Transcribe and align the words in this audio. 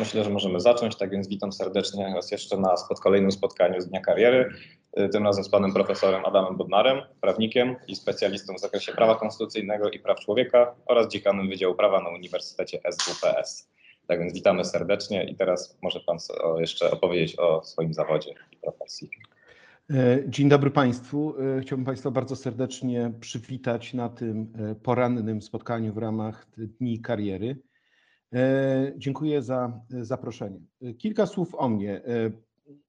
Myślę, 0.00 0.24
że 0.24 0.30
możemy 0.30 0.60
zacząć, 0.60 0.96
tak 0.96 1.10
więc 1.10 1.28
witam 1.28 1.52
serdecznie 1.52 2.12
raz 2.14 2.30
jeszcze 2.30 2.56
na 2.56 2.76
spod 2.76 3.00
kolejnym 3.00 3.32
spotkaniu 3.32 3.80
z 3.80 3.88
Dnia 3.88 4.00
Kariery, 4.00 4.50
y, 4.98 5.08
tym 5.08 5.24
razem 5.24 5.44
z 5.44 5.48
panem 5.48 5.72
profesorem 5.72 6.24
Adamem 6.24 6.56
Bodnarem, 6.56 7.02
prawnikiem 7.20 7.76
i 7.88 7.96
specjalistą 7.96 8.54
w 8.54 8.60
zakresie 8.60 8.92
prawa 8.92 9.14
konstytucyjnego 9.14 9.90
i 9.90 9.98
praw 9.98 10.20
człowieka 10.20 10.74
oraz 10.86 11.08
dziekanem 11.08 11.48
Wydziału 11.48 11.74
Prawa 11.74 12.02
na 12.02 12.08
Uniwersytecie 12.08 12.80
SWPS. 12.90 13.70
Tak 14.06 14.20
więc 14.20 14.32
witamy 14.32 14.64
serdecznie 14.64 15.24
i 15.24 15.36
teraz 15.36 15.78
może 15.82 16.00
pan 16.00 16.18
jeszcze 16.58 16.90
opowiedzieć 16.90 17.38
o 17.38 17.64
swoim 17.64 17.94
zawodzie 17.94 18.34
i 18.52 18.56
profesji. 18.56 19.10
E, 19.90 20.18
dzień 20.28 20.48
dobry 20.48 20.70
Państwu. 20.70 21.34
E, 21.58 21.60
chciałbym 21.60 21.84
Państwa 21.84 22.10
bardzo 22.10 22.36
serdecznie 22.36 23.12
przywitać 23.20 23.94
na 23.94 24.08
tym 24.08 24.52
e, 24.58 24.74
porannym 24.74 25.42
spotkaniu 25.42 25.92
w 25.92 25.98
ramach 25.98 26.46
Dni 26.56 27.00
Kariery. 27.00 27.56
Dziękuję 28.96 29.42
za 29.42 29.80
zaproszenie. 29.88 30.60
Kilka 30.98 31.26
słów 31.26 31.54
o 31.54 31.68
mnie. 31.68 32.02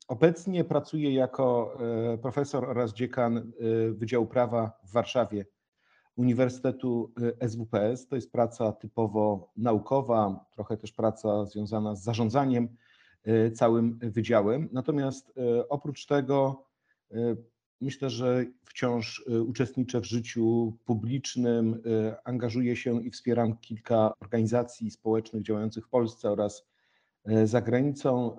Obecnie 0.07 0.63
pracuję 0.63 1.13
jako 1.13 1.77
profesor 2.21 2.69
oraz 2.69 2.93
dziekan 2.93 3.52
Wydziału 3.91 4.25
Prawa 4.25 4.79
w 4.83 4.91
Warszawie 4.91 5.45
Uniwersytetu 6.15 7.13
SWPS. 7.47 8.07
To 8.07 8.15
jest 8.15 8.31
praca 8.31 8.71
typowo 8.71 9.52
naukowa, 9.57 10.45
trochę 10.52 10.77
też 10.77 10.91
praca 10.91 11.45
związana 11.45 11.95
z 11.95 12.03
zarządzaniem 12.03 12.69
całym 13.53 13.99
wydziałem. 14.02 14.69
Natomiast 14.71 15.33
oprócz 15.69 16.05
tego 16.05 16.66
Myślę, 17.81 18.09
że 18.09 18.45
wciąż 18.66 19.23
y, 19.30 19.44
uczestniczę 19.44 20.02
w 20.02 20.05
życiu 20.05 20.77
publicznym, 20.86 21.73
y, 21.73 21.80
angażuję 22.23 22.76
się 22.76 23.03
i 23.03 23.12
wspieram 23.12 23.58
kilka 23.58 24.13
organizacji 24.20 24.91
społecznych 24.91 25.44
działających 25.44 25.86
w 25.86 25.90
Polsce 25.90 26.31
oraz 26.31 26.67
y, 27.30 27.48
za 27.48 27.62
granicą. 27.62 28.38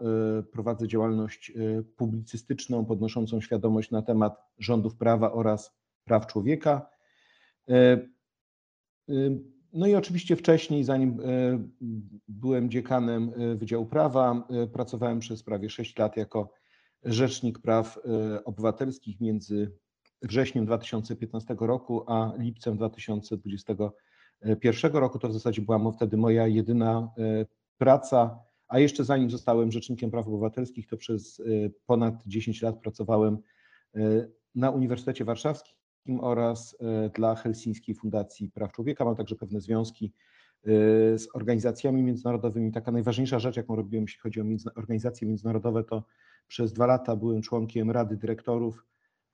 Prowadzę 0.52 0.88
działalność 0.88 1.52
publicystyczną 1.97 2.84
podnoszącą 2.84 3.41
świadomość 3.41 3.91
na 3.91 4.03
temat 4.03 4.42
rządów 4.58 4.97
prawa 4.97 5.33
oraz 5.33 5.77
praw 6.05 6.27
człowieka. 6.27 6.91
No 9.73 9.86
i 9.86 9.95
oczywiście 9.95 10.36
wcześniej, 10.36 10.84
zanim 10.84 11.19
byłem 12.28 12.70
dziekanem 12.70 13.33
Wydziału 13.56 13.86
Prawa, 13.86 14.48
pracowałem 14.73 15.19
przez 15.19 15.42
prawie 15.42 15.70
6 15.70 15.98
lat 15.98 16.17
jako 16.17 16.52
Rzecznik 17.04 17.58
Praw 17.58 17.98
e, 17.98 18.00
Obywatelskich 18.44 19.20
między 19.20 19.72
wrześniem 20.22 20.66
2015 20.66 21.56
roku 21.60 22.05
a 22.06 22.32
lipcem 22.38 22.77
2021 22.77 24.92
roku. 24.92 25.18
To 25.18 25.28
w 25.28 25.32
zasadzie 25.32 25.62
była 25.62 25.92
wtedy 25.92 26.16
moja 26.16 26.46
jedyna 26.46 27.10
e, 27.18 27.46
praca, 27.78 28.38
a 28.68 28.78
jeszcze 28.78 29.05
zanim 29.05 29.30
zostałem 29.30 29.72
Rzecznikiem 29.72 30.10
Praw 30.10 30.27
Obywatelskich, 30.27 30.86
to 30.86 30.96
przez 30.96 31.40
e, 31.40 31.44
ponad 31.86 32.14
10 32.27 32.62
lat 32.62 32.80
pracowałem 32.80 33.38
na 34.55 34.70
Uniwersytecie 34.70 35.24
Warszawskim 35.24 36.20
oraz 36.20 36.77
dla 37.14 37.34
Helsińskiej 37.34 37.94
Fundacji 37.94 38.50
Praw 38.50 38.72
Człowieka. 38.72 39.05
Mam 39.05 39.16
także 39.16 39.36
pewne 39.36 39.60
związki 39.60 40.12
z 41.16 41.28
organizacjami 41.34 42.02
międzynarodowymi. 42.02 42.72
Taka 42.72 42.92
najważniejsza 42.92 43.38
rzecz, 43.38 43.56
jaką 43.56 43.77
robiłem, 43.77 44.05
jeśli 44.05 44.20
chodzi 44.20 44.40
o 44.40 44.44
organizacje 44.77 45.28
międzynarodowe, 45.28 45.84
to 45.84 46.05
przez 46.48 46.72
dwa 46.72 46.86
lata 46.86 47.16
byłem 47.16 47.42
członkiem 47.42 47.91
Rady 47.91 48.16
Dyrektorów 48.16 48.86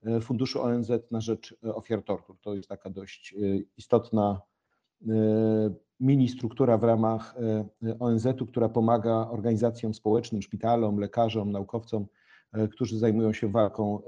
e, 0.03 0.21
Funduszu 0.21 0.63
ONZ 0.63 0.91
na 1.11 1.21
rzecz 1.21 1.57
e, 1.65 1.75
ofiar 1.75 2.03
tortur. 2.03 2.37
To 2.41 2.55
jest 2.55 2.69
taka 2.69 2.91
dość 2.91 3.35
e, 3.35 3.37
istotna 3.77 4.41
mini 6.01 6.29
struktura 6.29 6.79
w 6.79 6.85
ramach 6.85 7.35
ONZ-u, 8.01 8.47
która 8.47 8.69
pomaga 8.69 9.29
organizacjom 9.31 9.95
społecznym, 9.95 10.43
szpitalom, 10.43 10.99
lekarzom, 10.99 11.53
naukowcom, 11.53 12.07
którzy 12.71 12.99
zajmują 12.99 13.33
się 13.33 13.49
walką 13.49 14.03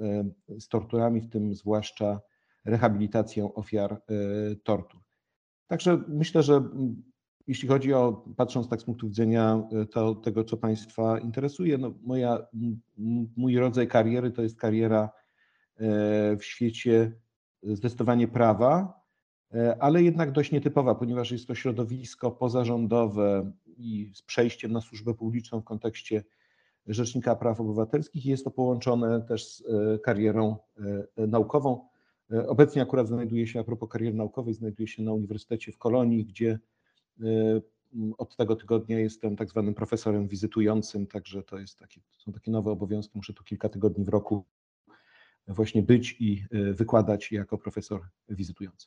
z 0.58 0.68
torturami, 0.68 1.20
w 1.20 1.30
tym 1.30 1.54
zwłaszcza 1.54 2.20
rehabilitacją 2.64 3.54
ofiar 3.54 4.02
tortur. 4.64 5.00
Także 5.66 6.02
myślę, 6.08 6.42
że 6.42 6.62
jeśli 7.46 7.68
chodzi 7.68 7.94
o, 7.94 8.24
patrząc 8.36 8.68
tak 8.68 8.80
z 8.80 8.84
punktu 8.84 9.08
widzenia 9.08 9.68
e, 9.72 9.86
to, 9.86 10.14
tego, 10.14 10.44
co 10.44 10.56
Państwa 10.56 11.18
interesuje, 11.18 11.78
no 11.78 11.94
moja, 12.02 12.46
mój 13.36 13.58
rodzaj 13.58 13.88
kariery 13.88 14.30
to 14.30 14.42
jest 14.42 14.58
kariera 14.58 15.10
e, 15.76 16.36
w 16.36 16.44
świecie 16.44 17.12
zdecydowanie 17.62 18.28
prawa, 18.28 19.00
e, 19.54 19.76
ale 19.82 20.02
jednak 20.02 20.32
dość 20.32 20.52
nietypowa, 20.52 20.94
ponieważ 20.94 21.30
jest 21.32 21.46
to 21.46 21.54
środowisko 21.54 22.30
pozarządowe 22.30 23.52
i 23.66 24.10
z 24.14 24.22
przejściem 24.22 24.72
na 24.72 24.80
służbę 24.80 25.14
publiczną 25.14 25.60
w 25.60 25.64
kontekście 25.64 26.24
Rzecznika 26.86 27.36
Praw 27.36 27.60
Obywatelskich. 27.60 28.26
Jest 28.26 28.44
to 28.44 28.50
połączone 28.50 29.22
też 29.22 29.46
z 29.46 29.62
karierą 30.02 30.56
naukową. 31.16 31.88
Obecnie 32.46 32.82
akurat 32.82 33.08
znajduję 33.08 33.46
się, 33.46 33.60
a 33.60 33.64
propos 33.64 33.88
kariery 33.88 34.16
naukowej, 34.16 34.54
znajduję 34.54 34.86
się 34.86 35.02
na 35.02 35.12
Uniwersytecie 35.12 35.72
w 35.72 35.78
Kolonii, 35.78 36.24
gdzie 36.24 36.58
od 38.18 38.36
tego 38.36 38.56
tygodnia 38.56 38.98
jestem 38.98 39.36
tak 39.36 39.50
zwanym 39.50 39.74
profesorem 39.74 40.28
wizytującym, 40.28 41.06
także 41.06 41.42
to 41.42 41.58
jest 41.58 41.78
takie, 41.78 42.00
są 42.18 42.32
takie 42.32 42.50
nowe 42.50 42.70
obowiązki. 42.70 43.18
Muszę 43.18 43.32
tu 43.32 43.44
kilka 43.44 43.68
tygodni 43.68 44.04
w 44.04 44.08
roku 44.08 44.44
właśnie 45.48 45.82
być 45.82 46.16
i 46.20 46.44
y, 46.54 46.74
wykładać 46.74 47.32
jako 47.32 47.58
profesor 47.58 48.00
wizytujący. 48.28 48.86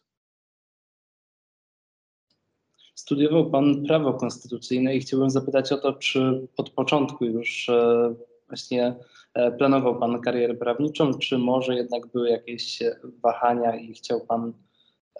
Studiował 2.95 3.51
Pan 3.51 3.85
prawo 3.85 4.13
konstytucyjne 4.13 4.95
i 4.95 4.99
chciałbym 4.99 5.29
zapytać 5.29 5.71
o 5.71 5.77
to, 5.77 5.93
czy 5.93 6.47
od 6.57 6.69
początku 6.69 7.25
już 7.25 7.69
e, 7.69 8.15
właśnie 8.47 8.95
e, 9.33 9.51
planował 9.51 9.99
Pan 9.99 10.21
karierę 10.21 10.53
prawniczą, 10.53 11.13
czy 11.13 11.37
może 11.37 11.75
jednak 11.75 12.07
były 12.07 12.29
jakieś 12.29 12.79
wahania 13.23 13.75
i 13.75 13.93
chciał 13.93 14.25
Pan 14.25 14.53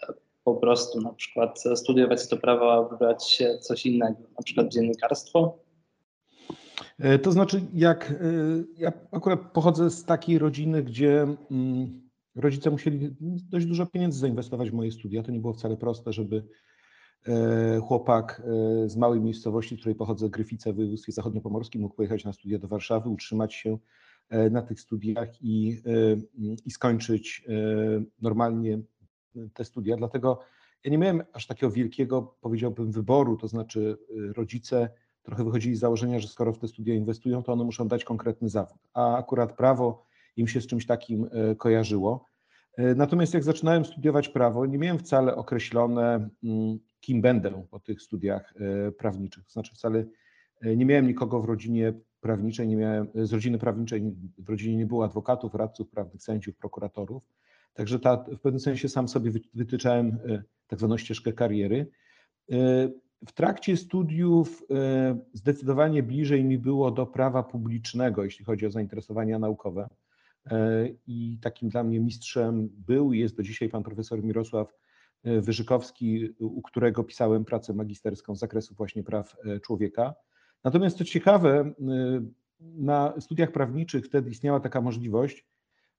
e, 0.04 0.14
po 0.44 0.56
prostu 0.56 1.02
na 1.02 1.14
przykład 1.14 1.64
studiować 1.76 2.28
to 2.28 2.38
prawo, 2.38 2.74
a 2.74 2.90
wybrać 2.90 3.44
coś 3.62 3.86
innego, 3.86 4.20
na 4.38 4.44
przykład 4.44 4.68
dziennikarstwo? 4.68 5.60
E, 7.00 7.20
to 7.20 7.32
znaczy, 7.32 7.62
jak 7.74 8.12
e, 8.12 8.16
ja 8.78 8.92
akurat 9.12 9.40
pochodzę 9.52 9.90
z 9.90 10.06
takiej 10.06 10.40
rodziny, 10.40 10.84
gdzie 10.84 11.28
mm, 11.52 12.02
rodzice 12.36 12.70
musieli 12.70 13.16
dość 13.50 13.66
dużo 13.66 13.86
pieniędzy 13.86 14.20
zainwestować 14.20 14.72
w 14.72 14.74
moje 14.74 14.92
studia. 14.92 15.24
To 15.24 15.32
nie 15.32 15.40
było 15.40 15.54
wcale 15.54 15.78
proste, 15.78 16.14
żeby 16.14 16.44
e, 17.28 17.80
chłopak 17.80 18.42
z 18.86 18.96
małej 18.96 19.20
miejscowości, 19.20 19.76
z 19.76 19.80
której 19.80 19.96
pochodzę, 19.96 20.30
Gryfice 20.30 20.74
w 20.74 20.76
województwie 20.76 21.12
zachodniopomorskim, 21.12 21.82
mógł 21.82 21.96
pojechać 21.96 22.26
na 22.26 22.34
studia 22.34 22.60
do 22.60 22.68
Warszawy, 22.68 23.10
utrzymać 23.10 23.54
się 23.54 23.78
na 24.52 24.62
tych 24.62 24.82
studiach 24.82 25.42
i, 25.42 25.82
i 26.66 26.72
skończyć 26.72 27.46
normalnie 28.22 28.80
te 29.54 29.66
studia, 29.66 29.98
dlatego 29.98 30.40
ja 30.84 30.92
nie 30.92 30.98
miałem 30.98 31.24
aż 31.34 31.48
takiego 31.48 31.72
wielkiego, 31.72 32.38
powiedziałbym, 32.42 32.92
wyboru, 32.92 33.38
to 33.38 33.48
znaczy 33.48 33.98
y, 34.12 34.34
rodzice 34.34 34.90
trochę 35.24 35.44
wychodzili 35.44 35.76
z 35.76 35.80
założenia, 35.80 36.20
że 36.20 36.28
skoro 36.28 36.54
w 36.54 36.58
te 36.58 36.68
studia 36.68 36.96
inwestują, 36.96 37.44
to 37.44 37.54
one 37.54 37.64
muszą 37.64 37.88
dać 37.88 38.04
konkretny 38.04 38.50
zawód, 38.50 38.78
a 38.94 39.18
akurat 39.18 39.58
prawo 39.58 40.06
im 40.38 40.48
się 40.48 40.62
z 40.62 40.68
czymś 40.68 40.86
takim 40.86 41.24
y, 41.52 41.56
kojarzyło. 41.56 42.26
Y, 42.80 42.96
natomiast 42.96 43.34
jak 43.34 43.44
zaczynałem 43.44 43.86
studiować 43.86 44.30
prawo, 44.30 44.66
nie 44.66 44.78
miałem 44.78 45.00
wcale 45.00 45.36
określone, 45.36 46.30
mm, 46.44 46.80
kim 47.00 47.22
będę 47.22 47.68
po 47.72 47.80
tych 47.80 48.02
studiach 48.02 48.54
prawniczych. 48.98 49.46
To 49.46 49.52
znaczy 49.52 49.76
wcale 49.76 50.06
nie 50.62 50.86
miałem 50.86 51.08
nikogo 51.08 51.42
w 51.42 51.46
rodzinie 51.46 51.94
prawniczej, 52.22 52.68
nie 52.68 52.76
miałem, 52.76 53.08
z 53.16 53.34
rodziny 53.34 53.58
prawniczej 53.58 54.16
w 54.38 54.50
rodzinie 54.50 54.78
nie 54.78 54.86
było 54.86 55.06
adwokatów, 55.06 55.56
radców 55.56 55.90
prawnych, 55.90 56.24
sędziów, 56.24 56.56
prokuratorów. 56.56 57.24
Także 57.74 58.00
ta, 58.00 58.18
w 58.18 58.40
pewnym 58.40 58.60
sensie 58.60 58.90
sam 58.90 59.08
sobie 59.08 59.32
wytyczałem 59.54 60.08
e, 60.08 60.44
tak 60.68 60.80
zwaną 60.80 60.98
ścieżkę 60.98 61.34
kariery. 61.34 61.88
E, 62.52 62.56
w 63.28 63.32
trakcie 63.34 63.78
studiów 63.78 64.64
e, 64.72 65.20
zdecydowanie 65.34 66.04
bliżej 66.04 66.44
mi 66.44 66.58
było 66.58 66.92
do 66.92 67.06
prawa 67.06 67.44
publicznego, 67.44 68.24
jeśli 68.24 68.46
chodzi 68.46 68.66
o 68.66 68.72
zainteresowania 68.72 69.40
naukowe. 69.40 69.90
I 71.08 71.38
takim 71.42 71.70
dla 71.70 71.84
mnie 71.84 72.00
mistrzem 72.00 72.70
był 72.88 73.14
i 73.14 73.20
jest 73.20 73.38
do 73.38 73.44
dzisiaj 73.44 73.70
pan 73.70 73.84
profesor 73.84 74.24
Mirosław 74.24 74.74
Wyżykowski, 75.24 76.30
u 76.40 76.62
którego 76.62 77.04
pisałem 77.04 77.46
pracę 77.46 77.74
magisterską 77.74 78.36
z 78.36 78.40
zakresu 78.40 78.76
właśnie 78.76 79.04
praw 79.04 79.36
człowieka. 79.64 80.14
Natomiast 80.64 80.98
co 80.98 81.04
ciekawe, 81.04 81.74
na 82.60 83.14
studiach 83.20 83.52
prawniczych 83.52 84.06
wtedy 84.06 84.30
istniała 84.30 84.60
taka 84.60 84.82
możliwość, 84.82 85.46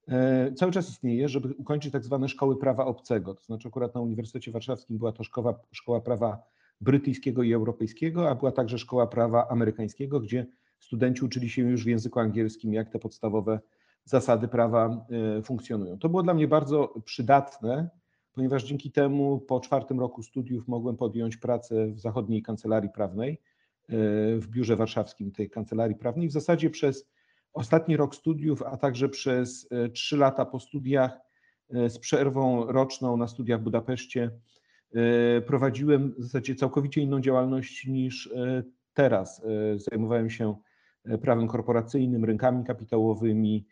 E, 0.09 0.53
cały 0.53 0.73
czas 0.73 0.91
istnieje, 0.91 1.29
żeby 1.29 1.55
ukończyć 1.55 1.93
tak 1.93 2.05
zwane 2.05 2.29
szkoły 2.29 2.59
prawa 2.59 2.85
obcego. 2.85 3.35
To 3.35 3.43
znaczy 3.43 3.69
akurat 3.69 3.95
na 3.95 4.01
Uniwersytecie 4.01 4.53
Warszawskim 4.53 4.99
była 4.99 5.13
to 5.13 5.25
szkoła, 5.25 5.61
szkoła 5.73 6.01
prawa 6.01 6.43
brytyjskiego 6.81 7.43
i 7.43 7.53
europejskiego, 7.53 8.31
a 8.31 8.35
była 8.35 8.53
także 8.53 8.79
szkoła 8.79 9.07
prawa 9.07 9.49
amerykańskiego, 9.49 10.21
gdzie 10.21 10.47
studenci 10.79 11.25
uczyli 11.25 11.51
się 11.51 11.63
już 11.63 11.85
w 11.85 11.87
języku 11.87 12.21
angielskim, 12.21 12.73
jak 12.73 12.91
te 12.91 12.99
podstawowe 12.99 13.61
zasady 14.05 14.49
prawa 14.49 15.07
e, 15.39 15.43
funkcjonują. 15.43 15.99
To 15.99 16.09
było 16.09 16.23
dla 16.23 16.35
mnie 16.35 16.49
bardzo 16.49 16.95
przydatne, 17.05 17.89
ponieważ 18.33 18.65
dzięki 18.65 18.91
temu 18.91 19.41
po 19.41 19.61
czwartym 19.61 20.01
roku 20.01 20.23
studiów 20.23 20.69
mogłem 20.69 20.97
podjąć 20.97 21.37
pracę 21.37 21.87
w 21.87 22.01
zachodniej 22.01 22.43
kancelarii 22.43 22.91
prawnej 22.91 23.41
w 24.39 24.47
biurze 24.51 24.77
warszawskim 24.77 25.33
tej 25.33 25.51
kancelarii 25.51 25.97
prawnej. 25.97 26.29
W 26.29 26.33
zasadzie 26.33 26.71
przez 26.71 27.09
ostatni 27.53 27.97
rok 27.97 28.15
studiów, 28.15 28.63
a 28.63 28.77
także 28.77 29.09
przez 29.09 29.69
trzy 29.93 30.17
lata 30.17 30.45
po 30.45 30.61
studiach 30.61 31.19
z 31.89 31.99
przerwą 31.99 32.67
roczną 32.73 33.17
na 33.17 33.29
studiach 33.29 33.61
w 33.61 33.65
Budapeszcie 33.65 34.31
prowadziłem 35.47 36.15
w 36.19 36.23
zasadzie 36.23 36.55
całkowicie 36.55 37.01
inną 37.01 37.21
działalność 37.21 37.87
niż 37.87 38.31
teraz. 38.95 39.43
Zajmowałem 39.77 40.31
się 40.31 40.57
prawem 41.23 41.49
korporacyjnym, 41.49 42.25
rynkami 42.25 42.65
kapitałowymi, 42.65 43.67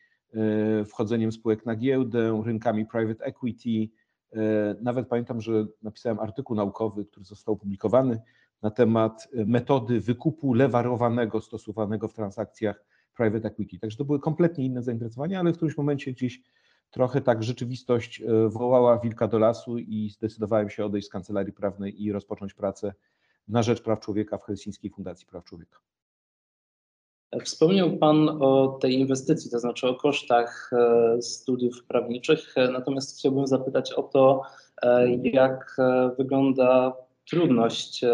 wchodzeniem 0.86 1.32
spółek 1.32 1.66
na 1.66 1.76
giełdę, 1.76 2.42
rynkami 2.44 2.86
private 2.86 3.24
equity, 3.24 3.88
E, 4.32 4.74
nawet 4.82 5.08
pamiętam, 5.08 5.40
że 5.40 5.66
napisałem 5.82 6.18
artykuł 6.18 6.56
naukowy, 6.56 7.04
który 7.04 7.24
został 7.24 7.54
opublikowany 7.54 8.20
na 8.62 8.70
temat 8.70 9.28
metody 9.46 10.00
wykupu 10.00 10.54
lewarowanego 10.54 11.40
stosowanego 11.40 12.08
w 12.08 12.12
transakcjach 12.12 12.84
private 13.16 13.48
equity. 13.48 13.78
Także 13.78 13.98
to 13.98 14.04
były 14.04 14.20
kompletnie 14.20 14.64
inne 14.64 14.82
zainteresowania, 14.82 15.40
ale 15.40 15.52
w 15.52 15.56
którymś 15.56 15.76
momencie 15.76 16.12
gdzieś 16.12 16.42
trochę 16.90 17.20
tak 17.20 17.42
rzeczywistość 17.42 18.20
e, 18.20 18.48
wołała 18.48 18.98
wilka 18.98 19.28
do 19.28 19.38
lasu 19.38 19.78
i 19.78 20.10
zdecydowałem 20.10 20.70
się 20.70 20.84
odejść 20.84 21.08
z 21.08 21.10
kancelarii 21.10 21.52
prawnej 21.52 22.02
i 22.02 22.12
rozpocząć 22.12 22.54
pracę 22.54 22.94
na 23.48 23.62
rzecz 23.62 23.82
praw 23.82 24.00
człowieka 24.00 24.38
w 24.38 24.42
Helsińskiej 24.42 24.90
Fundacji 24.90 25.26
Praw 25.26 25.44
Człowieka. 25.44 25.78
Wspomniał 27.44 27.96
Pan 27.96 28.28
o 28.28 28.78
tej 28.80 28.94
inwestycji, 28.94 29.50
to 29.50 29.58
znaczy 29.58 29.88
o 29.88 29.94
kosztach 29.94 30.70
e, 30.72 31.22
studiów 31.22 31.84
prawniczych, 31.84 32.52
e, 32.56 32.70
natomiast 32.70 33.18
chciałbym 33.18 33.46
zapytać 33.46 33.92
o 33.92 34.02
to, 34.02 34.42
e, 34.82 35.08
jak 35.14 35.76
wygląda 36.18 36.96
trudność 37.30 38.04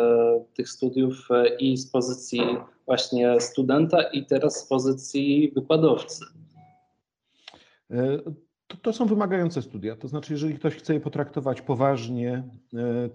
tych 0.54 0.68
studiów 0.68 1.28
i 1.58 1.76
z 1.76 1.90
pozycji 1.90 2.40
właśnie 2.86 3.40
studenta, 3.40 4.02
i 4.02 4.26
teraz 4.26 4.56
z 4.56 4.68
pozycji 4.68 5.52
wykładowcy. 5.54 6.24
To, 8.66 8.76
to, 8.76 8.92
są 8.92 9.06
wymagające 9.06 9.62
studia. 9.62 9.96
To 9.96 10.08
znaczy, 10.08 10.32
jeżeli 10.32 10.54
ktoś 10.54 10.74
chce 10.74 10.94
je 10.94 11.00
potraktować 11.00 11.62
poważnie, 11.62 12.48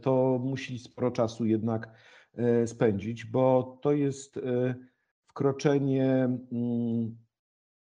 to 0.02 0.40
musi 0.44 0.80
sporo 0.80 1.12
czasu 1.12 1.46
jednak 1.46 1.90
spędzić, 2.66 3.26
bo 3.26 3.78
to 3.82 3.92
jest 3.92 4.40
wkroczenie 5.40 6.30
mm, 6.52 7.18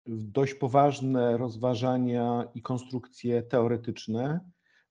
w 0.07 0.25
dość 0.25 0.55
poważne 0.55 1.37
rozważania 1.37 2.49
i 2.55 2.63
konstrukcje 2.63 3.43
teoretyczne. 3.43 4.41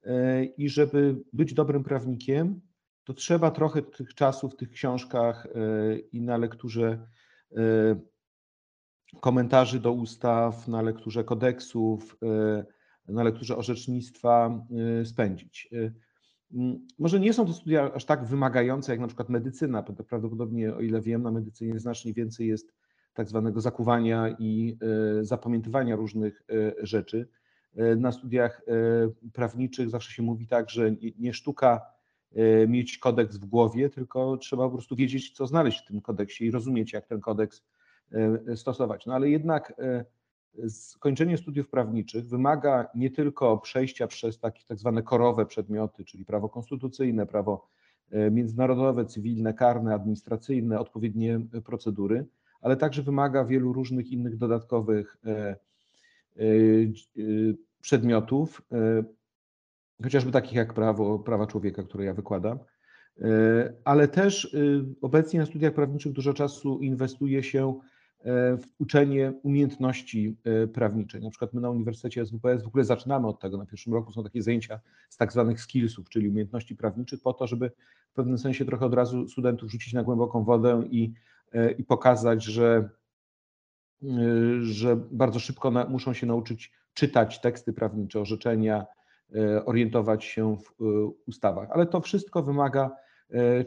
E, 0.04 0.44
I 0.44 0.70
żeby 0.70 1.16
być 1.34 1.54
dobrym 1.54 1.84
prawnikiem, 1.84 2.62
to 3.04 3.14
trzeba 3.14 3.52
trochę 3.52 3.82
tych 3.82 4.14
czasu 4.14 4.50
w 4.50 4.56
tych 4.56 4.70
książkach 4.70 5.46
e, 5.46 5.50
i 5.98 6.22
na 6.22 6.38
lekturze 6.38 7.08
e, 7.52 7.62
komentarzy 9.20 9.80
do 9.80 9.92
ustaw, 9.92 10.68
na 10.68 10.82
lekturze 10.82 11.24
kodeksów, 11.24 12.18
na 13.08 13.24
lekturze 13.24 13.58
orzecznictwa 13.58 14.66
spędzić. 15.04 15.70
Może 17.00 17.20
nie 17.20 17.34
są 17.34 17.46
to 17.46 17.54
studia 17.54 17.94
aż 17.94 18.06
tak 18.06 18.26
wymagające 18.26 18.92
jak 18.92 19.02
na 19.02 19.08
przykład 19.08 19.30
medycyna. 19.30 19.84
Prawdopodobnie, 19.84 20.76
o 20.76 20.82
ile 20.82 21.02
wiem, 21.02 21.24
na 21.24 21.32
medycynie 21.32 21.80
znacznie 21.80 22.14
więcej 22.14 22.48
jest 22.48 22.74
tak 23.14 23.30
zwanego 23.30 23.62
zakuwania 23.62 24.36
i 24.40 24.78
e, 25.20 25.24
zapamiętywania 25.24 25.96
różnych 25.96 26.44
e, 26.50 26.86
rzeczy. 26.86 27.28
E, 27.76 27.96
na 27.96 28.12
studiach 28.12 28.62
prawniczych 29.34 29.90
zawsze 29.90 30.12
się 30.12 30.24
mówi 30.24 30.48
tak, 30.48 30.70
że 30.70 30.96
nie 31.20 31.34
sztuka 31.34 31.82
mieć 32.68 32.98
kodeks 32.98 33.38
w 33.38 33.46
głowie, 33.46 33.90
tylko 33.90 34.38
trzeba 34.38 34.64
po 34.64 34.72
prostu 34.72 34.96
wiedzieć, 34.96 35.32
co 35.32 35.48
znaleźć 35.48 35.82
w 35.82 35.88
tym 35.88 36.02
kodeksie 36.02 36.46
i 36.46 36.52
rozumieć, 36.52 36.94
jak 36.94 37.08
ten 37.08 37.20
kodeks 37.20 37.64
stosować. 38.56 39.06
No 39.06 39.14
ale 39.14 39.30
jednak 39.30 39.74
skończenie 40.70 41.38
studiów 41.38 41.70
prawniczych 41.70 42.26
wymaga 42.26 42.88
nie 42.96 43.12
tylko 43.12 43.58
przejścia 43.58 44.08
przez 44.08 44.40
takie 44.40 44.64
tak 44.68 44.80
zwane 44.80 45.04
korowe 45.04 45.46
przedmioty, 45.46 46.06
czyli 46.06 46.26
prawo 46.26 46.50
konstytucyjne, 46.50 47.26
prawo 47.26 47.68
międzynarodowe, 48.32 49.06
cywilne, 49.06 49.54
karne, 49.54 49.94
administracyjne, 49.94 50.80
odpowiednie 50.80 51.40
procedury, 51.66 52.26
ale 52.62 52.78
także 52.78 53.02
wymaga 53.02 53.46
wielu 53.46 53.74
różnych 53.74 54.12
innych 54.12 54.38
dodatkowych 54.38 55.18
przedmiotów, 57.82 58.62
chociażby 60.04 60.32
takich 60.32 60.54
jak 60.54 60.74
prawo, 60.74 61.20
prawa 61.20 61.48
człowieka, 61.48 61.84
które 61.84 62.06
ja 62.06 62.14
wykładam, 62.14 62.60
ale 63.84 64.08
też 64.08 64.56
obecnie 65.02 65.40
na 65.40 65.46
studiach 65.46 65.74
prawniczych 65.74 66.12
dużo 66.12 66.34
czasu 66.34 66.80
inwestuje 66.80 67.44
się 67.44 67.80
E, 68.26 68.58
w 68.58 68.66
uczenie 68.80 69.34
umiejętności 69.44 70.38
e, 70.44 70.68
prawniczej. 70.68 71.22
Na 71.22 71.30
przykład 71.30 71.54
my 71.54 71.62
na 71.62 71.70
Uniwersytecie 71.70 72.26
SWPS 72.26 72.64
w 72.64 72.68
ogóle 72.68 72.84
zaczynamy 72.84 73.28
od 73.28 73.40
tego. 73.40 73.58
Na 73.58 73.66
pierwszym 73.66 73.94
roku 73.94 74.12
są 74.12 74.24
takie 74.24 74.42
zajęcia 74.42 74.80
z 75.10 75.18
tak 75.18 75.32
zwanych 75.32 75.62
skillsów, 75.62 76.10
czyli 76.10 76.30
umiejętności 76.30 76.76
prawniczych, 76.76 77.22
po 77.22 77.34
to, 77.34 77.48
żeby 77.48 77.72
w 78.12 78.14
pewnym 78.14 78.38
sensie 78.38 78.66
trochę 78.66 78.86
od 78.86 78.94
razu 78.94 79.28
studentów 79.28 79.72
rzucić 79.72 79.94
na 79.94 80.04
głęboką 80.04 80.44
wodę 80.44 80.84
i, 80.92 81.14
e, 81.54 81.72
i 81.72 81.84
pokazać, 81.84 82.44
że, 82.44 82.90
że 84.62 84.96
bardzo 85.12 85.40
szybko 85.40 85.72
na, 85.72 85.86
muszą 85.86 86.14
się 86.14 86.28
nauczyć 86.28 86.72
czytać 86.94 87.42
teksty 87.42 87.74
prawnicze, 87.74 88.20
orzeczenia, 88.20 88.86
orientować 89.66 90.26
się 90.26 90.58
w 90.58 90.84
ustawach. 91.28 91.70
Ale 91.72 91.86
to 91.86 92.02
wszystko 92.02 92.44
wymaga 92.44 92.92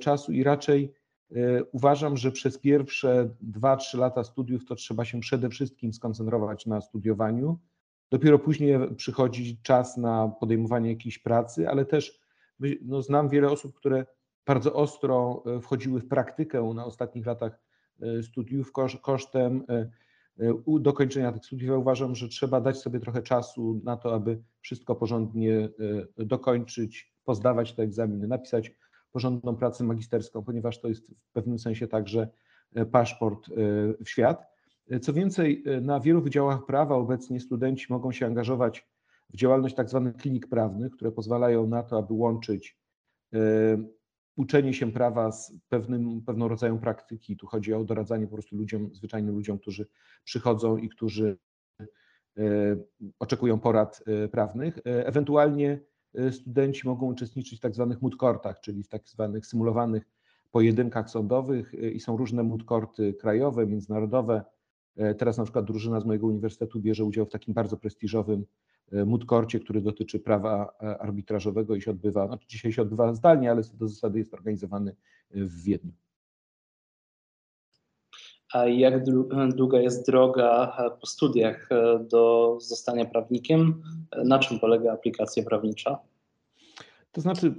czasu 0.00 0.32
i 0.32 0.42
raczej 0.42 0.94
E, 1.32 1.64
uważam, 1.64 2.16
że 2.16 2.32
przez 2.32 2.58
pierwsze 2.58 3.30
2-3 3.42 3.98
lata 3.98 4.24
studiów 4.24 4.64
to 4.64 4.74
trzeba 4.74 5.04
się 5.04 5.20
przede 5.20 5.48
wszystkim 5.48 5.92
skoncentrować 5.92 6.66
na 6.66 6.80
studiowaniu. 6.80 7.58
Dopiero 8.10 8.38
później 8.38 8.78
przychodzi 8.96 9.58
czas 9.62 9.96
na 9.96 10.28
podejmowanie 10.40 10.90
jakiejś 10.90 11.18
pracy, 11.18 11.68
ale 11.68 11.84
też 11.84 12.20
no, 12.82 13.02
znam 13.02 13.28
wiele 13.28 13.50
osób, 13.50 13.74
które 13.74 14.06
bardzo 14.46 14.74
ostro 14.74 15.42
e, 15.46 15.60
wchodziły 15.60 16.00
w 16.00 16.08
praktykę 16.08 16.72
na 16.74 16.84
ostatnich 16.84 17.26
latach 17.26 17.60
e, 18.02 18.22
studiów 18.22 18.72
kosztem 19.02 19.64
dokończenia 20.80 21.32
tych 21.32 21.44
studiów. 21.44 21.70
Ja 21.70 21.76
uważam, 21.76 22.14
że 22.14 22.28
trzeba 22.28 22.60
dać 22.60 22.78
sobie 22.78 23.00
trochę 23.00 23.22
czasu 23.22 23.80
na 23.84 23.96
to, 23.96 24.14
aby 24.14 24.42
wszystko 24.64 24.94
porządnie 24.94 25.68
dokończyć, 26.16 27.14
pozdawać 27.24 27.72
te 27.72 27.82
egzaminy, 27.82 28.28
napisać 28.28 28.72
porządną 29.14 29.56
pracę 29.56 29.84
magisterską, 29.84 30.44
ponieważ 30.44 30.80
to 30.80 30.88
jest 30.88 31.10
w 31.10 31.32
pewnym 31.32 31.58
sensie 31.58 31.88
także 31.88 32.28
e, 32.74 32.86
paszport 32.86 33.48
e, 33.48 33.52
w 34.04 34.08
świat. 34.08 34.46
E, 34.90 35.00
co 35.00 35.12
więcej, 35.12 35.64
na 35.82 36.00
wielu 36.00 36.22
wydziałach 36.22 36.66
prawa 36.66 36.94
obecnie 36.94 37.40
studenci 37.40 37.86
mogą 37.90 38.12
się 38.12 38.26
angażować 38.26 38.88
w 39.30 39.36
działalność 39.36 39.74
tak 39.74 39.88
zwanych 39.88 40.16
klinik 40.16 40.48
prawnych, 40.48 40.92
które 40.92 41.12
pozwalają 41.12 41.66
na 41.66 41.82
to, 41.82 41.98
aby 41.98 42.14
łączyć 42.14 42.78
uczenie 44.36 44.74
się 44.74 44.92
prawa 44.92 45.32
z 45.32 45.52
pewnym, 45.68 46.22
pewną 46.22 46.48
rodzajem 46.48 46.78
praktyki. 46.78 47.36
Tu 47.36 47.46
chodzi 47.46 47.72
o 47.72 47.84
doradzanie 47.84 48.26
po 48.26 48.32
prostu 48.32 48.56
ludziom, 48.56 48.94
zwyczajnym 48.94 49.34
ludziom, 49.34 49.58
którzy 49.58 49.86
przychodzą 50.24 50.76
i 50.76 50.88
którzy 50.88 51.38
oczekują 53.18 53.60
porad 53.60 54.04
prawnych. 54.30 54.78
Ewentualnie 54.84 55.80
Y, 56.18 56.32
studenci 56.32 56.88
mogą 56.88 57.06
uczestniczyć 57.06 57.58
w 57.58 57.62
tak 57.62 57.74
zwanych 57.74 58.02
moodcourtach, 58.02 58.60
czyli 58.60 58.82
w 58.82 58.88
tak 58.88 59.08
zwanych 59.08 59.46
symulowanych 59.46 60.08
pojedynkach 60.50 61.10
sądowych 61.10 61.74
i 61.74 62.00
są 62.00 62.16
różne 62.16 62.42
moodcourty 62.42 63.14
krajowe, 63.14 63.66
międzynarodowe. 63.66 64.44
Teraz 65.18 65.38
na 65.38 65.44
przykład 65.44 65.64
drużyna 65.64 66.00
z 66.00 66.04
mojego 66.04 66.26
uniwersytetu 66.26 66.80
bierze 66.80 67.04
udział 67.04 67.26
w 67.26 67.30
takim 67.30 67.54
bardzo 67.54 67.76
prestiżowym 67.76 68.46
moodcourcie, 69.06 69.60
który 69.60 69.80
dotyczy 69.80 70.20
prawa 70.20 70.78
arbitrażowego 70.78 71.76
i 71.76 71.82
się 71.82 71.90
odbywa, 71.90 72.26
znaczy 72.26 72.46
dzisiaj 72.48 72.72
się 72.72 72.82
odbywa 72.82 73.14
zdalnie, 73.14 73.50
ale 73.50 73.62
do 73.74 73.88
zasady 73.88 74.18
jest 74.18 74.34
organizowany 74.34 74.96
w 75.30 75.62
Wiedniu. 75.62 75.92
Jak 78.66 79.04
długa 79.54 79.80
jest 79.80 80.06
droga 80.06 80.76
e, 80.78 80.90
po 81.00 81.06
studiach 81.06 81.68
e, 81.72 81.98
do 81.98 82.56
zostania 82.60 83.04
prawnikiem? 83.04 83.82
Na 84.24 84.38
czym 84.38 84.58
polega 84.58 84.92
aplikacja 84.92 85.42
prawnicza? 85.42 85.98
To 87.12 87.20
znaczy, 87.20 87.54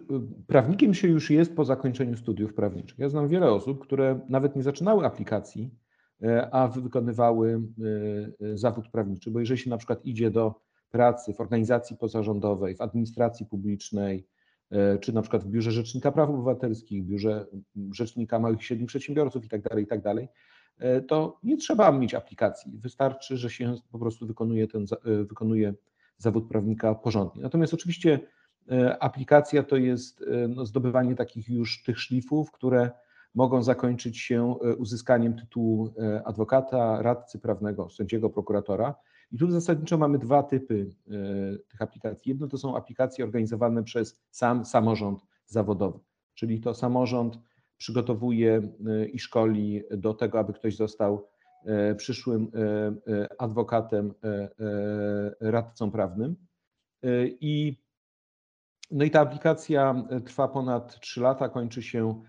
prawnikiem 0.47 0.93
się 0.93 1.07
już 1.07 1.29
jest 1.29 1.55
po 1.55 1.65
zakończeniu 1.65 2.17
studiów 2.17 2.53
prawniczych. 2.53 2.99
Ja 2.99 3.09
znam 3.09 3.27
wiele 3.27 3.51
osób, 3.51 3.79
które 3.79 4.19
nawet 4.29 4.55
nie 4.55 4.63
zaczynały 4.63 5.05
aplikacji, 5.05 5.71
e, 6.23 6.49
a 6.53 6.67
wykonywały 6.67 7.61
zawód 8.53 8.89
prawniczy, 8.91 9.31
bo 9.31 9.39
jeżeli 9.39 9.59
się 9.59 9.69
na 9.69 9.77
przykład 9.77 10.05
idzie 10.05 10.31
do 10.31 10.55
pracy 10.91 11.33
w 11.33 11.41
organizacji 11.41 11.97
pozarządowej, 11.97 12.75
w 12.75 12.81
administracji 12.81 13.45
publicznej, 13.45 14.27
czy 15.01 15.13
na 15.13 15.21
przykład 15.21 15.43
w 15.43 15.47
Biurze 15.47 15.71
Rzecznika 15.71 16.11
Praw 16.11 16.29
Obywatelskich, 16.29 17.05
Biurze 17.05 17.45
Rzecznika 17.91 18.39
Małych 18.39 18.59
i 18.59 18.63
Średnich 18.63 18.87
Przedsiębiorców 18.87 19.43
itd., 19.43 19.69
tak 19.69 19.79
itd., 19.79 20.01
tak 20.15 20.17
E, 20.17 20.27
to 21.07 21.39
nie 21.43 21.57
trzeba 21.57 21.91
mieć 21.91 22.13
aplikacji. 22.13 22.77
Wystarczy, 22.77 23.37
że 23.37 23.49
się 23.49 23.75
po 23.91 23.99
prostu 23.99 24.27
wykonuje, 24.27 24.67
ten, 24.67 24.85
e, 25.05 25.23
wykonuje 25.23 25.73
zawód 26.17 26.47
prawnika 26.47 26.95
porządnie. 26.95 27.41
Natomiast 27.41 27.73
oczywiście 27.73 28.19
e, 28.71 29.03
aplikacja 29.03 29.63
to 29.63 29.77
jest 29.77 30.25
no, 30.49 30.65
zdobywanie 30.65 31.15
takich 31.15 31.49
już 31.49 31.83
tych 31.83 31.99
szlifów, 31.99 32.51
które 32.51 32.91
mogą 33.35 33.63
zakończyć 33.63 34.19
się 34.19 34.55
uzyskaniem 34.77 35.33
tytułu 35.35 35.93
adwokata, 36.25 37.01
radcy 37.01 37.39
prawnego, 37.39 37.89
sędziego, 37.89 38.29
prokuratora. 38.29 38.95
I 39.31 39.37
tu 39.37 39.51
zasadniczo 39.51 39.97
mamy 39.97 40.19
dwa 40.19 40.43
typy 40.43 40.89
tych 41.67 41.81
aplikacji. 41.81 42.29
Jedno 42.29 42.47
to 42.47 42.57
są 42.57 42.77
aplikacje 42.77 43.25
organizowane 43.25 43.83
przez 43.83 44.21
sam 44.31 44.65
samorząd 44.65 45.25
zawodowy, 45.45 45.99
czyli 46.33 46.61
to 46.61 46.73
samorząd 46.73 47.39
przygotowuje 47.77 48.61
i 49.13 49.19
szkoli 49.19 49.83
do 49.91 50.13
tego, 50.13 50.39
aby 50.39 50.53
ktoś 50.53 50.75
został 50.75 51.27
przyszłym 51.97 52.51
adwokatem, 53.37 54.13
radcą 55.39 55.91
prawnym. 55.91 56.35
I, 57.25 57.83
no 58.91 59.05
i 59.05 59.11
ta 59.11 59.21
aplikacja 59.21 60.07
trwa 60.25 60.47
ponad 60.47 60.99
3 60.99 61.21
lata, 61.21 61.49
kończy 61.49 61.81
się 61.81 62.21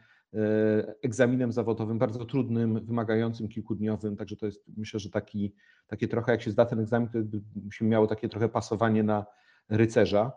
egzaminem 1.02 1.52
zawodowym, 1.52 1.98
bardzo 1.98 2.24
trudnym, 2.24 2.86
wymagającym, 2.86 3.48
kilkudniowym, 3.48 4.16
także 4.16 4.36
to 4.36 4.46
jest 4.46 4.64
myślę, 4.76 5.00
że 5.00 5.10
taki, 5.10 5.54
takie 5.86 6.08
trochę, 6.08 6.32
jak 6.32 6.42
się 6.42 6.50
zda 6.50 6.64
ten 6.64 6.80
egzamin, 6.80 7.08
to 7.08 7.18
by 7.22 7.72
się 7.72 7.84
miało 7.84 8.06
takie 8.06 8.28
trochę 8.28 8.48
pasowanie 8.48 9.02
na 9.02 9.26
rycerza. 9.68 10.32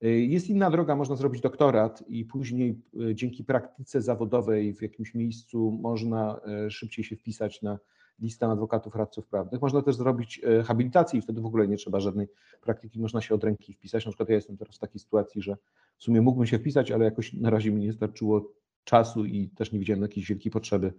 Jest 0.00 0.50
inna 0.50 0.70
droga, 0.70 0.96
można 0.96 1.16
zrobić 1.16 1.42
doktorat 1.42 2.04
i 2.08 2.24
później 2.24 2.80
dzięki 3.14 3.44
praktyce 3.44 4.02
zawodowej 4.02 4.74
w 4.74 4.82
jakimś 4.82 5.14
miejscu 5.14 5.78
można 5.80 6.40
szybciej 6.68 7.04
się 7.04 7.16
wpisać 7.16 7.62
na 7.62 7.78
listę 8.18 8.46
adwokatów, 8.46 8.94
radców 8.94 9.26
prawnych. 9.26 9.60
Można 9.60 9.82
też 9.82 9.96
zrobić 9.96 10.40
habilitację 10.64 11.18
i 11.18 11.22
wtedy 11.22 11.40
w 11.40 11.46
ogóle 11.46 11.68
nie 11.68 11.76
trzeba 11.76 12.00
żadnej 12.00 12.28
praktyki, 12.62 13.00
można 13.00 13.20
się 13.20 13.34
od 13.34 13.44
ręki 13.44 13.72
wpisać. 13.72 14.06
Na 14.06 14.10
przykład 14.10 14.28
ja 14.28 14.34
jestem 14.34 14.56
teraz 14.56 14.76
w 14.76 14.78
takiej 14.78 15.00
sytuacji, 15.00 15.42
że 15.42 15.56
w 15.96 16.02
sumie 16.02 16.20
mógłbym 16.20 16.46
się 16.46 16.58
wpisać, 16.58 16.90
ale 16.90 17.04
jakoś 17.04 17.32
na 17.32 17.50
razie 17.50 17.70
mi 17.70 17.82
nie 17.82 17.92
starczyło 17.92 18.52
czasu 18.84 19.24
i 19.24 19.48
też 19.48 19.72
nie 19.72 19.78
widziałem 19.78 20.02
jakiejś 20.02 20.28
wielkiej 20.28 20.52
potrzeby, 20.52 20.92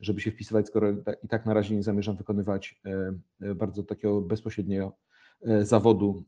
żeby 0.00 0.20
się 0.20 0.30
wpisywać, 0.30 0.66
skoro 0.66 0.90
i 1.22 1.28
tak 1.28 1.46
na 1.46 1.54
razie 1.54 1.76
nie 1.76 1.82
zamierzam 1.82 2.16
wykonywać 2.16 2.82
bardzo 3.54 3.82
takiego 3.82 4.20
bezpośredniego 4.20 4.96
zawodu 5.62 6.24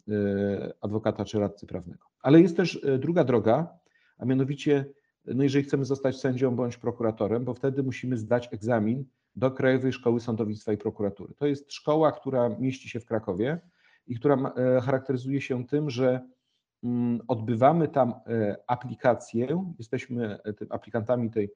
adwokata 0.80 1.24
czy 1.24 1.38
radcy 1.38 1.66
prawnego. 1.66 2.06
Ale 2.20 2.40
jest 2.40 2.56
też 2.56 2.86
druga 2.98 3.24
droga, 3.24 3.78
a 4.18 4.24
mianowicie, 4.24 4.84
no 5.24 5.42
jeżeli 5.42 5.64
chcemy 5.64 5.84
zostać 5.84 6.20
sędzią 6.20 6.56
bądź 6.56 6.76
prokuratorem, 6.76 7.44
bo 7.44 7.54
wtedy 7.54 7.82
musimy 7.82 8.16
zdać 8.16 8.48
egzamin 8.52 9.04
do 9.36 9.50
Krajowej 9.50 9.92
Szkoły 9.92 10.20
Sądownictwa 10.20 10.72
i 10.72 10.76
Prokuratury. 10.76 11.34
To 11.34 11.46
jest 11.46 11.72
szkoła, 11.72 12.12
która 12.12 12.48
mieści 12.48 12.88
się 12.88 13.00
w 13.00 13.06
Krakowie 13.06 13.60
i 14.06 14.14
która 14.14 14.52
charakteryzuje 14.82 15.40
się 15.40 15.66
tym, 15.66 15.90
że 15.90 16.20
mm, 16.84 17.20
odbywamy 17.28 17.88
tam 17.88 18.14
aplikację, 18.66 19.72
jesteśmy 19.78 20.38
aplikantami 20.70 21.30
tej 21.30 21.50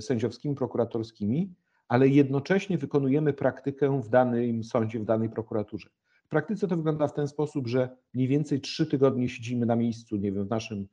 sędziowskimi, 0.00 0.54
prokuratorskimi, 0.54 1.54
ale 1.88 2.08
jednocześnie 2.08 2.78
wykonujemy 2.78 3.32
praktykę 3.32 4.02
w 4.02 4.08
danym 4.08 4.64
sądzie, 4.64 4.98
w 4.98 5.04
danej 5.04 5.28
prokuraturze. 5.28 5.90
W 6.24 6.28
praktyce 6.28 6.68
to 6.68 6.76
wygląda 6.76 7.08
w 7.08 7.14
ten 7.14 7.28
sposób, 7.28 7.66
że 7.66 7.96
mniej 8.14 8.28
więcej 8.28 8.60
trzy 8.60 8.86
tygodnie 8.86 9.28
siedzimy 9.28 9.66
na 9.66 9.76
miejscu, 9.76 10.16
nie 10.16 10.32
wiem, 10.32 10.46
w 10.46 10.50
naszym 10.50 10.86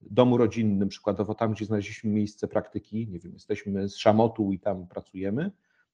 domu 0.00 0.36
rodzinnym, 0.36 0.88
przykładowo 0.88 1.34
tam, 1.34 1.52
gdzie 1.52 1.64
znaleźliśmy 1.64 2.10
miejsce 2.10 2.48
praktyki, 2.48 3.08
nie 3.08 3.18
wiem, 3.18 3.32
jesteśmy 3.32 3.88
z 3.88 3.96
Szamotu 3.96 4.52
i 4.52 4.58
tam 4.58 4.86
pracujemy, 4.86 5.50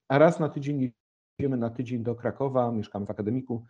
a 0.08 0.18
raz 0.18 0.40
na 0.40 0.48
tydzień 0.48 0.92
jedziemy 1.38 1.56
na 1.56 1.70
tydzień 1.70 2.02
do 2.02 2.14
Krakowa, 2.14 2.72
mieszkamy 2.72 3.06
w 3.06 3.10
akademiku 3.10 3.64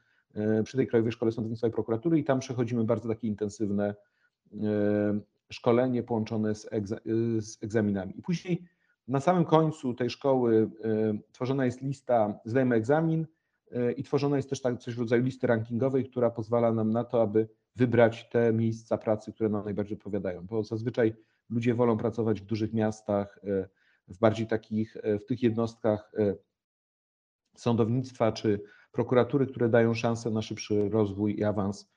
przy 0.64 0.76
tej 0.76 0.87
Krajowej 0.87 1.12
Szkole 1.12 1.33
Sądownictwa 1.33 1.69
i 1.69 1.71
Prokuratury 1.71 2.19
i 2.19 2.25
tam 2.25 2.40
przechodzimy 2.40 2.85
bardzo 2.85 3.09
takie 3.09 3.28
intensywne 3.28 3.95
szkolenie 5.50 6.02
połączone 6.02 6.55
z 6.55 7.59
egzaminami. 7.62 8.19
I 8.19 8.23
później 8.23 8.62
na 9.09 9.21
samym 9.21 9.45
końcu 9.45 9.95
tej 9.95 10.11
szkoły 10.11 10.71
tworzona 11.33 11.65
jest 11.65 11.83
lista, 11.83 12.41
zdajemy 12.45 12.75
egzamin 12.77 13.27
i 13.97 14.03
tworzona 14.03 14.37
jest 14.37 14.51
też 14.51 14.61
tak 14.61 14.79
coś 14.79 14.95
w 14.95 14.99
rodzaju 14.99 15.23
listy 15.23 15.47
rankingowej, 15.47 16.05
która 16.05 16.31
pozwala 16.31 16.73
nam 16.73 16.93
na 16.93 17.05
to, 17.05 17.23
aby 17.23 17.49
wybrać 17.77 18.29
te 18.29 18.53
miejsca 18.53 18.99
pracy, 18.99 19.33
które 19.33 19.49
nam 19.49 19.65
najbardziej 19.65 19.99
odpowiadają, 19.99 20.47
bo 20.47 20.65
zazwyczaj 20.65 21.15
ludzie 21.51 21.75
wolą 21.75 21.97
pracować 21.97 22.41
w 22.41 22.45
dużych 22.45 22.73
miastach, 22.73 23.41
w 24.09 24.19
bardziej 24.19 24.47
takich, 24.47 24.97
w 25.21 25.25
tych 25.25 25.43
jednostkach 25.43 26.13
sądownictwa 27.57 28.33
czy 28.33 28.61
prokuratury, 28.93 29.47
które 29.47 29.69
dają 29.69 29.95
szansę 29.95 30.31
na 30.31 30.43
szybszy 30.43 30.89
rozwój 30.89 31.39
i 31.39 31.45
awans 31.45 31.93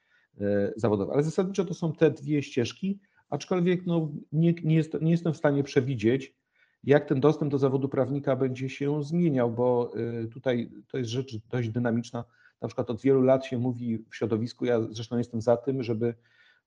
zawodowy. 0.75 1.13
Ale 1.13 1.24
zasadniczo 1.24 1.66
to 1.66 1.74
są 1.74 1.94
te 1.94 2.12
dwie 2.12 2.44
ścieżki, 2.44 3.00
aczkolwiek 3.30 3.86
no, 3.86 4.12
nie, 4.32 4.54
nie, 4.54 4.75
jest, 4.75 5.01
nie 5.01 5.12
jestem 5.12 5.34
w 5.34 5.38
stanie 5.38 5.63
przewidzieć, 5.63 6.38
jak 6.83 7.05
ten 7.05 7.19
dostęp 7.19 7.51
do 7.51 7.57
zawodu 7.57 7.89
prawnika 7.89 8.36
będzie 8.36 8.69
się 8.69 9.03
zmieniał, 9.03 9.51
bo 9.51 9.91
tutaj 10.33 10.71
to 10.91 10.98
jest 10.98 11.09
rzecz 11.09 11.38
dość 11.50 11.69
dynamiczna. 11.69 12.24
Na 12.62 12.67
przykład 12.67 12.89
od 12.89 13.01
wielu 13.01 13.21
lat 13.21 13.45
się 13.45 13.57
mówi 13.57 14.05
w 14.09 14.15
środowisku, 14.15 14.65
ja 14.65 14.81
zresztą 14.89 15.17
jestem 15.17 15.41
za 15.41 15.57
tym, 15.57 15.83
żeby 15.83 16.13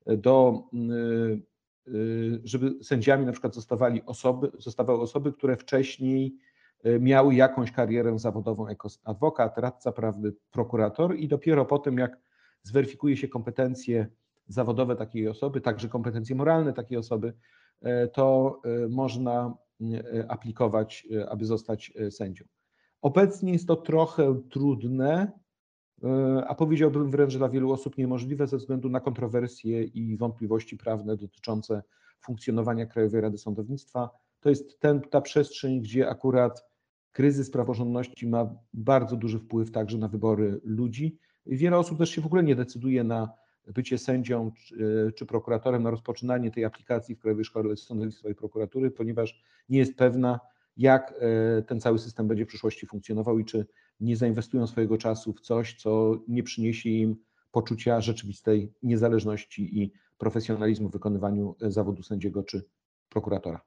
do, 0.05 0.63
żeby 2.43 2.83
sędziami 2.83 3.25
na 3.25 3.31
przykład 3.31 3.55
zostawali 3.55 4.01
osoby, 4.05 4.51
zostawały 4.57 5.01
osoby, 5.01 5.33
które 5.33 5.57
wcześniej 5.57 6.35
miały 6.99 7.35
jakąś 7.35 7.71
karierę 7.71 8.19
zawodową 8.19 8.67
jako 8.67 8.89
adwokat, 9.03 9.57
radca 9.57 9.91
prawny, 9.91 10.31
prokurator 10.51 11.15
i 11.15 11.27
dopiero 11.27 11.65
potem 11.65 11.97
jak 11.97 12.17
zweryfikuje 12.63 13.17
się 13.17 13.27
kompetencje 13.27 14.07
zawodowe 14.47 14.95
takiej 14.95 15.27
osoby, 15.27 15.61
także 15.61 15.89
kompetencje 15.89 16.35
moralne 16.35 16.73
takiej 16.73 16.97
osoby, 16.97 17.33
to 18.13 18.61
można 18.89 19.57
aplikować, 20.27 21.07
aby 21.29 21.45
zostać 21.45 21.93
sędzią. 22.09 22.45
Obecnie 23.01 23.53
jest 23.53 23.67
to 23.67 23.75
trochę 23.75 24.41
trudne, 24.49 25.31
a 26.47 26.55
powiedziałbym 26.55 27.11
wręcz, 27.11 27.37
dla 27.37 27.49
wielu 27.49 27.71
osób 27.71 27.97
niemożliwe 27.97 28.47
ze 28.47 28.57
względu 28.57 28.89
na 28.89 28.99
kontrowersje 28.99 29.83
i 29.83 30.17
wątpliwości 30.17 30.77
prawne 30.77 31.17
dotyczące 31.17 31.83
funkcjonowania 32.19 32.85
Krajowej 32.85 33.21
Rady 33.21 33.37
Sądownictwa. 33.37 34.09
To 34.39 34.49
jest 34.49 34.79
ten, 34.79 35.01
ta 35.01 35.21
przestrzeń, 35.21 35.81
gdzie 35.81 36.09
akurat 36.09 36.65
kryzys 37.11 37.51
praworządności 37.51 38.27
ma 38.27 38.55
bardzo 38.73 39.15
duży 39.15 39.39
wpływ 39.39 39.71
także 39.71 39.97
na 39.97 40.07
wybory 40.07 40.61
ludzi. 40.63 41.17
Wiele 41.45 41.77
osób 41.77 41.97
też 41.97 42.09
się 42.09 42.21
w 42.21 42.25
ogóle 42.25 42.43
nie 42.43 42.55
decyduje 42.55 43.03
na 43.03 43.29
bycie 43.67 43.97
sędzią 43.97 44.51
czy, 44.51 45.11
czy 45.15 45.25
prokuratorem, 45.25 45.83
na 45.83 45.91
rozpoczynanie 45.91 46.51
tej 46.51 46.65
aplikacji 46.65 47.15
w 47.15 47.19
Krajowej 47.19 47.45
Szkole 47.45 47.77
Sądownictwa 47.77 48.29
i 48.29 48.35
Prokuratury, 48.35 48.91
ponieważ 48.91 49.41
nie 49.69 49.79
jest 49.79 49.95
pewna, 49.95 50.39
jak 50.77 51.13
ten 51.67 51.81
cały 51.81 51.99
system 51.99 52.27
będzie 52.27 52.45
w 52.45 52.47
przyszłości 52.47 52.85
funkcjonował 52.85 53.39
i 53.39 53.45
czy 53.45 53.65
nie 53.99 54.17
zainwestują 54.17 54.67
swojego 54.67 54.97
czasu 54.97 55.33
w 55.33 55.41
coś, 55.41 55.75
co 55.75 56.17
nie 56.27 56.43
przyniesie 56.43 56.89
im 56.89 57.15
poczucia 57.51 58.01
rzeczywistej 58.01 58.73
niezależności 58.83 59.81
i 59.81 59.91
profesjonalizmu 60.17 60.89
w 60.89 60.91
wykonywaniu 60.91 61.55
zawodu 61.61 62.03
sędziego 62.03 62.43
czy 62.43 62.63
prokuratora. 63.09 63.61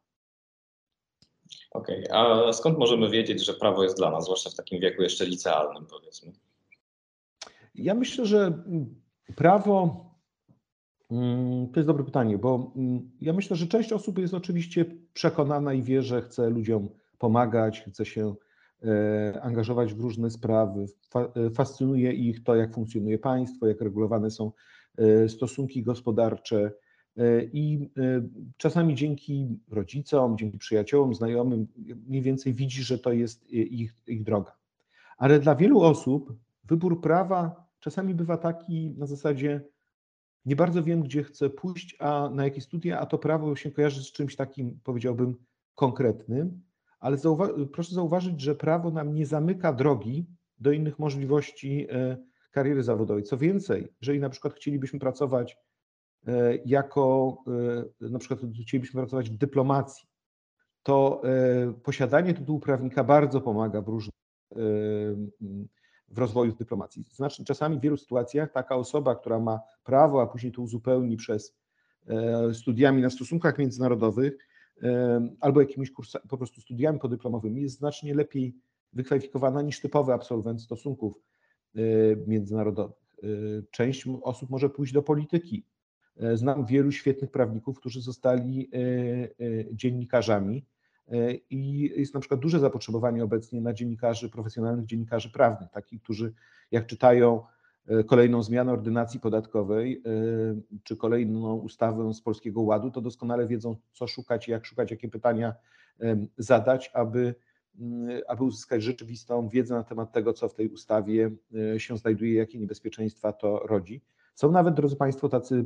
Okej, 1.70 2.04
okay. 2.08 2.18
a 2.18 2.52
skąd 2.52 2.78
możemy 2.78 3.10
wiedzieć, 3.10 3.44
że 3.44 3.54
prawo 3.54 3.82
jest 3.84 3.96
dla 3.96 4.10
nas, 4.10 4.24
zwłaszcza 4.24 4.50
w 4.50 4.54
takim 4.54 4.80
wieku 4.80 5.02
jeszcze 5.02 5.26
licealnym, 5.26 5.86
powiedzmy? 5.86 6.32
Ja 7.74 7.94
myślę, 7.94 8.26
że 8.26 8.64
prawo 9.34 10.06
mm, 11.10 11.68
to 11.68 11.80
jest 11.80 11.86
dobre 11.86 12.04
pytanie, 12.04 12.38
bo 12.38 12.72
mm, 12.76 13.10
ja 13.20 13.32
myślę, 13.32 13.56
że 13.56 13.66
część 13.66 13.92
osób 13.92 14.18
jest 14.18 14.34
oczywiście 14.34 14.84
przekonana 15.12 15.72
i 15.72 15.82
wie, 15.82 16.02
że 16.02 16.22
chce 16.22 16.50
ludziom 16.50 16.88
pomagać, 17.18 17.80
chce 17.80 18.06
się 18.06 18.34
e, 18.84 19.42
angażować 19.42 19.94
w 19.94 20.00
różne 20.00 20.30
sprawy. 20.30 20.86
E, 21.14 21.50
fascynuje 21.50 22.12
ich 22.12 22.44
to, 22.44 22.56
jak 22.56 22.74
funkcjonuje 22.74 23.18
państwo, 23.18 23.66
jak 23.66 23.80
regulowane 23.80 24.30
są 24.30 24.52
e, 24.98 25.28
stosunki 25.28 25.82
gospodarcze. 25.82 26.72
I 27.52 27.90
czasami 28.56 28.94
dzięki 28.94 29.58
rodzicom, 29.70 30.38
dzięki 30.38 30.58
przyjaciołom, 30.58 31.14
znajomym, 31.14 31.66
mniej 32.06 32.22
więcej 32.22 32.54
widzi, 32.54 32.82
że 32.82 32.98
to 32.98 33.12
jest 33.12 33.50
ich, 33.50 33.94
ich 34.06 34.22
droga. 34.22 34.52
Ale 35.18 35.38
dla 35.38 35.54
wielu 35.54 35.80
osób 35.80 36.32
wybór 36.64 37.00
prawa 37.00 37.65
czasami 37.80 38.14
bywa 38.14 38.36
taki 38.36 38.90
na 38.98 39.06
zasadzie 39.06 39.60
nie 40.44 40.56
bardzo 40.56 40.82
wiem, 40.82 41.02
gdzie 41.02 41.22
chcę 41.22 41.50
pójść, 41.50 41.96
a 41.98 42.30
na 42.34 42.44
jakie 42.44 42.60
studia, 42.60 43.00
a 43.00 43.06
to 43.06 43.18
prawo 43.18 43.56
się 43.56 43.70
kojarzy 43.70 44.04
z 44.04 44.12
czymś 44.12 44.36
takim, 44.36 44.80
powiedziałbym, 44.84 45.36
konkretnym, 45.74 46.62
ale 47.00 47.18
zauwa 47.18 47.48
proszę 47.72 47.94
zauważyć, 47.94 48.40
że 48.40 48.54
prawo 48.54 48.90
nam 48.90 49.14
nie 49.14 49.26
zamyka 49.26 49.72
drogi 49.72 50.26
do 50.58 50.72
innych 50.72 50.98
możliwości 50.98 51.86
kariery 52.50 52.82
zawodowej. 52.82 53.22
Co 53.22 53.36
więcej, 53.38 53.88
jeżeli 54.00 54.20
na 54.20 54.30
przykład 54.30 54.54
chcielibyśmy 54.54 54.98
pracować 54.98 55.56
jako, 56.64 57.36
na 58.00 58.18
przykład 58.18 58.40
chcielibyśmy 58.62 59.00
pracować 59.00 59.30
w 59.30 59.36
dyplomacji, 59.36 60.08
to 60.82 61.22
posiadanie 61.82 62.34
tytułu 62.34 62.60
prawnika 62.60 63.04
bardzo 63.04 63.40
pomaga 63.40 63.82
w 63.82 63.88
różnych 63.88 64.14
w 66.16 66.18
rozwoju 66.18 66.52
dyplomacji. 66.52 67.04
Znaczy, 67.12 67.44
czasami 67.44 67.78
w 67.78 67.80
wielu 67.80 67.96
sytuacjach 67.96 68.52
taka 68.52 68.76
osoba, 68.76 69.14
która 69.14 69.38
ma 69.40 69.60
prawo, 69.84 70.22
a 70.22 70.26
później 70.26 70.52
to 70.52 70.62
uzupełni 70.62 71.16
przez 71.16 71.54
studiami 72.52 73.02
na 73.02 73.10
stosunkach 73.10 73.58
międzynarodowych, 73.58 74.38
albo 75.40 75.60
jakimiś 75.60 75.90
kursami, 75.90 76.28
po 76.28 76.38
prostu 76.38 76.60
studiami 76.60 76.98
podyplomowymi, 76.98 77.62
jest 77.62 77.78
znacznie 77.78 78.14
lepiej 78.14 78.56
wykwalifikowana 78.92 79.62
niż 79.62 79.80
typowy 79.80 80.12
absolwent 80.12 80.62
stosunków 80.62 81.22
międzynarodowych. 82.26 82.96
Część 83.70 84.08
osób 84.22 84.50
może 84.50 84.70
pójść 84.70 84.92
do 84.92 85.02
polityki. 85.02 85.64
Znam 86.34 86.66
wielu 86.66 86.92
świetnych 86.92 87.30
prawników, 87.30 87.78
którzy 87.78 88.00
zostali 88.02 88.70
dziennikarzami 89.72 90.64
i 91.50 91.90
jest 91.96 92.14
na 92.14 92.20
przykład 92.20 92.40
duże 92.40 92.58
zapotrzebowanie 92.58 93.24
obecnie 93.24 93.60
na 93.60 93.72
dziennikarzy, 93.72 94.30
profesjonalnych 94.30 94.86
dziennikarzy 94.86 95.30
prawnych, 95.30 95.70
takich, 95.70 96.02
którzy 96.02 96.32
jak 96.70 96.86
czytają 96.86 97.42
E, 97.88 98.04
kolejną 98.04 98.42
zmianę 98.42 98.72
ordynacji 98.72 99.20
podatkowej 99.20 100.02
e, 100.06 100.80
czy 100.82 100.96
kolejną 100.96 101.54
ustawę 101.54 102.14
z 102.14 102.20
Polskiego 102.20 102.60
Ładu, 102.60 102.90
to 102.90 103.00
doskonale 103.00 103.46
wiedzą, 103.46 103.76
co 103.92 104.06
szukać, 104.06 104.48
jak 104.48 104.66
szukać, 104.66 104.90
jakie 104.90 105.08
pytania 105.08 105.54
zadać, 106.38 106.90
aby, 106.94 107.34
aby 108.28 108.44
uzyskać 108.44 108.82
rzeczywistą 108.82 109.48
wiedzę 109.48 109.74
na 109.74 109.84
temat 109.84 110.12
tego, 110.12 110.32
co 110.32 110.48
w 110.48 110.54
tej 110.54 110.68
ustawie 110.68 111.30
e, 111.74 111.80
się 111.80 111.98
znajduje, 111.98 112.34
jakie 112.34 112.58
niebezpieczeństwa 112.58 113.32
to 113.32 113.58
rodzi. 113.58 114.02
Są 114.34 114.52
nawet, 114.52 114.74
drodzy 114.74 114.96
Państwo, 114.96 115.28
tacy 115.28 115.64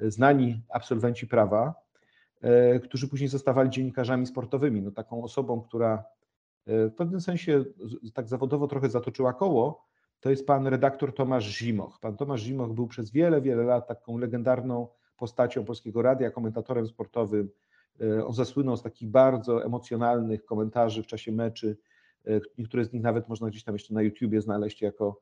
znani 0.00 0.62
absolwenci 0.68 1.26
prawa, 1.26 1.74
którzy 2.82 3.08
później 3.08 3.28
zostawali 3.28 3.70
dziennikarzami 3.70 4.26
sportowymi. 4.26 4.82
No, 4.82 4.90
taką 4.90 5.24
osobą, 5.24 5.60
która 5.60 6.04
w 6.66 6.92
pewnym 6.96 7.20
sensie 7.20 7.64
tak 8.14 8.28
zawodowo 8.28 8.66
trochę 8.66 8.90
zatoczyła 8.90 9.32
koło, 9.32 9.86
to 10.20 10.30
jest 10.30 10.46
pan 10.46 10.66
redaktor 10.66 11.14
Tomasz 11.14 11.58
Zimoch. 11.58 11.98
Pan 12.00 12.16
Tomasz 12.16 12.40
Zimoch 12.40 12.72
był 12.72 12.86
przez 12.86 13.10
wiele, 13.10 13.40
wiele 13.40 13.62
lat 13.62 13.88
taką 13.88 14.18
legendarną 14.18 14.88
postacią 15.16 15.64
Polskiego 15.64 16.02
Radia, 16.02 16.30
komentatorem 16.30 16.86
sportowym. 16.86 17.50
E, 18.00 18.26
on 18.26 18.32
zasłynął 18.32 18.76
z 18.76 18.82
takich 18.82 19.08
bardzo 19.08 19.64
emocjonalnych 19.64 20.44
komentarzy 20.44 21.02
w 21.02 21.06
czasie 21.06 21.32
meczy. 21.32 21.76
E, 22.26 22.40
niektóre 22.58 22.84
z 22.84 22.92
nich 22.92 23.02
nawet 23.02 23.28
można 23.28 23.48
gdzieś 23.48 23.64
tam 23.64 23.74
jeszcze 23.74 23.94
na 23.94 24.02
YouTubie 24.02 24.40
znaleźć 24.40 24.82
jako 24.82 25.20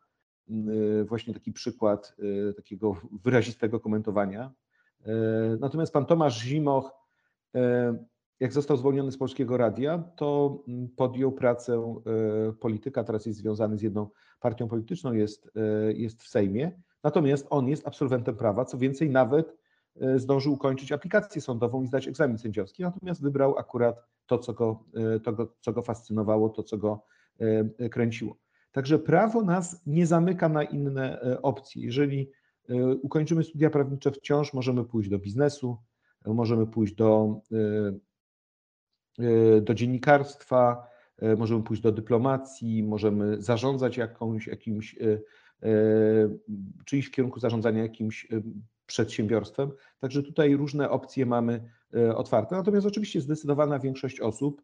mm, 0.50 1.00
e, 1.00 1.04
właśnie 1.04 1.34
taki 1.34 1.52
przykład 1.52 2.16
takiego 2.56 2.96
wyrazistego 3.24 3.80
komentowania. 3.80 4.52
Natomiast 5.60 5.92
pan 5.92 6.06
Tomasz 6.06 6.40
Zimoch 6.40 6.92
jak 8.40 8.52
został 8.52 8.76
zwolniony 8.76 9.12
z 9.12 9.18
Polskiego 9.18 9.56
Radia, 9.56 9.98
to 10.16 10.58
mm, 10.68 10.88
podjął 10.88 11.32
pracę 11.32 12.02
e, 12.06 12.52
polityka, 12.52 13.04
teraz 13.04 13.26
jest 13.26 13.38
związany 13.38 13.78
z 13.78 13.82
jedną 13.82 14.08
partią 14.40 14.68
polityczną, 14.68 15.12
jest, 15.12 15.50
e, 15.56 15.92
jest 15.92 16.22
w 16.22 16.28
Sejmie, 16.28 16.80
natomiast 17.04 17.46
on 17.50 17.68
jest 17.68 17.86
absolwentem 17.86 18.36
prawa, 18.36 18.64
co 18.64 18.78
więcej 18.78 19.10
nawet 19.10 19.56
e, 20.00 20.18
zdążył 20.18 20.52
ukończyć 20.52 20.92
aplikację 20.92 21.40
sądową 21.40 21.82
i 21.82 21.86
zdać 21.86 22.08
egzamin 22.08 22.38
sędziowski, 22.38 22.82
natomiast 22.82 23.22
wybrał 23.22 23.58
akurat 23.58 24.02
to, 24.26 24.38
co 24.38 24.52
go, 24.52 24.84
to 25.24 25.54
co 25.60 25.72
go 25.72 25.82
fascynowało, 25.82 26.48
to, 26.48 26.62
co 26.62 26.78
go 26.78 27.02
kręciło. 27.90 28.36
Także 28.72 28.98
prawo 28.98 29.42
nas 29.42 29.82
nie 29.86 30.06
zamyka 30.06 30.48
na 30.48 30.62
inne 30.62 31.20
opcje. 31.42 31.82
Jeżeli 31.82 32.30
ukończymy 33.02 33.44
studia 33.44 33.70
prawnicze, 33.70 34.10
wciąż 34.10 34.54
możemy 34.54 34.84
pójść 34.84 35.10
do 35.10 35.18
biznesu, 35.18 35.78
możemy 36.26 36.66
pójść 36.66 36.94
do 36.94 37.40
E, 39.18 39.60
do 39.60 39.74
dziennikarstwa, 39.74 40.86
e, 41.18 41.36
możemy 41.36 41.62
pójść 41.62 41.82
do 41.82 41.92
dyplomacji, 41.92 42.82
możemy 42.82 43.42
zarządzać 43.42 43.96
jakąś, 43.96 44.46
jakimś, 44.46 44.96
czy 46.84 46.98
iść 46.98 47.08
w 47.08 47.10
kierunku 47.10 47.40
zarządzania 47.40 47.82
jakimś 47.82 48.28
przedsiębiorstwem. 48.86 49.70
Także 50.00 50.22
tutaj 50.22 50.56
różne 50.56 50.90
opcje 50.90 51.26
mamy 51.26 51.70
otwarte. 52.14 52.56
Natomiast 52.56 52.86
oczywiście 52.86 53.20
zdecydowana 53.20 53.78
większość 53.78 54.20
osób 54.20 54.62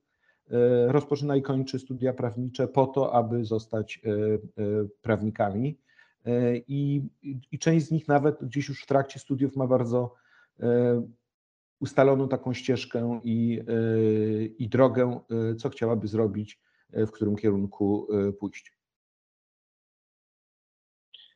rozpoczyna 0.86 1.36
i 1.36 1.42
kończy 1.42 1.78
studia 1.78 2.12
prawnicze 2.12 2.68
po 2.68 2.86
to, 2.86 3.14
aby 3.14 3.44
zostać 3.44 4.00
prawnikami. 5.02 5.78
I, 6.68 7.02
I 7.52 7.58
część 7.58 7.86
z 7.86 7.90
nich 7.90 8.08
nawet 8.08 8.44
gdzieś 8.44 8.68
już 8.68 8.82
w 8.82 8.86
trakcie 8.86 9.18
studiów 9.18 9.56
ma 9.56 9.66
bardzo 9.66 10.14
ustaloną 11.80 12.28
taką 12.28 12.54
ścieżkę 12.54 13.20
i, 13.24 13.60
e, 13.68 14.44
i 14.44 14.68
drogę, 14.68 15.20
e, 15.30 15.54
co 15.54 15.68
chciałaby 15.68 16.08
zrobić, 16.08 16.60
e, 16.92 17.06
w 17.06 17.12
którym 17.12 17.36
kierunku 17.36 18.08
pójść. 18.40 18.72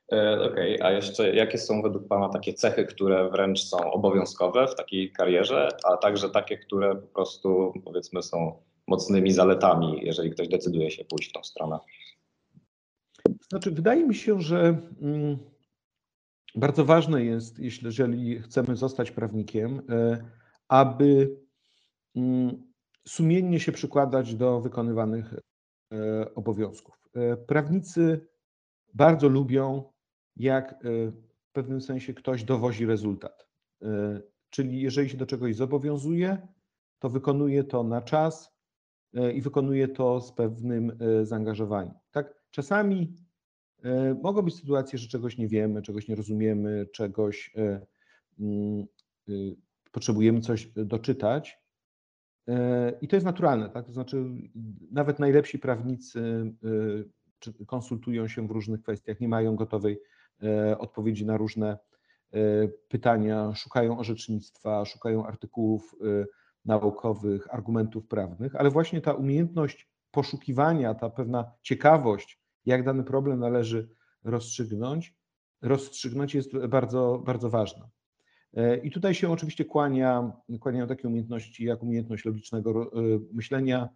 Okej, 0.08 0.76
okay. 0.76 0.86
a 0.86 0.92
jeszcze 0.92 1.34
jakie 1.34 1.58
są 1.58 1.82
według 1.82 2.08
Pana 2.08 2.28
takie 2.28 2.54
cechy, 2.54 2.84
które 2.84 3.30
wręcz 3.30 3.62
są 3.64 3.92
obowiązkowe 3.92 4.66
w 4.66 4.74
takiej 4.74 5.12
karierze, 5.12 5.68
a 5.84 5.96
także 5.96 6.30
takie, 6.30 6.58
które 6.58 6.96
po 6.96 7.06
prostu 7.06 7.72
powiedzmy 7.84 8.22
są 8.22 8.62
mocnymi 8.86 9.32
zaletami, 9.32 10.00
jeżeli 10.02 10.30
ktoś 10.30 10.48
decyduje 10.48 10.90
się 10.90 11.04
pójść 11.04 11.30
w 11.30 11.32
tą 11.32 11.44
stronę? 11.44 11.78
Znaczy, 13.48 13.70
wydaje 13.70 14.06
mi 14.06 14.14
się, 14.14 14.40
że 14.40 14.80
mm, 15.02 15.38
bardzo 16.54 16.84
ważne 16.84 17.24
jest, 17.24 17.58
jeśli, 17.58 17.86
jeżeli 17.86 18.42
chcemy 18.42 18.76
zostać 18.76 19.10
prawnikiem, 19.10 19.82
aby 20.68 21.36
mm, 22.16 22.68
sumiennie 23.08 23.60
się 23.60 23.72
przykładać 23.72 24.34
do 24.34 24.60
wykonywanych 24.60 25.34
e, 25.92 26.34
obowiązków. 26.34 27.08
E, 27.14 27.36
prawnicy 27.36 28.28
bardzo 28.94 29.28
lubią, 29.28 29.92
jak 30.36 30.72
e, 30.72 30.76
w 31.10 31.52
pewnym 31.52 31.80
sensie 31.80 32.14
ktoś 32.14 32.44
dowozi 32.44 32.86
rezultat. 32.86 33.48
Czyli 34.50 34.80
jeżeli 34.80 35.10
się 35.10 35.16
do 35.16 35.26
czegoś 35.26 35.56
zobowiązuje, 35.56 36.48
to 36.98 37.10
wykonuje 37.10 37.64
to 37.64 37.82
na 37.82 38.02
czas 38.02 38.58
i 39.34 39.42
wykonuje 39.42 39.88
to 39.88 40.20
z 40.20 40.32
pewnym 40.32 40.98
zaangażowaniem. 41.22 41.94
Tak? 42.10 42.34
Czasami 42.50 43.16
mogą 44.22 44.42
być 44.42 44.54
sytuacje, 44.54 44.98
że 44.98 45.08
czegoś 45.08 45.38
nie 45.38 45.48
wiemy, 45.48 45.82
czegoś 45.82 46.08
nie 46.08 46.14
rozumiemy, 46.14 46.86
czegoś 46.92 47.54
mm, 48.40 48.86
potrzebujemy 49.92 50.40
coś 50.40 50.66
doczytać. 50.66 51.58
E, 52.48 52.92
I 53.00 53.08
to 53.08 53.16
jest 53.16 53.26
naturalne, 53.26 53.70
tak? 53.70 53.86
To 53.86 53.92
znaczy, 53.92 54.24
nawet 54.90 55.18
najlepsi 55.18 55.58
prawnicy 55.58 56.52
e, 57.60 57.64
konsultują 57.66 58.28
się 58.28 58.46
w 58.48 58.50
różnych 58.50 58.82
kwestiach, 58.82 59.20
nie 59.20 59.28
mają 59.28 59.56
gotowej 59.56 60.00
e, 60.42 60.78
odpowiedzi 60.78 61.26
na 61.26 61.36
różne 61.36 61.78
pytania, 62.88 63.54
szukają 63.54 63.98
orzecznictwa, 63.98 64.84
szukają 64.84 65.26
artykułów 65.26 65.96
naukowych, 66.64 67.54
argumentów 67.54 68.06
prawnych, 68.06 68.56
ale 68.56 68.70
właśnie 68.70 69.00
ta 69.00 69.12
umiejętność 69.12 69.90
poszukiwania, 70.10 70.94
ta 70.94 71.10
pewna 71.10 71.52
ciekawość, 71.62 72.40
jak 72.68 72.84
dany 72.84 73.04
problem 73.04 73.38
należy 73.40 73.88
rozstrzygnąć, 74.24 75.14
rozstrzygnąć 75.62 76.34
jest 76.34 76.58
bardzo, 76.66 77.22
bardzo 77.26 77.50
ważna. 77.50 77.88
E, 78.54 78.76
I 78.76 78.90
tutaj 78.90 79.14
się 79.14 79.32
oczywiście 79.32 79.64
kłania, 79.64 80.32
kłaniają 80.60 80.86
takie 80.86 81.08
umiejętności 81.08 81.64
jak 81.64 81.82
umiejętność 81.82 82.24
logicznego 82.24 82.82
e, 82.82 82.86
myślenia, 83.32 83.88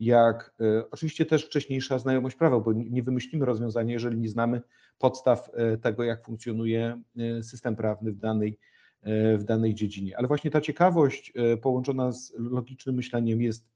jak 0.00 0.54
e, 0.60 0.90
oczywiście 0.90 1.26
też 1.26 1.46
wcześniejsza 1.46 1.98
znajomość 1.98 2.36
prawa, 2.36 2.60
bo 2.60 2.72
nie 2.72 3.02
wymyślimy 3.02 3.46
rozwiązania, 3.46 3.92
jeżeli 3.92 4.18
nie 4.18 4.28
znamy 4.28 4.62
podstaw 4.98 5.50
tego, 5.82 6.04
jak 6.04 6.24
funkcjonuje 6.24 7.02
system 7.42 7.76
prawny 7.76 8.12
w 8.12 8.18
danej, 8.18 8.58
w 9.38 9.44
danej 9.44 9.74
dziedzinie. 9.74 10.18
Ale 10.18 10.28
właśnie 10.28 10.50
ta 10.50 10.60
ciekawość 10.60 11.32
połączona 11.62 12.12
z 12.12 12.32
logicznym 12.36 12.94
myśleniem 12.94 13.42
jest, 13.42 13.68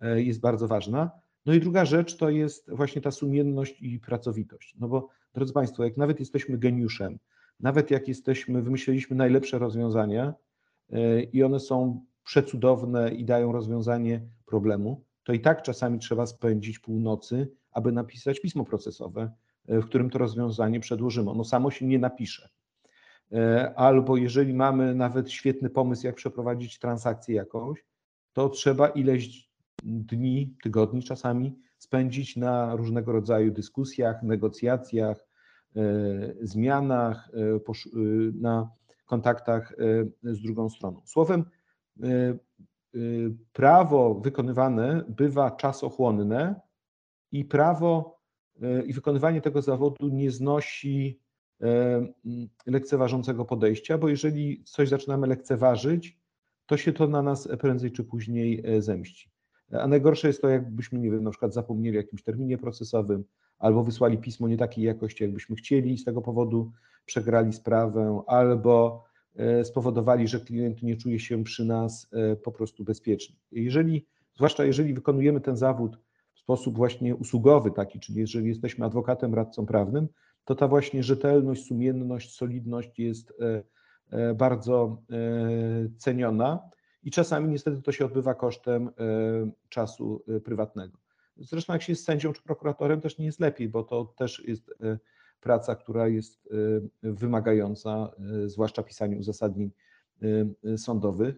jest 0.00 0.40
bardzo 0.40 0.68
ważna. 0.68 1.10
No 1.46 1.54
i 1.54 1.60
druga 1.60 1.84
rzecz 1.84 2.16
to 2.16 2.30
jest 2.30 2.70
właśnie 2.70 3.02
ta 3.02 3.10
sumienność 3.10 3.82
i 3.82 3.98
pracowitość. 4.00 4.74
No 4.78 4.88
bo 4.88 5.08
drodzy 5.34 5.52
Państwo, 5.52 5.84
jak 5.84 5.96
nawet 5.96 6.20
jesteśmy 6.20 6.58
geniuszem, 6.58 7.18
nawet 7.60 7.90
jak 7.90 8.08
jesteśmy, 8.08 8.62
wymyśliliśmy 8.62 9.16
najlepsze 9.16 9.58
rozwiązania 9.58 10.34
e, 10.90 11.22
i 11.22 11.42
one 11.42 11.60
są 11.60 12.04
przecudowne 12.24 13.14
i 13.14 13.24
dają 13.24 13.52
rozwiązanie 13.52 14.20
problemu, 14.46 15.04
to 15.24 15.32
i 15.32 15.40
tak 15.40 15.62
czasami 15.62 15.98
trzeba 15.98 16.26
spędzić 16.26 16.78
północy, 16.78 17.50
aby 17.70 17.92
napisać 17.92 18.40
pismo 18.40 18.64
procesowe, 18.64 19.32
e, 19.68 19.80
w 19.80 19.86
którym 19.86 20.10
to 20.10 20.18
rozwiązanie 20.18 20.80
przedłożymy. 20.80 21.30
Ono 21.30 21.44
samo 21.44 21.70
się 21.70 21.86
nie 21.86 21.98
napisze. 21.98 22.48
E, 23.32 23.74
albo 23.76 24.16
jeżeli 24.16 24.54
mamy 24.54 24.94
nawet 24.94 25.30
świetny 25.30 25.70
pomysł, 25.70 26.06
jak 26.06 26.14
przeprowadzić 26.14 26.78
transakcję 26.78 27.34
jakąś, 27.34 27.84
to 28.32 28.48
trzeba 28.48 28.88
ileś 28.88 29.45
dni, 29.86 30.56
tygodni 30.62 31.02
czasami 31.02 31.58
spędzić 31.78 32.36
na 32.36 32.76
różnego 32.76 33.12
rodzaju 33.12 33.52
dyskusjach, 33.52 34.22
negocjacjach, 34.22 35.26
E, 35.76 36.34
zmianach, 36.42 37.30
e, 37.34 37.40
e, 37.40 37.58
na 38.40 38.70
kontaktach 39.06 39.74
z 40.22 40.42
drugą 40.42 40.70
stroną. 40.70 41.02
Słowem, 41.04 41.44
prawo 43.52 44.14
wykonywane 44.14 45.04
bywa 45.08 45.50
czasochłonne 45.50 46.60
i 47.32 47.44
prawo 47.44 48.20
i 48.86 48.92
wykonywanie 48.92 49.40
tego 49.40 49.62
zawodu 49.62 50.08
nie 50.08 50.30
znosi 50.30 51.20
lekceważącego 52.66 53.44
podejścia, 53.44 53.98
bo 53.98 54.08
jeżeli 54.08 54.64
coś 54.64 54.88
zaczynamy 54.88 55.26
lekceważyć, 55.26 56.18
to 56.66 56.76
się 56.76 56.92
to 56.92 57.06
na 57.06 57.22
nas 57.22 57.48
prędzej 57.60 57.92
czy 57.92 58.04
później 58.04 58.64
zemści. 58.78 59.30
A 59.72 59.86
najgorsze 59.86 60.28
jest 60.28 60.42
to, 60.42 60.48
jakbyśmy, 60.48 60.98
nie 60.98 61.10
wiem, 61.10 61.24
na 61.24 61.30
przykład 61.30 61.54
zapomnieli 61.54 61.96
o 61.96 62.00
jakimś 62.00 62.22
terminie 62.22 62.58
procesowym, 62.58 63.24
albo 63.58 63.84
wysłali 63.84 64.18
pismo 64.18 64.48
nie 64.48 64.56
takiej 64.56 64.84
jakości, 64.84 65.24
jakbyśmy 65.24 65.56
chcieli 65.56 65.92
i 65.92 65.98
z 65.98 66.04
tego 66.04 66.22
powodu 66.22 66.72
przegrali 67.04 67.52
sprawę, 67.52 68.22
albo 68.26 69.04
spowodowali, 69.62 70.28
że 70.28 70.40
klient 70.40 70.82
nie 70.82 70.96
czuje 70.96 71.20
się 71.20 71.44
przy 71.44 71.64
nas 71.64 72.10
po 72.42 72.52
prostu 72.52 72.84
bezpiecznie. 72.84 73.36
Jeżeli, 73.52 74.06
zwłaszcza 74.34 74.64
jeżeli 74.64 74.94
wykonujemy 74.94 75.40
ten 75.40 75.56
zawód 75.56 75.98
w 76.34 76.38
sposób 76.38 76.76
właśnie 76.76 77.14
usługowy 77.14 77.70
taki, 77.70 78.00
czyli 78.00 78.20
jeżeli 78.20 78.48
jesteśmy 78.48 78.84
adwokatem, 78.84 79.34
radcą 79.34 79.66
prawnym, 79.66 80.08
to 80.46 80.54
ta 80.54 80.68
właśnie 80.68 81.02
rzetelność, 81.02 81.66
sumienność, 81.66 82.34
solidność 82.34 82.98
jest 82.98 83.32
e, 83.40 83.62
e, 84.10 84.34
bardzo 84.34 85.02
e, 85.10 85.16
ceniona 85.98 86.70
i 87.06 87.10
czasami 87.10 87.48
niestety 87.48 87.82
to 87.82 87.92
się 87.92 88.04
odbywa 88.04 88.34
kosztem 88.34 88.90
czasu 89.68 90.24
prywatnego. 90.44 90.98
Zresztą 91.36 91.72
jak 91.72 91.82
się 91.82 91.92
jest 91.92 92.04
sędzią 92.04 92.32
czy 92.32 92.42
prokuratorem 92.42 93.00
też 93.00 93.18
nie 93.18 93.26
jest 93.26 93.40
lepiej, 93.40 93.68
bo 93.68 93.84
to 93.84 94.04
też 94.04 94.42
jest 94.46 94.74
praca, 95.40 95.74
która 95.74 96.08
jest 96.08 96.48
wymagająca, 97.02 98.10
zwłaszcza 98.46 98.82
pisanie 98.82 99.16
uzasadnień 99.16 99.70
sądowych. 100.76 101.36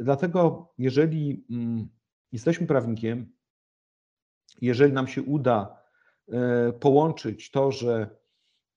Dlatego 0.00 0.72
jeżeli 0.78 1.46
mm, 1.50 1.88
jesteśmy 2.32 2.66
prawnikiem, 2.66 3.32
jeżeli 4.60 4.92
nam 4.92 5.06
się 5.06 5.22
uda 5.22 5.86
E, 6.32 6.72
połączyć 6.72 7.50
to, 7.50 7.72
że 7.72 8.10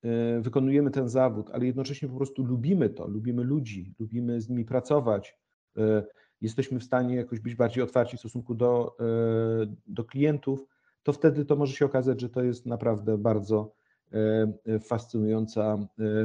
e, 0.04 0.42
wykonujemy 0.42 0.92
ten 0.92 1.10
zawód, 1.10 1.50
ale 1.54 1.66
jednocześnie 1.66 2.08
po 2.10 2.16
prostu 2.16 2.44
lubimy 2.44 2.90
to, 2.90 3.08
lubimy 3.08 3.44
ludzi, 3.44 3.94
lubimy 4.00 4.42
z 4.42 4.50
nimi 4.50 4.66
pracować, 4.66 5.30
e, 5.30 5.39
jesteśmy 6.42 6.80
w 6.80 6.84
stanie 6.84 7.16
jakoś 7.16 7.40
być 7.40 7.56
bardziej 7.56 7.84
otwarci 7.84 8.18
w 8.18 8.20
stosunku 8.20 8.56
do, 8.56 8.98
do 9.88 10.04
klientów, 10.04 10.66
to 11.04 11.14
wtedy 11.14 11.46
to 11.46 11.56
może 11.56 11.74
się 11.74 11.86
okazać, 11.86 12.22
że 12.22 12.30
to 12.30 12.44
jest 12.44 12.66
naprawdę 12.66 13.18
bardzo 13.18 13.72
fascynująca 14.84 15.78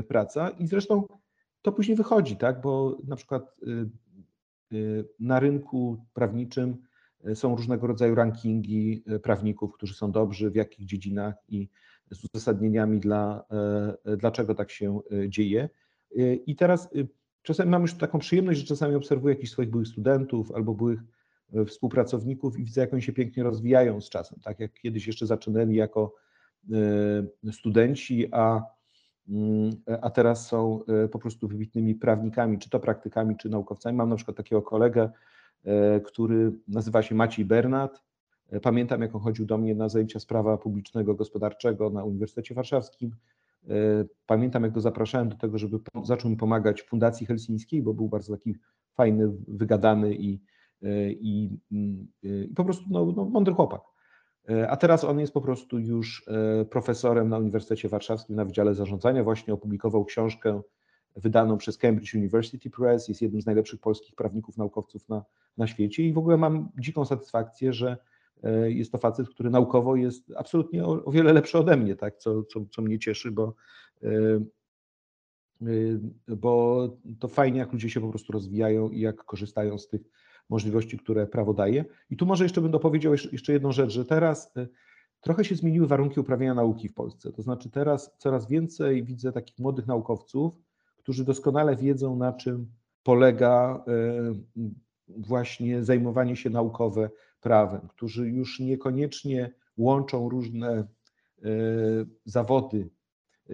praca 0.09 0.48
i 0.48 0.66
zresztą 0.66 1.07
to 1.62 1.72
później 1.72 1.96
wychodzi, 1.96 2.37
tak, 2.37 2.61
bo 2.61 2.98
na 3.07 3.16
przykład 3.16 3.57
na 5.20 5.40
rynku 5.40 6.04
prawniczym 6.14 6.76
są 7.35 7.57
różnego 7.57 7.87
rodzaju 7.87 8.14
rankingi 8.14 9.04
e, 9.07 9.18
prawników, 9.18 9.72
którzy 9.72 9.94
są 9.94 10.12
dobrzy, 10.12 10.50
w 10.50 10.54
jakich 10.54 10.87
dziedzinach 10.87 11.35
i 11.48 11.68
z 12.11 12.24
uzasadnieniami, 12.24 13.00
dla, 13.00 13.44
e, 14.04 14.16
dlaczego 14.16 14.54
tak 14.54 14.70
się 14.70 15.00
e, 15.12 15.28
dzieje. 15.28 15.68
I 16.46 16.57
teraz 16.57 16.88
czasami 17.44 17.70
mam 17.70 17.83
już 17.83 17.94
taką 17.94 18.18
przyjemność, 18.18 18.61
że 18.61 18.66
czasami 18.66 18.94
obserwuję 18.94 19.35
jakichś 19.35 19.52
swoich 19.52 19.70
byłych 19.70 19.88
studentów 19.88 20.52
albo 20.52 20.74
byłych 20.74 21.00
współpracowników 21.66 22.59
i 22.59 22.64
widzę, 22.64 22.80
jak 22.80 22.92
oni 22.92 23.02
się 23.02 23.12
pięknie 23.12 23.42
rozwijają 23.42 24.00
z 24.00 24.09
czasem. 24.09 24.40
Tak 24.40 24.61
jak 24.61 24.72
kiedyś 24.72 25.07
jeszcze 25.07 25.26
zaczynali 25.26 25.76
jako 25.76 26.14
studenci, 27.52 28.28
a, 28.33 28.62
mm, 29.28 29.70
a 30.02 30.11
teraz 30.11 30.46
są 30.46 30.80
po 31.12 31.18
prostu 31.18 31.48
wybitnymi 31.48 31.94
prawnikami, 31.94 32.59
czy 32.59 32.70
to 32.70 32.80
praktykami, 32.80 33.37
czy 33.37 33.48
naukowcami. 33.48 33.98
Mam 33.98 34.09
na 34.09 34.16
przykład 34.16 34.37
takiego 34.37 34.62
kolegę, 34.62 35.11
E, 35.64 36.00
który 36.00 36.52
nazywa 36.68 37.02
się 37.02 37.14
Maciej 37.14 37.44
Bernat. 37.44 38.02
E, 38.50 38.61
pamiętam, 38.61 39.02
jak 39.02 39.14
on 39.14 39.20
chodził 39.20 39.46
do 39.46 39.59
mnie 39.59 39.74
na 39.74 39.88
zajęcia 39.88 40.20
z 40.20 40.26
prawa 40.26 40.59
publicznego, 40.59 41.14
gospodarczego 41.14 41.90
na 41.90 42.04
Uniwersytecie 42.04 42.54
Warszawskim. 42.54 43.11
E, 43.68 44.05
pamiętam, 44.27 44.62
jak 44.62 44.72
go 44.72 44.81
zapraszałem 44.81 45.29
do 45.29 45.37
tego, 45.37 45.59
żeby 45.59 45.79
zaczął 46.05 46.31
mi 46.31 46.37
pomagać 46.37 46.83
Fundacji 46.83 47.27
Helsińskiej, 47.27 47.83
bo 47.83 47.94
był 47.94 48.09
bardzo 48.09 48.37
taki 48.37 48.57
fajny, 48.94 49.33
wygadany 49.48 50.14
i, 50.14 50.40
i, 51.20 51.59
i 51.70 51.98
po 52.57 52.64
prostu 52.64 52.85
no, 52.90 53.12
no, 53.16 53.24
mądry 53.24 53.55
chłopak. 53.55 53.81
A 54.68 54.77
teraz 54.77 55.05
on 55.05 55.20
jest 55.20 55.33
po 55.33 55.40
prostu 55.40 55.79
już 55.79 56.27
profesorem 56.70 57.29
na 57.29 57.38
Uniwersytecie 57.38 57.88
Warszawskim 57.88 58.37
na 58.37 58.44
Wydziale 58.44 58.74
Zarządzania. 58.74 59.24
Właśnie 59.24 59.55
opublikował 59.55 60.05
książkę 60.05 60.62
wydaną 61.16 61.59
przez 61.59 61.79
Cambridge 61.79 62.14
University 62.14 62.70
Press, 62.70 63.09
jest 63.09 63.22
jednym 63.22 63.42
z 63.42 63.46
najlepszych 63.46 63.81
polskich 63.81 64.14
prawników, 64.14 64.57
naukowców 64.57 65.09
na, 65.09 65.24
na 65.57 65.66
świecie 65.66 66.03
i 66.03 66.12
w 66.12 66.18
ogóle 66.18 66.37
mam 66.37 66.68
dziką 66.79 67.05
satysfakcję, 67.05 67.72
że 67.72 67.90
e, 67.90 67.96
jest 68.66 68.92
to 68.92 68.99
facet, 68.99 69.29
który 69.29 69.51
naukowo 69.51 69.97
jest 69.97 70.33
absolutnie 70.37 70.85
o, 70.85 71.11
wiele 71.11 71.33
lepszy 71.33 71.59
ode 71.59 71.77
mnie, 71.77 71.97
tak? 71.97 72.16
co, 72.16 72.42
co, 72.42 72.64
co 72.70 72.83
mnie 72.83 72.99
cieszy, 72.99 73.31
bo, 73.31 73.55
e, 74.03 74.09
e, 75.62 76.37
bo 76.37 76.88
to 77.20 77.29
fajnie, 77.29 77.59
jak 77.59 77.73
ludzie 77.73 77.90
się 77.90 78.01
po 78.01 78.09
prostu 78.09 78.33
rozwijają 78.33 78.88
i 78.88 79.01
jak 79.01 79.25
korzystają 79.25 79.79
z 79.79 79.88
tych 79.88 80.01
możliwości, 80.51 80.99
które 80.99 81.27
prawo 81.27 81.55
daje. 81.55 81.85
I 82.11 82.16
tu 82.16 82.27
może 82.27 82.44
jeszcze 82.44 82.61
bym 82.61 82.70
dopowiedział 82.70 83.12
jeszcze 83.33 83.53
jedną 83.53 83.73
rzecz, 83.73 83.90
że 83.90 84.05
teraz 84.05 84.55
trochę 85.20 85.44
się 85.44 85.55
zmieniły 85.55 85.87
warunki 85.87 86.20
uprawiania 86.20 86.55
nauki 86.55 86.88
w 86.88 86.94
Polsce. 86.94 87.33
To 87.33 87.42
znaczy 87.42 87.70
teraz 87.70 88.16
coraz 88.18 88.49
więcej 88.49 89.05
widzę 89.05 89.33
takich 89.33 89.59
młodych 89.59 89.87
naukowców, 89.87 90.55
którzy 90.97 91.25
doskonale 91.25 91.77
wiedzą, 91.77 92.16
na 92.16 92.33
czym 92.33 92.66
polega 93.03 93.85
e, 93.88 94.35
właśnie 95.09 95.85
zajmowanie 95.85 96.37
się 96.37 96.51
naukowe 96.51 97.11
prawem, 97.44 97.88
którzy 97.88 98.30
już 98.30 98.61
niekoniecznie 98.61 99.50
łączą 99.76 100.28
różne 100.28 100.70
e, 100.70 100.87
zawody, 102.24 102.90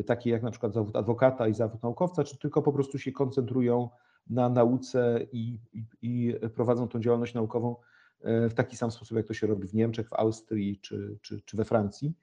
takie 0.07 0.31
jak 0.31 0.43
na 0.43 0.51
przykład 0.51 0.75
zawód 0.75 0.97
adwokata 0.97 1.49
i 1.49 1.55
zawód 1.55 1.83
naukowca, 1.83 2.25
czy 2.25 2.39
tylko 2.39 2.63
po 2.63 2.73
prostu 2.73 2.99
się 2.99 3.13
koncentrują 3.13 3.89
na 4.31 4.49
nauce 4.49 5.27
i, 5.33 5.59
i, 5.73 5.85
i 6.03 6.35
prowadzą 6.55 6.89
tą 6.89 7.01
działalność 7.01 7.35
naukową 7.35 7.77
e, 8.21 8.49
w 8.49 8.55
taki 8.55 8.77
sam 8.77 8.91
sposób, 8.91 9.17
jak 9.17 9.27
to 9.27 9.35
się 9.35 9.47
robi 9.47 9.69
w 9.69 9.75
Niemczech, 9.75 10.09
w 10.09 10.13
Austrii 10.13 10.79
czy, 10.79 11.19
czy, 11.23 11.41
czy 11.43 11.57
we 11.57 11.65
Francji. 11.65 12.15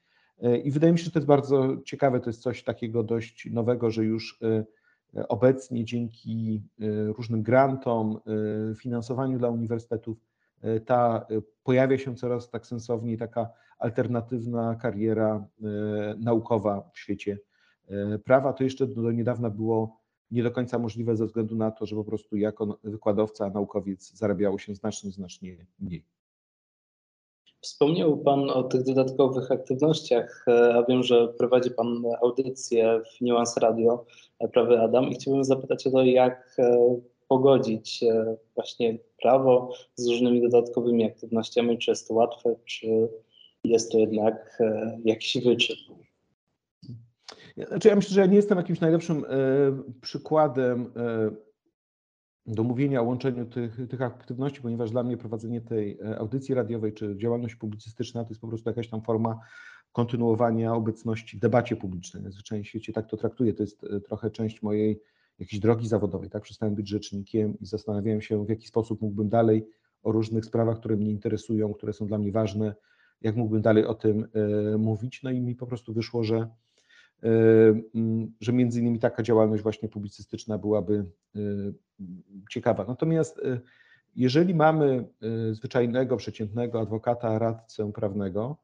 I 0.64 0.72
wydaje 0.72 0.94
mi 0.94 1.00
się, 1.00 1.06
że 1.06 1.12
to 1.12 1.20
jest 1.20 1.28
bardzo 1.28 1.78
ciekawe, 1.86 2.20
to 2.20 2.30
jest 2.30 2.42
coś 2.42 2.64
takiego 2.64 3.04
dość 3.04 3.48
nowego, 3.52 3.92
że 3.92 4.04
już 4.06 4.40
Obecnie 5.28 5.86
dzięki 5.86 6.64
e, 6.80 7.14
różnym 7.14 7.44
grantom, 7.44 8.20
e, 8.72 8.76
finansowaniu 8.76 9.40
dla 9.40 9.50
uniwersytetów, 9.50 10.18
e, 10.18 10.27
ta 10.86 11.28
pojawia 11.64 11.98
się 11.98 12.16
coraz 12.16 12.50
tak 12.50 12.68
sensowniej 12.68 13.18
taka 13.18 13.50
alternatywna 13.80 14.76
kariera 14.76 15.48
naukowa 16.18 16.90
w 16.94 17.00
świecie 17.00 17.40
prawa. 18.26 18.54
To 18.54 18.64
jeszcze 18.64 18.88
do 18.88 19.12
niedawna 19.12 19.50
było 19.50 19.98
nie 20.32 20.44
do 20.44 20.52
końca 20.52 20.80
możliwe 20.80 21.16
ze 21.16 21.26
względu 21.26 21.56
na 21.56 21.72
to, 21.72 21.86
że 21.86 21.96
po 21.96 22.04
prostu 22.04 22.38
jako 22.38 22.78
wykładowca, 22.84 23.50
naukowiec 23.50 24.14
zarabiało 24.14 24.58
się 24.58 24.76
znacznie, 24.76 25.12
znacznie 25.12 25.66
mniej. 25.80 26.04
Wspomniał 27.62 28.18
Pan 28.18 28.50
o 28.50 28.64
tych 28.64 28.84
dodatkowych 28.84 29.52
aktywnościach, 29.52 30.46
e, 30.48 30.76
a 30.76 30.84
wiem, 30.84 31.04
że 31.04 31.28
prowadzi 31.28 31.72
Pan 31.72 32.04
audycję 32.22 33.02
w 33.06 33.22
Nuance 33.22 33.60
Radio 33.60 34.06
e, 34.40 34.48
Prawy 34.48 34.80
Adam 34.80 35.10
i 35.10 35.16
chciałbym 35.16 35.44
zapytać 35.44 35.88
o 35.88 35.92
to, 35.92 36.04
jak 36.04 36.56
e, 36.60 36.96
pogodzić 37.28 38.04
właśnie 38.56 38.98
prawo 39.22 39.74
z 39.96 40.08
różnymi 40.08 40.42
dodatkowymi 40.42 41.06
aktywnościami, 41.06 41.78
czy 41.78 41.92
jest 41.92 42.08
to 42.08 42.14
łatwe, 42.14 42.56
czy 42.66 42.88
jest 43.64 43.92
to 43.92 43.98
jednak 43.98 44.60
jakiś 45.06 45.44
wyczyn. 45.46 45.76
Znaczy 47.68 47.88
ja 47.88 47.96
myślę, 47.96 48.14
że 48.14 48.22
ja 48.22 48.28
nie 48.28 48.36
jestem 48.36 48.58
jakimś 48.58 48.80
najlepszym 48.80 49.26
przykładem 50.02 50.92
do 52.48 52.64
mówienia 52.64 53.02
o 53.02 53.04
łączeniu 53.04 53.46
tych, 53.46 53.78
tych 53.90 54.02
aktywności, 54.02 54.62
ponieważ 54.62 54.92
dla 54.92 55.04
mnie 55.04 55.18
prowadzenie 55.18 55.62
tej 55.62 56.00
e, 56.00 56.20
audycji 56.20 56.56
radiowej 56.56 56.94
czy 56.94 57.16
działalność 57.18 57.56
publicystyczna 57.56 58.24
to 58.24 58.30
jest 58.30 58.42
po 58.42 58.48
prostu 58.48 58.70
jakaś 58.70 58.90
tam 58.90 59.02
forma 59.02 59.40
kontynuowania 59.92 60.74
obecności 60.74 61.38
w 61.38 61.40
debacie 61.40 61.76
publicznej. 61.76 62.24
Zwyczajnie 62.28 62.66
świecie 62.66 62.94
tak 62.94 63.10
to 63.10 63.18
traktuję. 63.18 63.54
To 63.54 63.64
jest 63.64 63.84
e, 63.84 64.00
trochę 64.00 64.32
część 64.32 64.62
mojej 64.62 65.02
jakiejś 65.40 65.60
drogi 65.60 65.88
zawodowej. 65.88 66.30
Tak, 66.30 66.44
przestałem 66.44 66.76
być 66.76 66.90
rzecznikiem 66.90 67.60
i 67.60 67.66
zastanawiałem 67.66 68.22
się, 68.22 68.46
w 68.46 68.50
jaki 68.50 68.68
sposób 68.68 69.02
mógłbym 69.02 69.30
dalej 69.30 69.68
o 70.04 70.12
różnych 70.12 70.46
sprawach, 70.46 70.80
które 70.80 70.98
mnie 70.98 71.12
interesują, 71.12 71.74
które 71.74 71.94
są 71.94 72.08
dla 72.08 72.18
mnie 72.18 72.32
ważne, 72.32 72.76
jak 73.22 73.36
mógłbym 73.36 73.62
dalej 73.62 73.86
o 73.86 73.94
tym 73.94 74.28
e, 74.74 74.78
mówić. 74.78 75.24
No 75.24 75.32
i 75.32 75.42
mi 75.42 75.56
po 75.56 75.68
prostu 75.68 75.94
wyszło, 75.94 76.24
że 76.24 76.48
E, 77.24 77.30
że 78.42 78.54
między 78.54 78.80
innymi 78.80 79.00
taka 79.00 79.24
działalność 79.24 79.64
właśnie 79.64 79.90
publicystyczna 79.90 80.58
byłaby 80.58 81.06
e, 81.36 81.40
ciekawa. 82.50 82.86
Natomiast 82.88 83.42
jeżeli 84.16 84.56
mamy 84.56 85.08
zwyczajnego, 85.52 86.18
przeciętnego 86.18 86.82
adwokata, 86.82 87.40
radcę 87.40 87.92
prawnego, 87.92 88.58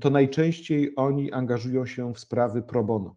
to 0.00 0.10
najczęściej 0.10 0.92
oni 0.96 1.32
angażują 1.32 1.86
się 1.86 2.14
w 2.14 2.18
sprawy 2.18 2.62
pro 2.62 2.84
bono, 2.84 3.16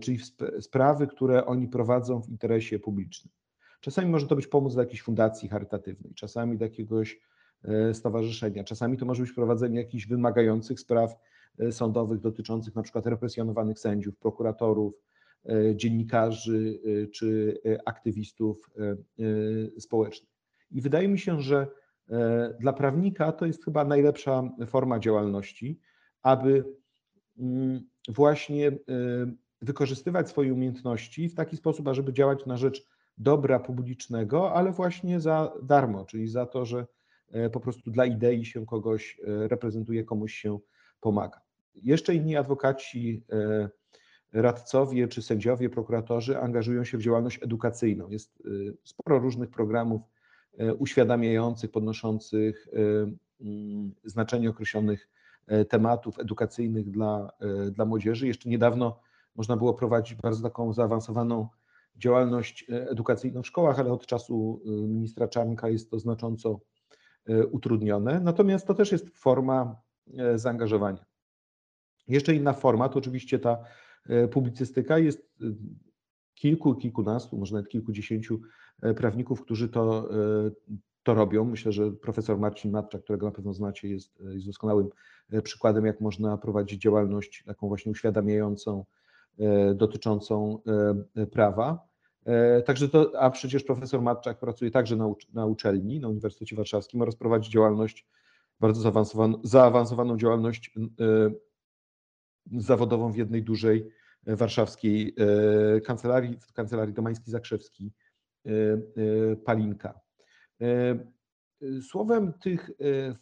czyli 0.00 0.18
w 0.18 0.24
sprawy, 0.60 1.06
które 1.06 1.46
oni 1.46 1.68
prowadzą 1.68 2.22
w 2.22 2.28
interesie 2.28 2.78
publicznym. 2.78 3.32
Czasami 3.80 4.10
może 4.10 4.26
to 4.26 4.36
być 4.36 4.46
pomoc 4.46 4.74
do 4.74 4.80
jakiejś 4.80 5.02
fundacji 5.02 5.48
charytatywnej, 5.48 6.14
czasami 6.14 6.58
do 6.58 6.64
jakiegoś 6.64 7.20
stowarzyszenia, 7.92 8.64
czasami 8.64 8.96
to 8.96 9.06
może 9.06 9.22
być 9.22 9.32
prowadzenie 9.32 9.78
jakichś 9.78 10.06
wymagających 10.06 10.80
spraw 10.80 11.16
E, 11.58 11.72
sądowych 11.72 12.20
dotyczących 12.20 12.74
na 12.74 12.82
przykład 12.82 13.06
represjonowanych 13.06 13.78
sędziów, 13.78 14.16
prokuratorów, 14.16 14.94
dziennikarzy 15.74 16.80
czy 17.14 17.58
aktywistów 17.84 18.70
społecznych. 19.78 20.32
I 20.70 20.80
wydaje 20.80 21.08
mi 21.08 21.18
się, 21.18 21.40
że 21.40 21.66
dla 22.60 22.72
prawnika 22.72 23.32
to 23.32 23.46
jest 23.46 23.64
chyba 23.64 23.84
najlepsza 23.84 24.50
forma 24.66 24.98
działalności, 24.98 25.80
aby 26.22 26.64
mm, 27.38 27.80
właśnie 28.08 28.72
wykorzystywać 29.62 30.28
swoje 30.28 30.54
umiejętności 30.54 31.28
w 31.28 31.34
taki 31.34 31.56
sposób, 31.56 31.88
ażeby 31.88 32.12
działać 32.12 32.46
na 32.46 32.56
rzecz 32.56 32.86
dobra 33.18 33.60
publicznego, 33.60 34.52
ale 34.52 34.72
właśnie 34.72 35.20
za 35.20 35.52
darmo, 35.62 36.04
czyli 36.04 36.28
za 36.28 36.46
to, 36.46 36.64
że 36.64 36.86
e, 37.30 37.50
po 37.50 37.60
prostu 37.60 37.90
dla 37.90 38.04
idei 38.04 38.44
się 38.44 38.66
kogoś 38.66 39.20
e, 39.20 39.48
reprezentuje, 39.48 40.04
komuś 40.04 40.34
się 40.34 40.58
pomaga. 41.00 41.40
Jeszcze 41.74 42.14
inni 42.14 42.36
adwokaci, 42.36 43.22
e, 43.32 43.68
radcowie 44.32 45.08
czy 45.08 45.22
sędziowie, 45.22 45.70
prokuratorzy 45.70 46.38
angażują 46.38 46.84
się 46.84 46.98
w 46.98 47.02
działalność 47.02 47.42
edukacyjną. 47.42 48.10
Jest 48.10 48.42
sporo 48.84 49.18
różnych 49.18 49.50
programów 49.50 50.02
uświadamiających, 50.78 51.70
podnoszących 51.70 52.68
mm, 53.40 53.94
znaczenie 54.04 54.50
określonych 54.50 55.08
tematów 55.68 56.18
edukacyjnych 56.18 56.90
dla, 56.90 57.30
dla 57.70 57.84
młodzieży. 57.84 58.26
Jeszcze 58.26 58.48
niedawno 58.48 59.00
można 59.36 59.56
było 59.56 59.74
prowadzić 59.74 60.14
bardzo 60.14 60.42
taką 60.42 60.72
zaawansowaną 60.72 61.48
działalność 61.96 62.66
e, 62.70 62.90
edukacyjną 62.90 63.42
w 63.42 63.46
szkołach, 63.46 63.78
ale 63.78 63.92
od 63.92 64.06
czasu 64.06 64.62
e, 64.66 64.70
ministra 64.70 65.28
Czarnka 65.28 65.68
jest 65.68 65.90
to 65.90 65.98
znacząco 65.98 66.60
e, 67.26 67.46
utrudnione. 67.46 68.20
Natomiast 68.20 68.66
to 68.66 68.74
też 68.74 68.92
jest 68.92 69.18
forma 69.18 69.86
zaangażowania. 70.34 71.04
Jeszcze 72.08 72.34
inna 72.34 72.52
forma 72.52 72.88
to 72.88 72.98
oczywiście 72.98 73.38
ta 73.38 73.58
publicystyka. 74.30 74.98
Jest 74.98 75.30
kilku, 76.34 76.74
kilkunastu, 76.74 77.38
może 77.38 77.54
nawet 77.54 77.70
kilkudziesięciu 77.70 78.40
prawników, 78.96 79.42
którzy 79.42 79.68
to, 79.68 80.08
to 81.02 81.14
robią. 81.14 81.44
Myślę, 81.44 81.72
że 81.72 81.92
profesor 81.92 82.38
Marcin 82.38 82.70
Matczak, 82.70 83.02
którego 83.02 83.26
na 83.26 83.32
pewno 83.32 83.52
znacie, 83.52 83.88
jest, 83.88 84.20
jest 84.20 84.46
doskonałym 84.46 84.88
przykładem, 85.42 85.86
jak 85.86 86.00
można 86.00 86.38
prowadzić 86.38 86.82
działalność 86.82 87.44
taką 87.46 87.68
właśnie 87.68 87.92
uświadamiającą, 87.92 88.84
dotyczącą 89.74 90.58
e, 91.16 91.26
prawa. 91.26 91.88
E, 92.24 92.62
także 92.62 92.88
to, 92.88 93.12
a 93.20 93.30
przecież 93.30 93.64
profesor 93.64 94.02
Matczak 94.02 94.38
pracuje 94.38 94.70
także 94.70 94.96
na, 94.96 95.08
na 95.32 95.46
uczelni, 95.46 96.00
na 96.00 96.08
Uniwersytecie 96.08 96.56
Warszawskim 96.56 97.02
oraz 97.02 97.16
prowadzi 97.16 97.50
działalność, 97.50 98.06
bardzo 98.60 98.80
zaawansowaną, 98.80 99.40
zaawansowaną 99.42 100.16
działalność 100.16 100.74
zawodową 102.56 103.12
w 103.12 103.16
jednej 103.16 103.42
dużej 103.42 103.88
warszawskiej 104.26 105.14
kancelarii, 105.84 106.38
w 106.40 106.52
kancelarii 106.52 106.94
Domański-Zakrzewski 106.94 107.90
Palinka. 109.44 110.00
Słowem 111.88 112.32
tych 112.32 112.70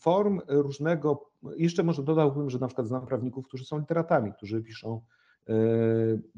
form 0.00 0.40
różnego, 0.48 1.30
jeszcze 1.56 1.82
może 1.82 2.02
dodałbym, 2.02 2.50
że 2.50 2.58
na 2.58 2.66
przykład 2.66 2.86
znam 2.86 3.06
prawników, 3.06 3.46
którzy 3.46 3.64
są 3.64 3.78
literatami, 3.78 4.32
którzy 4.32 4.62
piszą 4.62 5.00
E, 5.00 5.23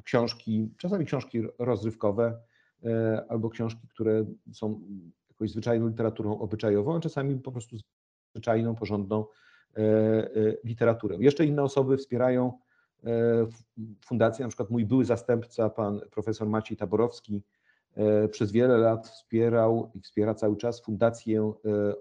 książki, 0.05 0.75
czasami 0.77 1.05
książki 1.05 1.43
rozrywkowe 1.59 2.39
e, 2.85 3.25
albo 3.29 3.51
książki, 3.51 3.89
które 3.89 4.25
są 4.53 4.81
jakąś 5.29 5.51
zwyczajną 5.51 5.89
literaturą 5.89 6.39
obyczajową, 6.39 6.97
a 6.97 7.01
czasami 7.01 7.37
po 7.41 7.53
prostu 7.53 7.77
zwyczajną, 8.35 8.75
porządną 8.75 9.27
e, 9.77 9.83
literaturę. 10.65 11.17
Jeszcze 11.21 11.45
inne 11.45 11.63
osoby 11.63 11.97
wspierają 11.97 12.59
fundację, 14.07 14.45
na 14.45 14.49
przykład 14.49 14.71
mój 14.71 14.87
były 14.87 15.05
zastępca, 15.05 15.71
pan 15.71 16.01
profesor 16.11 16.49
Maciej 16.49 16.77
Taborowski, 16.77 17.43
przez 18.31 18.53
wiele 18.53 18.79
lat 18.79 19.09
wspierał 19.09 19.91
i 19.95 20.01
wspiera 20.01 20.35
cały 20.35 20.57
czas 20.57 20.81
fundację 20.81 21.53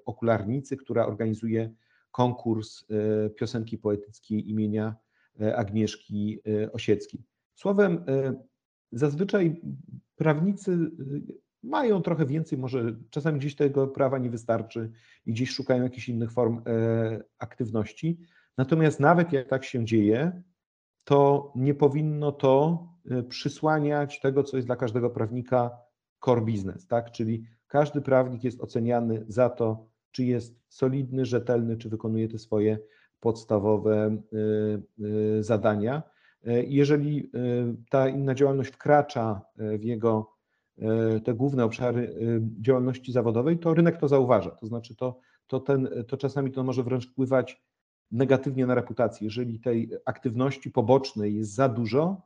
Okularnicy, 0.06 0.78
która 0.78 1.06
organizuje 1.06 1.74
konkurs 2.12 2.86
piosenki 3.36 3.78
poetyckiej 3.78 4.50
imienia 4.50 4.96
Agnieszki 5.56 6.40
e, 6.64 6.72
Osieckiej. 6.72 7.24
Słowem, 7.56 8.04
e, 8.08 8.34
zazwyczaj 8.92 9.62
prawnicy 10.16 10.78
mają 11.64 12.02
trochę 12.02 12.26
więcej, 12.26 12.58
może 12.58 12.96
czasami 13.10 13.40
gdzieś 13.40 13.56
tego 13.56 13.88
prawa 13.88 14.18
nie 14.18 14.30
wystarczy 14.30 14.92
i 15.26 15.34
gdzieś 15.34 15.52
szukają 15.52 15.84
jakichś 15.84 16.10
innych 16.10 16.32
form 16.32 16.62
aktywności. 17.40 18.20
Natomiast 18.58 19.00
nawet 19.00 19.34
jak 19.34 19.48
tak 19.48 19.66
się 19.66 19.86
dzieje, 19.86 20.44
to 21.04 21.52
nie 21.56 21.74
powinno 21.74 22.32
to 22.32 22.88
przysłaniać 23.30 24.20
tego, 24.20 24.44
co 24.44 24.58
jest 24.58 24.68
dla 24.68 24.76
każdego 24.76 25.10
prawnika 25.10 25.78
core 26.26 26.42
business, 26.42 26.88
tak? 26.88 27.12
Czyli 27.12 27.46
każdy 27.68 28.02
prawnik 28.02 28.44
jest 28.44 28.62
oceniany 28.62 29.26
za 29.28 29.50
to, 29.50 29.88
czy 30.12 30.26
jest 30.26 30.60
solidny, 30.70 31.26
rzetelny, 31.26 31.78
czy 31.78 31.90
wykonuje 31.90 32.28
te 32.28 32.40
swoje 32.40 32.80
podstawowe 33.20 34.18
y, 34.34 35.06
y, 35.06 35.44
zadania. 35.44 36.04
Y, 36.48 36.66
jeżeli 36.68 37.32
ta 37.90 38.10
inna 38.10 38.36
działalność 38.36 38.72
wkracza 38.72 39.42
w 39.58 39.84
jego 39.84 40.36
te 41.24 41.34
główne 41.34 41.66
obszary 41.66 42.16
działalności 42.62 43.12
zawodowej, 43.12 43.60
to 43.60 43.74
rynek 43.74 43.98
to 43.98 44.08
zauważa. 44.08 44.50
To 44.50 44.66
znaczy, 44.66 44.96
to, 44.96 45.20
to, 45.48 45.60
ten, 45.60 45.90
to 46.08 46.18
czasami 46.18 46.52
to 46.52 46.64
może 46.64 46.84
wręcz 46.84 47.08
wpływać 47.12 47.64
negatywnie 48.12 48.66
na 48.66 48.76
reputację. 48.76 49.26
Jeżeli 49.26 49.60
tej 49.60 49.92
aktywności 50.06 50.72
pobocznej 50.72 51.36
jest 51.36 51.54
za 51.54 51.70
dużo, 51.70 52.22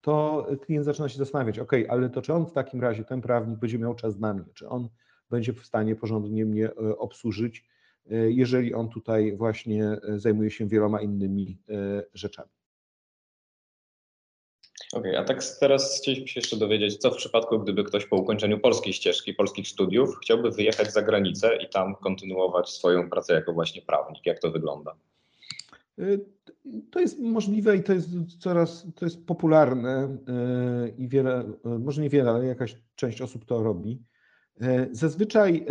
to 0.00 0.46
klient 0.60 0.84
zaczyna 0.84 1.08
się 1.08 1.18
zastanawiać, 1.18 1.58
ok, 1.58 1.72
ale 1.88 2.10
to 2.10 2.22
czy 2.22 2.34
on 2.34 2.46
w 2.46 2.52
takim 2.52 2.80
razie, 2.80 3.04
ten 3.04 3.20
prawnik 3.20 3.58
będzie 3.58 3.78
miał 3.78 3.94
czas 3.94 4.18
na 4.18 4.34
mnie, 4.34 4.52
czy 4.54 4.68
on 4.68 4.88
będzie 5.30 5.52
w 5.52 5.66
stanie 5.66 5.96
porządnie 5.96 6.44
mnie 6.44 6.74
obsłużyć, 6.98 7.64
E, 7.64 7.75
jeżeli 8.10 8.74
on 8.74 8.88
tutaj 8.88 9.36
właśnie 9.36 9.84
e, 9.84 10.18
zajmuje 10.18 10.50
się 10.50 10.66
wieloma 10.66 11.00
innymi 11.00 11.58
e, 11.68 12.02
rzeczami. 12.14 12.50
Okej, 14.92 15.10
okay, 15.10 15.22
a 15.22 15.24
tak 15.24 15.44
teraz 15.60 15.98
chcieliśmy 16.00 16.28
się 16.28 16.40
jeszcze 16.40 16.56
dowiedzieć, 16.56 16.96
co 16.96 17.10
w 17.10 17.16
przypadku, 17.16 17.58
gdyby 17.58 17.84
ktoś 17.84 18.06
po 18.06 18.16
ukończeniu 18.16 18.58
polskiej 18.58 18.92
ścieżki, 18.92 19.34
polskich 19.34 19.68
studiów 19.68 20.18
chciałby 20.22 20.50
wyjechać 20.50 20.92
za 20.92 21.02
granicę 21.02 21.56
i 21.56 21.68
tam 21.68 21.96
kontynuować 21.96 22.70
swoją 22.70 23.10
pracę 23.10 23.34
jako 23.34 23.52
właśnie 23.52 23.82
prawnik. 23.82 24.26
Jak 24.26 24.40
to 24.40 24.50
wygląda? 24.50 24.96
To 26.90 27.00
jest 27.00 27.20
możliwe 27.20 27.76
i 27.76 27.82
to 27.82 27.92
jest 27.92 28.08
coraz 28.38 28.86
to 28.94 29.04
jest 29.04 29.26
popularne 29.26 30.16
i 30.98 31.08
wiele, 31.08 31.44
może 31.64 32.02
nie 32.02 32.10
wiele, 32.10 32.30
ale 32.30 32.46
jakaś 32.46 32.76
część 32.94 33.20
osób 33.20 33.44
to 33.44 33.62
robi. 33.62 34.02
Zazwyczaj 34.92 35.66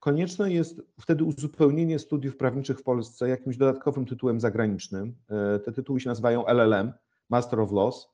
Konieczne 0.00 0.52
jest 0.52 0.82
wtedy 1.00 1.24
uzupełnienie 1.24 1.98
studiów 1.98 2.36
prawniczych 2.36 2.78
w 2.78 2.82
Polsce 2.82 3.28
jakimś 3.28 3.56
dodatkowym 3.56 4.06
tytułem 4.06 4.40
zagranicznym. 4.40 5.14
E, 5.28 5.58
te 5.58 5.72
tytuły 5.72 6.00
się 6.00 6.08
nazywają 6.08 6.46
LLM, 6.46 6.92
Master 7.28 7.60
of 7.60 7.72
Laws. 7.72 8.08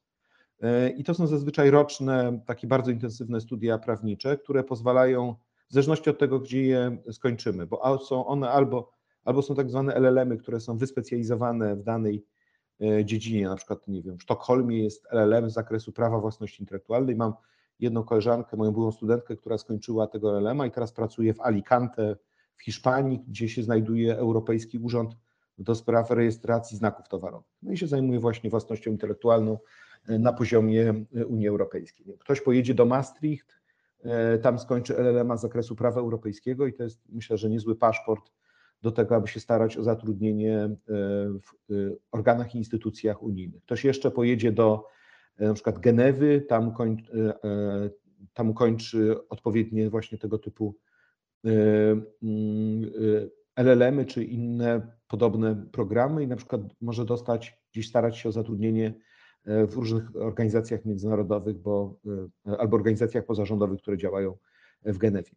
E, 0.62 0.90
I 0.90 1.04
to 1.04 1.14
są 1.14 1.26
zazwyczaj 1.26 1.70
roczne, 1.70 2.40
takie 2.46 2.66
bardzo 2.66 2.90
intensywne 2.90 3.40
studia 3.40 3.78
prawnicze, 3.78 4.38
które 4.38 4.64
pozwalają, 4.64 5.34
w 5.68 5.72
zależności 5.72 6.10
od 6.10 6.18
tego, 6.18 6.40
gdzie 6.40 6.62
je 6.62 6.98
skończymy, 7.12 7.66
bo 7.66 7.98
są 7.98 8.26
one 8.26 8.50
albo, 8.50 8.92
albo 9.24 9.42
są 9.42 9.54
tak 9.54 9.70
zwane 9.70 9.94
LLM-y, 9.94 10.36
które 10.36 10.60
są 10.60 10.78
wyspecjalizowane 10.78 11.76
w 11.76 11.82
danej 11.82 12.24
e, 12.80 13.04
dziedzinie, 13.04 13.48
na 13.48 13.56
przykład, 13.56 13.88
nie 13.88 14.02
wiem, 14.02 14.18
w 14.18 14.22
Sztokholmie 14.22 14.84
jest 14.84 15.06
LLM 15.10 15.50
z 15.50 15.54
zakresu 15.54 15.92
prawa 15.92 16.18
własności 16.18 16.62
intelektualnej, 16.62 17.16
mam 17.16 17.32
jedną 17.82 18.04
koleżankę, 18.04 18.56
moją 18.56 18.72
byłą 18.72 18.92
studentkę, 18.92 19.36
która 19.36 19.58
skończyła 19.58 20.06
tego 20.06 20.38
LLM 20.38 20.66
i 20.66 20.70
teraz 20.70 20.92
pracuje 20.92 21.34
w 21.34 21.40
Alicante 21.40 22.16
w 22.56 22.62
Hiszpanii, 22.62 23.24
gdzie 23.28 23.48
się 23.48 23.62
znajduje 23.62 24.18
Europejski 24.18 24.78
Urząd 24.78 25.16
do 25.58 25.74
Spraw 25.74 26.10
Rejestracji 26.10 26.76
Znaków 26.76 27.08
Towarowych. 27.08 27.50
No 27.62 27.72
i 27.72 27.76
się 27.76 27.86
zajmuje 27.86 28.20
właśnie 28.20 28.50
własnością 28.50 28.90
intelektualną 28.90 29.58
e, 30.08 30.18
na 30.18 30.32
poziomie 30.32 31.04
e, 31.16 31.26
Unii 31.26 31.48
Europejskiej. 31.48 32.06
Ktoś 32.18 32.40
pojedzie 32.40 32.74
do 32.74 32.86
Maastricht, 32.86 33.60
e, 34.04 34.38
tam 34.38 34.58
skończy 34.58 34.96
LLM 34.96 35.38
z 35.38 35.40
zakresu 35.40 35.76
prawa 35.76 36.00
europejskiego 36.00 36.66
i 36.66 36.72
to 36.72 36.82
jest 36.82 37.00
myślę, 37.08 37.38
że 37.38 37.50
niezły 37.50 37.76
paszport 37.76 38.32
do 38.82 38.90
tego, 38.90 39.16
aby 39.16 39.28
się 39.28 39.40
starać 39.40 39.76
o 39.76 39.82
zatrudnienie 39.82 40.76
w 41.68 41.96
organach 42.12 42.54
i 42.54 42.58
instytucjach 42.58 43.22
unijnych. 43.22 43.62
Ktoś 43.62 43.84
jeszcze 43.84 44.10
pojedzie 44.10 44.52
do 44.52 44.86
na 45.48 45.54
przykład 45.54 45.78
Genewy, 45.78 46.40
tam, 46.40 46.74
koń, 46.74 47.02
e, 47.14 47.44
e, 47.44 47.90
tam 48.34 48.54
kończy 48.54 49.28
odpowiednie 49.28 49.90
właśnie 49.90 50.18
tego 50.18 50.38
typu 50.38 50.76
mm, 51.44 52.90
LLM-y 53.56 54.04
czy 54.04 54.24
inne 54.24 54.96
podobne 55.08 55.66
programy 55.72 56.22
i 56.22 56.26
na 56.26 56.36
przykład 56.36 56.60
może 56.80 57.04
dostać, 57.04 57.58
gdzieś 57.72 57.88
starać 57.88 58.18
się 58.18 58.28
o 58.28 58.32
zatrudnienie 58.32 58.94
w 59.44 59.74
różnych 59.74 60.16
organizacjach 60.16 60.84
międzynarodowych 60.84 61.58
bo, 61.58 62.00
albo 62.58 62.76
organizacjach 62.76 63.24
pozarządowych, 63.24 63.80
które 63.80 63.96
działają 63.96 64.36
w 64.84 64.98
Genewie. 64.98 65.30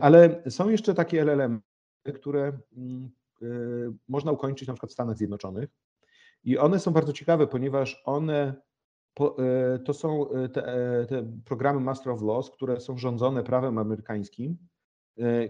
Ale 0.00 0.42
są 0.48 0.68
jeszcze 0.68 0.94
takie 0.94 1.24
LLM, 1.24 1.60
które 2.14 2.58
mm, 2.76 3.10
można 4.08 4.32
ukończyć 4.32 4.68
na 4.68 4.74
przykład 4.74 4.90
w 4.90 4.92
Stanach 4.92 5.16
Zjednoczonych 5.16 5.68
i 6.44 6.58
one 6.58 6.78
są 6.78 6.90
bardzo 6.90 7.12
ciekawe, 7.12 7.46
ponieważ 7.46 8.02
one 8.04 8.54
to 9.84 9.94
są 9.94 10.26
te, 10.52 10.62
te 11.08 11.32
programy 11.44 11.80
Master 11.80 12.12
of 12.12 12.22
Laws, 12.22 12.50
które 12.50 12.80
są 12.80 12.98
rządzone 12.98 13.42
prawem 13.42 13.78
amerykańskim. 13.78 14.58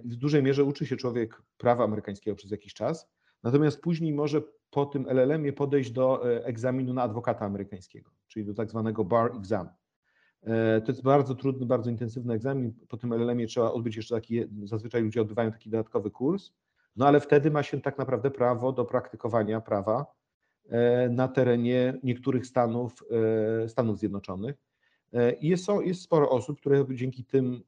W 0.04 0.16
dużej 0.16 0.42
mierze 0.42 0.64
uczy 0.64 0.86
się 0.86 0.96
człowiek 0.96 1.42
prawa 1.56 1.84
amerykańskiego 1.84 2.36
przez 2.36 2.50
jakiś 2.50 2.74
czas, 2.74 3.10
natomiast 3.42 3.80
później 3.80 4.12
może 4.12 4.42
po 4.70 4.86
tym 4.86 5.06
LLM-ie 5.08 5.52
podejść 5.52 5.90
do 5.90 6.30
egzaminu 6.44 6.94
na 6.94 7.02
adwokata 7.02 7.44
amerykańskiego, 7.44 8.10
czyli 8.28 8.46
do 8.46 8.54
tak 8.54 8.70
zwanego 8.70 9.04
bar 9.04 9.32
exam. 9.38 9.68
To 10.84 10.92
jest 10.92 11.02
bardzo 11.02 11.34
trudny, 11.34 11.66
bardzo 11.66 11.90
intensywny 11.90 12.34
egzamin. 12.34 12.72
Po 12.88 12.96
tym 12.96 13.12
LLM-ie 13.12 13.46
trzeba 13.46 13.72
odbyć 13.72 13.96
jeszcze 13.96 14.14
taki, 14.14 14.44
zazwyczaj 14.64 15.02
ludzie 15.02 15.22
odbywają 15.22 15.52
taki 15.52 15.70
dodatkowy 15.70 16.10
kurs, 16.10 16.52
no 16.96 17.06
ale 17.06 17.20
wtedy 17.20 17.50
ma 17.50 17.62
się 17.62 17.80
tak 17.80 17.98
naprawdę 17.98 18.30
prawo 18.30 18.72
do 18.72 18.84
praktykowania 18.84 19.60
prawa 19.60 20.00
e, 20.00 20.17
na 21.10 21.28
terenie 21.28 21.98
niektórych 22.02 22.46
stanów 22.46 23.04
e, 23.64 23.68
Stanów 23.68 23.98
Zjednoczonych. 23.98 24.56
E, 25.12 25.34
jest, 25.40 25.66
jest 25.84 26.02
sporo 26.02 26.30
osób, 26.30 26.60
które 26.60 26.84
dzięki 26.90 27.24
tym 27.24 27.62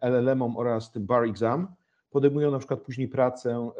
LLM-om 0.00 0.56
oraz 0.56 0.90
tym 0.90 1.06
bar 1.06 1.24
exam 1.24 1.74
podejmują 2.10 2.50
na 2.50 2.58
przykład 2.58 2.80
później 2.80 3.08
pracę 3.08 3.70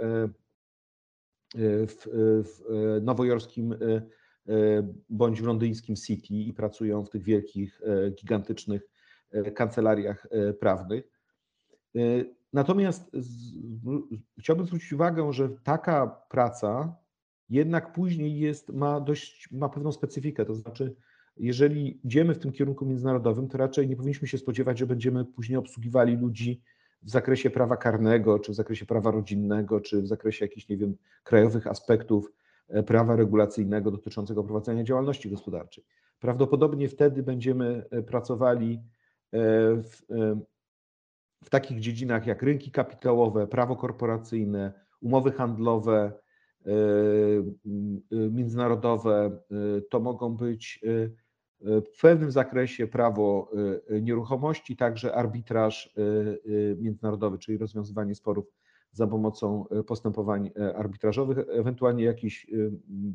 w, 1.56 2.08
w 2.44 2.62
nowojorskim 3.02 3.74
bądź 5.10 5.42
w 5.42 5.46
londyńskim 5.46 5.96
City 5.96 6.34
i 6.34 6.52
pracują 6.52 7.04
w 7.04 7.10
tych 7.10 7.22
wielkich, 7.22 7.80
gigantycznych 8.10 8.88
kancelariach 9.54 10.26
prawnych. 10.60 11.10
Natomiast 12.52 13.10
chciałbym 14.38 14.66
zwrócić 14.66 14.92
uwagę, 14.92 15.32
że 15.32 15.48
taka 15.48 16.06
praca 16.06 16.96
jednak 17.50 17.92
później 17.92 18.38
jest, 18.38 18.72
ma 18.72 19.00
dość, 19.00 19.48
ma 19.52 19.68
pewną 19.68 19.92
specyfikę, 19.92 20.44
to 20.44 20.54
znaczy 20.54 20.94
jeżeli 21.36 22.00
idziemy 22.04 22.34
w 22.34 22.38
tym 22.38 22.52
kierunku 22.52 22.86
międzynarodowym, 22.86 23.48
to 23.48 23.58
raczej 23.58 23.88
nie 23.88 23.96
powinniśmy 23.96 24.28
się 24.28 24.38
spodziewać, 24.38 24.78
że 24.78 24.86
będziemy 24.86 25.24
później 25.24 25.58
obsługiwali 25.58 26.16
ludzi 26.16 26.62
w 27.02 27.10
zakresie 27.10 27.50
prawa 27.50 27.76
karnego, 27.76 28.38
czy 28.38 28.52
w 28.52 28.54
zakresie 28.54 28.86
prawa 28.86 29.10
rodzinnego, 29.10 29.80
czy 29.80 30.02
w 30.02 30.06
zakresie 30.06 30.44
jakichś, 30.44 30.68
nie 30.68 30.76
wiem, 30.76 30.96
krajowych 31.24 31.66
aspektów 31.66 32.32
e, 32.68 32.82
prawa 32.82 33.16
regulacyjnego 33.16 33.90
dotyczącego 33.90 34.44
prowadzenia 34.44 34.84
działalności 34.84 35.30
gospodarczej. 35.30 35.84
Prawdopodobnie 36.20 36.88
wtedy 36.88 37.22
będziemy 37.22 37.84
e, 37.90 38.02
pracowali 38.02 38.74
e, 38.74 39.38
w, 39.76 40.02
w 41.44 41.50
takich 41.50 41.80
dziedzinach 41.80 42.26
jak 42.26 42.42
rynki 42.42 42.70
kapitałowe, 42.70 43.46
prawo 43.46 43.76
korporacyjne, 43.76 44.72
umowy 45.00 45.32
handlowe, 45.32 46.12
międzynarodowe, 48.10 49.40
e, 49.50 49.80
to 49.80 50.00
mogą 50.00 50.36
być 50.36 50.84
w 51.96 52.00
pewnym 52.00 52.30
zakresie 52.30 52.86
prawo 52.86 53.50
nieruchomości, 54.02 54.76
także 54.76 55.14
arbitraż 55.14 55.94
międzynarodowy, 56.78 57.38
czyli 57.38 57.58
rozwiązywanie 57.58 58.14
sporów 58.14 58.46
za 58.92 59.06
pomocą 59.06 59.64
postępowań 59.86 60.50
arbitrażowych, 60.74 61.38
ewentualnie 61.48 62.04
jakieś 62.04 62.46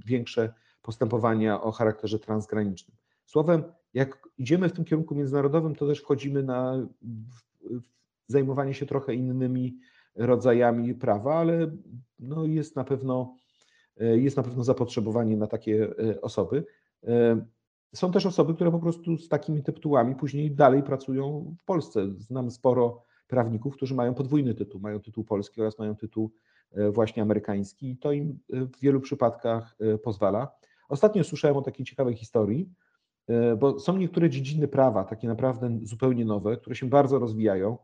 większe 0.06 0.54
postępowania 0.82 1.62
o 1.62 1.72
charakterze 1.72 2.20
transgranicznym. 2.20 2.98
Słowem, 3.26 3.64
jak 3.94 4.30
idziemy 4.38 4.70
w 4.70 4.74
tym 4.74 4.86
kierunku 4.86 5.16
międzynarodowym, 5.16 5.76
to 5.76 5.88
też 5.88 6.00
wchodzimy 6.00 6.44
na 6.44 6.88
zajmowanie 8.28 8.74
się 8.74 8.86
trochę 8.86 9.14
innymi 9.14 9.80
rodzajami 10.20 10.96
prawa, 10.96 11.36
ale 11.36 11.72
no 12.20 12.46
jest, 12.46 12.76
na 12.76 12.84
pewno, 12.84 13.36
jest 13.98 14.38
na 14.38 14.44
pewno 14.44 14.64
zapotrzebowanie 14.64 15.38
na 15.38 15.48
takie 15.48 15.90
e, 16.00 16.22
osoby. 16.22 16.66
E, 17.08 17.46
są 17.96 18.12
też 18.12 18.26
osoby, 18.26 18.54
które 18.54 18.72
po 18.72 18.80
prostu 18.80 19.18
z 19.18 19.30
takimi 19.30 19.64
tytułami 19.64 20.16
później 20.16 20.52
dalej 20.52 20.84
pracują 20.84 21.56
w 21.62 21.66
Polsce. 21.66 22.08
Znam 22.18 22.52
sporo 22.52 23.04
prawników, 23.28 23.76
którzy 23.76 23.96
mają 23.96 24.14
podwójny 24.14 24.56
tytuł, 24.56 24.82
mają 24.82 25.00
tytuł 25.00 25.24
polski 25.24 25.62
oraz 25.62 25.80
mają 25.80 25.96
tytuł 25.96 26.32
e, 26.72 26.92
właśnie 26.92 27.24
amerykański 27.24 27.92
i 27.92 27.98
to 27.98 28.12
im 28.12 28.40
w 28.50 28.80
wielu 28.82 29.02
przypadkach 29.02 29.78
pozwala. 30.04 30.52
Ostatnio 30.90 31.24
słyszałem 31.24 31.58
o 31.58 31.62
takiej 31.62 31.86
ciekawej 31.86 32.16
historii, 32.16 32.70
bo 33.58 33.80
są 33.80 33.98
niektóre 33.98 34.30
dziedziny 34.30 34.68
prawa, 34.68 35.04
takie 35.04 35.28
naprawdę 35.28 35.80
zupełnie 35.84 36.26
nowe, 36.26 36.58
które 36.58 36.76
się 36.76 36.90
bardzo 36.90 37.20
rozwijają. 37.20 37.78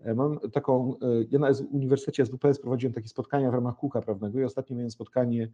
E, 0.00 0.14
mam 0.14 0.38
taką, 0.52 0.94
e, 1.02 1.06
ja 1.30 1.38
na 1.38 1.50
Uniwersytecie 1.70 2.26
SWPS 2.26 2.60
prowadziłem 2.60 2.92
takie 2.92 3.08
spotkania 3.08 3.50
w 3.50 3.54
ramach 3.54 3.76
kółka 3.76 4.02
prawnego 4.02 4.40
i 4.40 4.44
ostatnio 4.44 4.76
miałem 4.76 4.90
spotkanie 4.90 5.52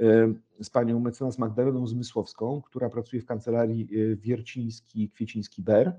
e, 0.00 0.34
z 0.60 0.70
panią 0.70 1.00
mecenas 1.00 1.38
Magdaleną 1.38 1.86
Zmysłowską, 1.86 2.62
która 2.62 2.90
pracuje 2.90 3.22
w 3.22 3.26
kancelarii 3.26 3.88
Wierciński-Kwieciński-Ber. 4.16 5.92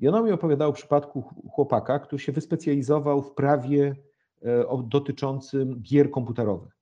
I 0.00 0.08
ona 0.08 0.22
mi 0.22 0.32
opowiadała 0.32 0.70
o 0.70 0.72
przypadku 0.72 1.22
chłopaka, 1.50 1.98
który 1.98 2.22
się 2.22 2.32
wyspecjalizował 2.32 3.22
w 3.22 3.34
prawie 3.34 3.96
dotyczącym 4.84 5.82
gier 5.82 6.10
komputerowych, 6.10 6.76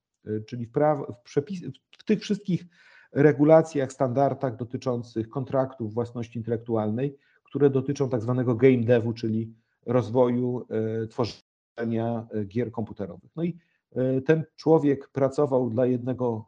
czyli 0.46 0.66
w, 0.66 0.70
praw, 0.72 0.98
w, 0.98 1.22
przepis, 1.22 1.60
w 1.98 2.04
tych 2.04 2.20
wszystkich 2.20 2.64
regulacjach, 3.12 3.92
standardach 3.92 4.56
dotyczących 4.56 5.28
kontraktów 5.28 5.94
własności 5.94 6.38
intelektualnej, 6.38 7.16
które 7.44 7.70
dotyczą 7.70 8.08
tak 8.08 8.22
zwanego 8.22 8.54
game 8.54 8.84
devu, 8.84 9.12
czyli 9.12 9.54
rozwoju 9.86 10.66
e, 10.70 11.06
tworzenia 11.06 12.26
e, 12.30 12.44
gier 12.44 12.70
komputerowych. 12.70 13.30
No 13.36 13.42
i 13.42 13.58
e, 13.92 14.20
ten 14.20 14.44
człowiek 14.56 15.08
pracował 15.08 15.70
dla, 15.70 15.86
jednego, 15.86 16.46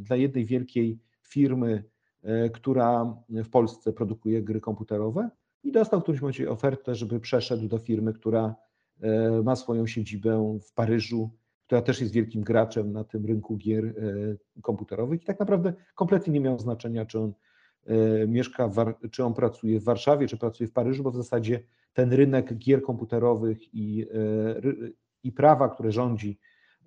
dla 0.00 0.16
jednej 0.16 0.44
wielkiej 0.44 0.98
firmy, 1.22 1.84
która 2.52 3.14
w 3.30 3.48
Polsce 3.48 3.92
produkuje 3.92 4.42
gry 4.42 4.60
komputerowe 4.60 5.30
i 5.64 5.72
dostał 5.72 6.00
w 6.00 6.02
którymś 6.02 6.22
momencie 6.22 6.50
ofertę, 6.50 6.94
żeby 6.94 7.20
przeszedł 7.20 7.68
do 7.68 7.78
firmy, 7.78 8.12
która 8.12 8.54
ma 9.44 9.56
swoją 9.56 9.86
siedzibę 9.86 10.58
w 10.68 10.72
Paryżu, 10.74 11.30
która 11.66 11.82
też 11.82 12.00
jest 12.00 12.12
wielkim 12.12 12.42
graczem 12.42 12.92
na 12.92 13.04
tym 13.04 13.26
rynku 13.26 13.56
gier 13.56 13.94
komputerowych 14.62 15.22
i 15.22 15.24
tak 15.24 15.40
naprawdę 15.40 15.72
kompletnie 15.94 16.32
nie 16.32 16.40
miało 16.40 16.58
znaczenia, 16.58 17.06
czy 17.06 17.20
on 17.20 17.32
mieszka, 18.28 18.70
czy 19.10 19.24
on 19.24 19.34
pracuje 19.34 19.80
w 19.80 19.84
Warszawie, 19.84 20.28
czy 20.28 20.36
pracuje 20.36 20.68
w 20.68 20.72
Paryżu, 20.72 21.02
bo 21.02 21.10
w 21.10 21.16
zasadzie 21.16 21.62
ten 21.92 22.12
rynek 22.12 22.54
gier 22.58 22.82
komputerowych 22.82 23.74
i, 23.74 24.06
e, 24.14 24.60
i 25.22 25.32
prawa, 25.32 25.68
które 25.68 25.92
rządzi 25.92 26.38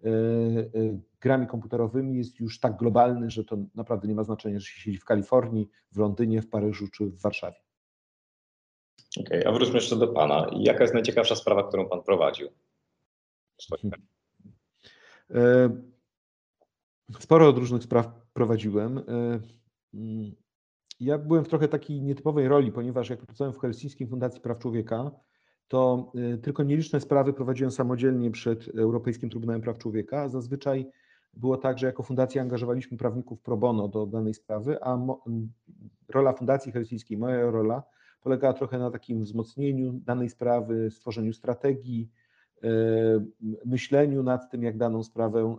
e, 0.04 0.08
e, 0.10 1.00
grami 1.22 1.48
komputerowymi 1.48 2.18
jest 2.18 2.40
już 2.40 2.60
tak 2.60 2.78
globalny, 2.78 3.30
że 3.30 3.44
to 3.44 3.58
naprawdę 3.76 4.08
nie 4.08 4.16
ma 4.16 4.24
znaczenia, 4.24 4.60
czy 4.60 4.66
się 4.66 4.80
siedzi 4.80 4.98
w 4.98 5.06
Kalifornii, 5.06 5.70
w 5.92 5.98
Londynie, 5.98 6.42
w 6.42 6.50
Paryżu 6.50 6.88
czy 6.88 7.06
w 7.06 7.22
Warszawie. 7.22 7.58
Okej, 9.20 9.40
okay, 9.40 9.52
a 9.52 9.56
wróćmy 9.56 9.76
jeszcze 9.76 9.96
do 9.96 10.08
Pana. 10.08 10.50
Jaka 10.54 10.82
jest 10.82 10.94
najciekawsza 10.94 11.36
sprawa, 11.36 11.68
którą 11.68 11.90
Pan 11.90 12.04
prowadził? 12.04 12.48
Sporo 17.20 17.48
od 17.48 17.58
różnych 17.58 17.84
spraw 17.84 18.08
prowadziłem. 18.34 19.04
Ja 21.02 21.18
byłem 21.18 21.46
w 21.46 21.48
trochę 21.48 21.68
takiej 21.68 22.02
nietypowej 22.02 22.48
roli, 22.48 22.72
ponieważ 22.72 23.10
jak 23.10 23.20
pracowałem 23.20 23.54
w 23.54 23.60
Helsińskiej 23.60 24.08
Fundacji 24.08 24.42
Praw 24.42 24.60
Człowieka, 24.60 25.12
to 25.68 26.12
y, 26.34 26.38
tylko 26.38 26.64
nieliczne 26.64 27.00
sprawy 27.00 27.34
prowadziłem 27.34 27.72
samodzielnie 27.72 28.32
przed 28.32 28.68
Europejskim 28.68 29.30
Trybunałem 29.30 29.62
Praw 29.62 29.78
Człowieka. 29.78 30.30
Zazwyczaj 30.30 30.88
było 31.34 31.58
tak, 31.58 31.78
że 31.78 31.88
jako 31.88 32.04
fundacja 32.04 32.42
angażowaliśmy 32.42 32.98
prawników 32.98 33.42
pro 33.42 33.58
bono 33.58 33.88
do 33.88 34.06
danej 34.06 34.34
sprawy, 34.34 34.78
a 34.82 35.00
rola 36.10 36.34
Fundacji 36.34 36.72
Helsińskiej, 36.72 37.18
moja 37.18 37.52
rola, 37.52 37.84
polegała 38.22 38.54
trochę 38.54 38.80
na 38.80 38.92
takim 38.92 39.24
wzmocnieniu 39.24 39.94
danej 39.94 40.30
sprawy, 40.30 40.92
stworzeniu 40.92 41.34
strategii, 41.34 42.10
y, 42.64 42.68
myśleniu 43.66 44.24
nad 44.24 44.52
tym, 44.52 44.64
jak 44.64 44.78
daną 44.78 45.04
sprawę 45.04 45.56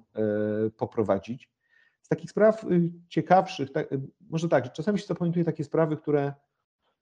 y, 0.67 0.71
poprowadzić 2.03 2.09
takich 2.09 2.31
spraw 2.31 2.65
y, 2.65 2.93
ciekawszych, 3.09 3.73
tak, 3.73 3.89
może 4.31 4.49
tak, 4.49 4.73
czasami 4.73 4.99
się 4.99 5.07
zapamiętuje 5.07 5.45
takie 5.45 5.65
sprawy, 5.65 5.97
które 5.97 6.35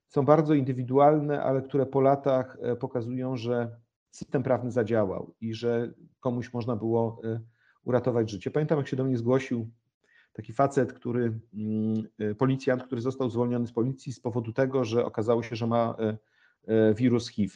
są 0.09 0.25
bardzo 0.25 0.55
indywidualne, 0.55 1.43
ale 1.43 1.63
które 1.63 1.87
po 1.87 2.01
latach 2.01 2.57
e, 2.63 2.77
pokazują, 2.77 3.37
że 3.37 3.77
system 4.11 4.43
prawny 4.43 4.71
zadziałał 4.71 5.35
i 5.41 5.55
że 5.55 5.93
komuś 6.21 6.53
można 6.53 6.77
było 6.77 7.21
e, 7.25 7.41
uratować 7.85 8.31
życie. 8.31 8.51
Pamiętam, 8.51 8.79
jak 8.79 8.89
się 8.89 8.97
do 8.97 9.05
mnie 9.05 9.17
zgłosił 9.17 9.71
taki 10.33 10.53
facet, 10.53 10.93
który, 10.93 11.41
mm, 11.55 12.03
e, 12.19 12.35
policjant, 12.35 12.83
który 12.83 13.01
został 13.01 13.31
zwolniony 13.31 13.67
z 13.67 13.73
policji 13.73 14.13
z 14.13 14.21
powodu 14.21 14.53
tego, 14.53 14.85
że 14.85 15.05
okazało 15.05 15.43
się, 15.43 15.57
że 15.57 15.67
ma 15.67 15.97
wirus 16.95 17.29
HIV. 17.29 17.55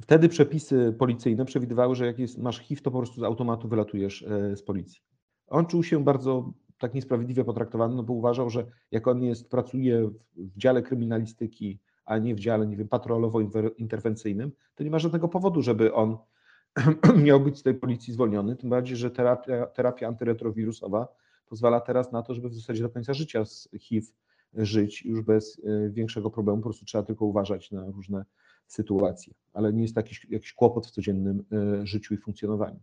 Wtedy 0.00 0.28
przepisy 0.28 0.94
policyjne 0.98 1.44
przewidywały, 1.44 1.94
że 1.94 2.06
jak 2.06 2.18
jest, 2.18 2.38
masz 2.38 2.60
HIV, 2.60 2.82
to 2.82 2.90
po 2.90 2.98
prostu 2.98 3.20
z 3.20 3.24
automatu 3.24 3.68
wylatujesz 3.68 4.22
e, 4.22 4.56
z 4.56 4.62
policji. 4.62 5.00
On 5.46 5.66
czuł 5.66 5.82
się 5.82 6.04
bardzo 6.04 6.52
tak 6.78 6.94
niesprawiedliwie 6.94 7.44
potraktowany, 7.44 7.94
no 7.94 8.02
bo 8.02 8.12
uważał, 8.12 8.50
że 8.50 8.66
jak 8.90 9.08
on 9.08 9.22
jest, 9.22 9.50
pracuje 9.50 10.10
w 10.36 10.58
dziale 10.58 10.82
kryminalistyki, 10.82 11.80
a 12.04 12.18
nie 12.18 12.34
w 12.34 12.40
dziale, 12.40 12.66
nie 12.66 12.76
wiem, 12.76 12.88
patrolowo-interwencyjnym, 12.88 14.50
to 14.74 14.84
nie 14.84 14.90
ma 14.90 14.98
żadnego 14.98 15.28
powodu, 15.28 15.62
żeby 15.62 15.94
on 15.94 16.18
miał 17.24 17.40
być 17.40 17.58
z 17.58 17.62
tej 17.62 17.74
policji 17.74 18.12
zwolniony, 18.12 18.56
tym 18.56 18.70
bardziej, 18.70 18.96
że 18.96 19.10
terapia, 19.10 19.66
terapia 19.66 20.08
antyretrowirusowa 20.08 21.08
pozwala 21.46 21.80
teraz 21.80 22.12
na 22.12 22.22
to, 22.22 22.34
żeby 22.34 22.48
w 22.48 22.54
zasadzie 22.54 22.82
do 22.82 22.90
końca 22.90 23.14
życia 23.14 23.44
z 23.44 23.68
HIV 23.80 24.06
żyć 24.54 25.04
już 25.04 25.22
bez 25.22 25.62
większego 25.90 26.30
problemu, 26.30 26.58
po 26.58 26.68
prostu 26.68 26.84
trzeba 26.84 27.04
tylko 27.04 27.24
uważać 27.26 27.70
na 27.70 27.86
różne 27.86 28.24
sytuacje, 28.74 29.34
ale 29.52 29.72
nie 29.72 29.82
jest 29.82 29.94
to 29.94 30.00
jakiś, 30.00 30.26
jakiś 30.30 30.52
kłopot 30.52 30.86
w 30.86 30.90
codziennym 30.90 31.44
życiu 31.82 32.14
i 32.14 32.16
funkcjonowaniu. 32.16 32.80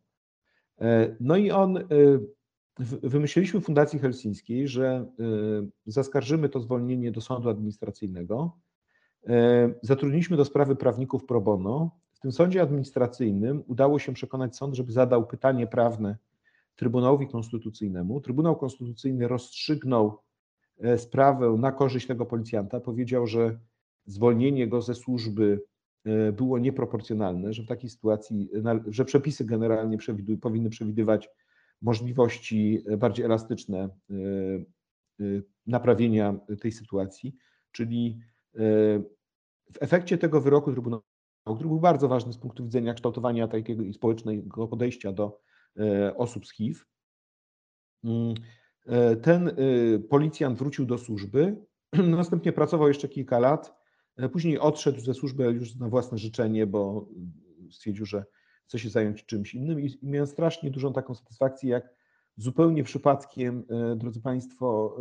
No 1.19 1.37
i 1.37 1.51
on, 1.51 1.79
wymyśliliśmy 3.03 3.61
w 3.61 3.65
Fundacji 3.65 3.99
Helsińskiej, 3.99 4.67
że 4.67 5.05
zaskarżymy 5.85 6.49
to 6.49 6.59
zwolnienie 6.59 7.11
do 7.11 7.21
sądu 7.21 7.49
administracyjnego, 7.49 8.57
zatrudniliśmy 9.81 10.37
do 10.37 10.45
sprawy 10.45 10.75
prawników 10.75 11.25
pro 11.25 11.41
bono, 11.41 11.91
w 12.19 12.21
tym 12.21 12.31
sądzie 12.31 12.61
administracyjnym 12.61 13.63
udało 13.67 13.99
się 13.99 14.13
przekonać 14.13 14.55
sąd, 14.55 14.75
żeby 14.75 14.91
zadał 14.91 15.27
pytanie 15.27 15.67
prawne 15.67 16.17
Trybunałowi 16.75 17.27
Konstytucyjnemu. 17.27 18.21
Trybunał 18.21 18.55
Konstytucyjny 18.55 19.27
rozstrzygnął 19.27 20.17
e, 20.79 20.97
sprawę 20.97 21.55
na 21.59 21.71
korzyść 21.71 22.07
tego 22.07 22.25
policjanta. 22.25 22.79
Powiedział, 22.79 23.27
że 23.27 23.59
zwolnienie 24.05 24.67
go 24.67 24.81
ze 24.81 24.95
służby 24.95 25.61
e, 25.61 25.78
było 26.33 26.59
nieproporcjonalne, 26.59 27.53
że 27.53 27.63
w 27.63 27.67
takiej 27.67 27.89
sytuacji, 27.89 28.49
że 28.87 29.05
przepisy 29.05 29.45
generalnie 29.45 29.97
powinny 30.41 30.69
przewidywać 30.69 31.29
możliwości 31.81 32.83
e, 32.87 32.97
bardziej 32.97 33.25
elastyczne 33.25 33.89
naprawienia 35.67 36.39
tej 36.61 36.71
sytuacji, 36.71 37.35
czyli 37.71 38.19
w 39.73 39.77
efekcie 39.81 40.17
tego 40.17 40.41
wyroku 40.41 40.71
Trybunału 40.71 41.03
który 41.55 41.69
był 41.69 41.79
bardzo 41.79 42.07
ważny 42.07 42.33
z 42.33 42.37
punktu 42.37 42.63
widzenia 42.63 42.93
kształtowania 42.93 43.47
takiego 43.47 43.93
społecznego 43.93 44.67
podejścia 44.67 45.11
do 45.11 45.39
e, 45.79 46.15
osób 46.17 46.47
z 46.47 46.53
HIV. 46.53 46.79
Mm, 48.03 48.33
e, 48.85 49.15
ten 49.15 49.47
e, 49.47 49.53
policjant 49.99 50.57
wrócił 50.57 50.85
do 50.85 50.97
służby, 50.97 51.65
następnie 52.17 52.53
pracował 52.53 52.87
jeszcze 52.87 53.09
kilka 53.09 53.39
lat, 53.39 53.78
później 54.31 54.59
odszedł 54.59 54.99
ze 54.99 55.13
służby 55.13 55.43
już 55.43 55.75
na 55.75 55.89
własne 55.89 56.17
życzenie, 56.17 56.67
bo 56.67 57.07
stwierdził, 57.71 58.05
że 58.05 58.25
chce 58.67 58.79
się 58.79 58.89
zająć 58.89 59.25
czymś 59.25 59.55
innym 59.55 59.79
i 59.79 59.99
miałem 60.03 60.27
strasznie 60.27 60.71
dużą 60.71 60.93
taką 60.93 61.15
satysfakcję, 61.15 61.69
jak 61.69 61.89
zupełnie 62.37 62.83
przypadkiem, 62.83 63.63
drodzy 63.95 64.21
Państwo, 64.21 64.97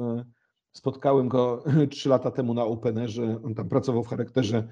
Spotkałem 0.79 1.29
go 1.29 1.65
trzy 1.91 2.09
lata 2.09 2.31
temu 2.31 2.55
na 2.55 2.65
Openerze. 2.65 3.41
On 3.45 3.55
tam 3.55 3.69
pracował 3.69 4.05
w 4.05 4.09
charakterze 4.09 4.69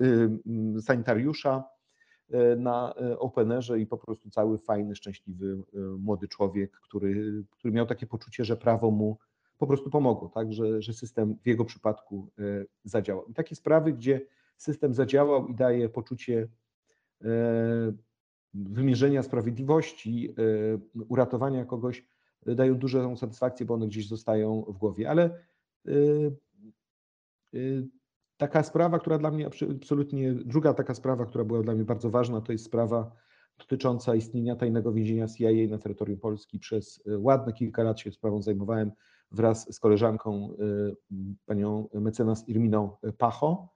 sanitariusza 0.88 1.64
na 2.56 2.94
Openerze 3.18 3.80
i 3.80 3.86
po 3.86 3.98
prostu 3.98 4.30
cały 4.30 4.58
fajny, 4.58 4.96
szczęśliwy 4.96 5.62
młody 5.98 6.28
człowiek, 6.28 6.80
który, 6.82 7.44
który 7.50 7.72
miał 7.74 7.86
takie 7.86 8.06
poczucie, 8.06 8.44
że 8.44 8.56
prawo 8.56 8.90
mu 8.90 9.18
po 9.60 9.66
prostu 9.66 9.90
pomogło, 9.90 10.28
tak? 10.28 10.52
że, 10.52 10.82
że 10.82 10.92
system 10.92 11.36
w 11.42 11.46
jego 11.46 11.64
przypadku 11.64 12.30
zadziałał. 12.84 13.26
I 13.26 13.34
takie 13.34 13.54
sprawy, 13.54 13.92
gdzie 13.92 14.20
system 14.56 14.94
zadziałał 14.94 15.46
i 15.46 15.54
daje 15.54 15.88
poczucie 15.88 16.48
wymierzenia 18.54 19.22
sprawiedliwości, 19.22 20.34
uratowania 21.08 21.64
kogoś, 21.64 22.06
dają 22.46 22.74
dużą 22.74 23.16
satysfakcję, 23.16 23.66
bo 23.66 23.74
one 23.74 23.86
gdzieś 23.86 24.08
zostają 24.08 24.64
w 24.68 24.78
głowie. 24.78 25.10
Ale 25.10 25.38
taka 28.36 28.62
sprawa, 28.62 28.98
która 28.98 29.18
dla 29.18 29.30
mnie 29.30 29.46
absolutnie, 29.46 30.32
druga 30.34 30.74
taka 30.74 30.94
sprawa, 30.94 31.26
która 31.26 31.44
była 31.44 31.62
dla 31.62 31.74
mnie 31.74 31.84
bardzo 31.84 32.10
ważna, 32.10 32.40
to 32.40 32.52
jest 32.52 32.64
sprawa 32.64 33.12
dotycząca 33.58 34.14
istnienia 34.14 34.56
tajnego 34.56 34.92
więzienia 34.92 35.28
CIA 35.28 35.70
na 35.70 35.78
terytorium 35.78 36.20
Polski. 36.20 36.58
Przez 36.58 37.02
ładne 37.18 37.52
kilka 37.52 37.82
lat 37.82 38.00
się 38.00 38.12
sprawą 38.12 38.42
zajmowałem 38.42 38.92
wraz 39.30 39.74
z 39.74 39.80
koleżanką, 39.80 40.56
panią 41.46 41.88
mecenas 41.94 42.48
Irminą 42.48 42.90
Pacho. 43.18 43.68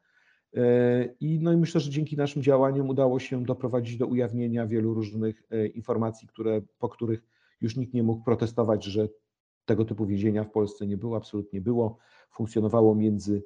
I, 1.21 1.39
no 1.43 1.53
i 1.53 1.57
myślę, 1.57 1.81
że 1.81 1.91
dzięki 1.91 2.17
naszym 2.17 2.43
działaniom 2.43 2.89
udało 2.89 3.19
się 3.19 3.45
doprowadzić 3.45 3.97
do 3.97 4.07
ujawnienia 4.07 4.67
wielu 4.67 4.95
różnych 4.95 5.43
informacji, 5.75 6.29
które, 6.29 6.63
po 6.79 6.89
których 6.89 7.27
już 7.61 7.77
nikt 7.77 7.95
nie 7.95 8.03
mógł 8.03 8.25
protestować, 8.25 8.85
że 8.85 9.09
tego 9.65 9.85
typu 9.85 10.07
więzienia 10.07 10.45
w 10.45 10.51
Polsce 10.51 10.87
nie 10.87 10.97
było, 10.97 11.17
absolutnie 11.17 11.61
było. 11.61 11.99
Funkcjonowało 12.31 12.95
między 12.95 13.45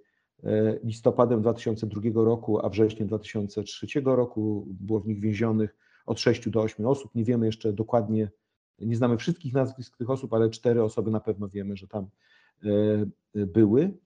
listopadem 0.85 1.43
2002 1.43 2.25
roku 2.25 2.67
a 2.67 2.69
wrześniem 2.69 3.09
2003 3.09 3.87
roku. 4.05 4.67
Było 4.71 5.01
w 5.01 5.07
nich 5.07 5.21
więzionych 5.21 5.77
od 6.07 6.21
6 6.21 6.49
do 6.49 6.63
8 6.63 6.87
osób. 6.87 7.15
Nie 7.15 7.25
wiemy 7.25 7.47
jeszcze 7.47 7.73
dokładnie, 7.73 8.31
nie 8.81 8.97
znamy 8.97 9.17
wszystkich 9.17 9.53
nazwisk 9.53 9.97
tych 9.97 10.11
osób, 10.11 10.35
ale 10.35 10.51
cztery 10.51 10.83
osoby 10.83 11.11
na 11.11 11.21
pewno 11.21 11.49
wiemy, 11.49 11.77
że 11.77 11.89
tam 11.89 12.07
e, 12.65 13.47
były. 13.47 13.99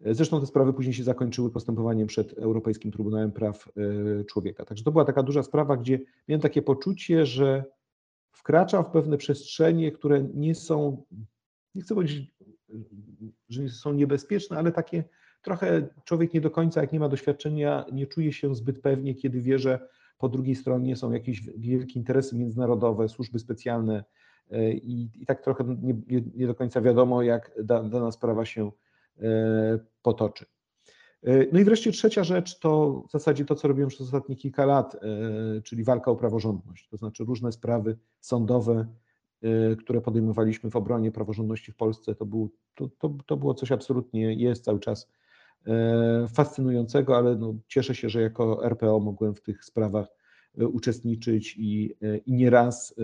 Zresztą 0.00 0.40
te 0.40 0.46
sprawy 0.46 0.72
później 0.72 0.94
się 0.94 1.04
zakończyły 1.04 1.50
postępowaniem 1.50 2.06
przed 2.06 2.32
Europejskim 2.32 2.92
Trybunałem 2.92 3.32
Praw 3.32 3.68
e, 3.68 4.24
Człowieka. 4.24 4.64
Także 4.64 4.84
to 4.84 4.92
była 4.92 5.04
taka 5.04 5.22
duża 5.22 5.42
sprawa, 5.42 5.76
gdzie 5.76 5.98
miałem 6.28 6.40
takie 6.40 6.62
poczucie, 6.62 7.26
że 7.26 7.64
wkraczam 8.32 8.84
w 8.84 8.90
pewne 8.90 9.16
przestrzenie, 9.16 9.92
które 9.92 10.22
nie 10.34 10.54
są, 10.54 11.02
nie 11.74 11.82
chcę 11.82 11.94
powiedzieć, 11.94 12.34
że 13.48 13.68
są 13.68 13.92
niebezpieczne, 13.92 14.58
ale 14.58 14.72
takie 14.72 15.04
trochę 15.42 15.88
człowiek 16.04 16.34
nie 16.34 16.40
do 16.40 16.50
końca, 16.50 16.80
jak 16.80 16.92
nie 16.92 17.00
ma 17.00 17.08
doświadczenia, 17.08 17.84
nie 17.92 18.06
czuje 18.06 18.32
się 18.32 18.54
zbyt 18.54 18.80
pewnie, 18.80 19.14
kiedy 19.14 19.40
wie, 19.40 19.58
że 19.58 19.88
po 20.20 20.28
drugiej 20.28 20.54
stronie 20.54 20.96
są 20.96 21.12
jakieś 21.12 21.42
wielkie 21.42 21.98
interesy 21.98 22.36
międzynarodowe, 22.36 23.08
służby 23.08 23.38
specjalne 23.38 24.04
e, 24.50 24.72
i, 24.72 25.10
i 25.14 25.26
tak 25.26 25.42
trochę 25.42 25.64
nie, 25.82 26.22
nie, 26.34 26.46
do 26.46 26.54
końca 26.54 26.80
wiadomo, 26.80 27.22
jak 27.22 27.52
dana 27.64 28.12
sprawa 28.12 28.44
się 28.44 28.72
e, 29.18 29.78
potoczy. 30.02 30.46
E, 31.22 31.46
no 31.52 31.60
i 31.60 31.64
wreszcie 31.64 31.92
trzecia 31.92 32.24
rzecz 32.24 32.58
to 32.58 33.02
w 33.08 33.12
zasadzie 33.12 33.44
to, 33.44 33.54
co 33.54 33.68
robiłem 33.68 33.88
przez 33.88 34.00
ostatnie 34.00 34.36
kilka 34.36 34.66
lat, 34.66 34.96
czyli 35.64 35.84
walka 35.84 36.10
o 36.10 36.16
praworządność, 36.16 36.88
to 36.88 36.96
znaczy 36.96 37.24
różne 37.24 37.52
sprawy 37.52 37.96
sądowe, 38.20 38.86
które 39.78 40.00
podejmowaliśmy 40.00 40.70
w 40.70 40.76
obronie 40.76 41.12
praworządności 41.12 41.72
w 41.72 41.76
Polsce, 41.76 42.14
to, 42.14 42.26
był, 42.26 42.50
to, 42.74 42.88
to, 42.98 43.14
to 43.26 43.36
było 43.36 43.54
coś 43.54 43.72
absolutnie, 43.72 44.34
jest 44.34 44.64
cały 44.64 44.80
czas 44.80 45.08
fascynującego, 46.34 47.16
ale 47.16 47.36
no, 47.36 47.54
cieszę 47.68 47.94
się, 47.94 48.08
że 48.08 48.22
jako 48.22 48.64
RPO 48.64 49.00
mogłem 49.00 49.34
w 49.34 49.40
tych 49.40 49.64
sprawach 49.64 50.06
uczestniczyć 50.58 51.56
i, 51.58 51.94
i 52.26 52.32
nieraz 52.32 52.94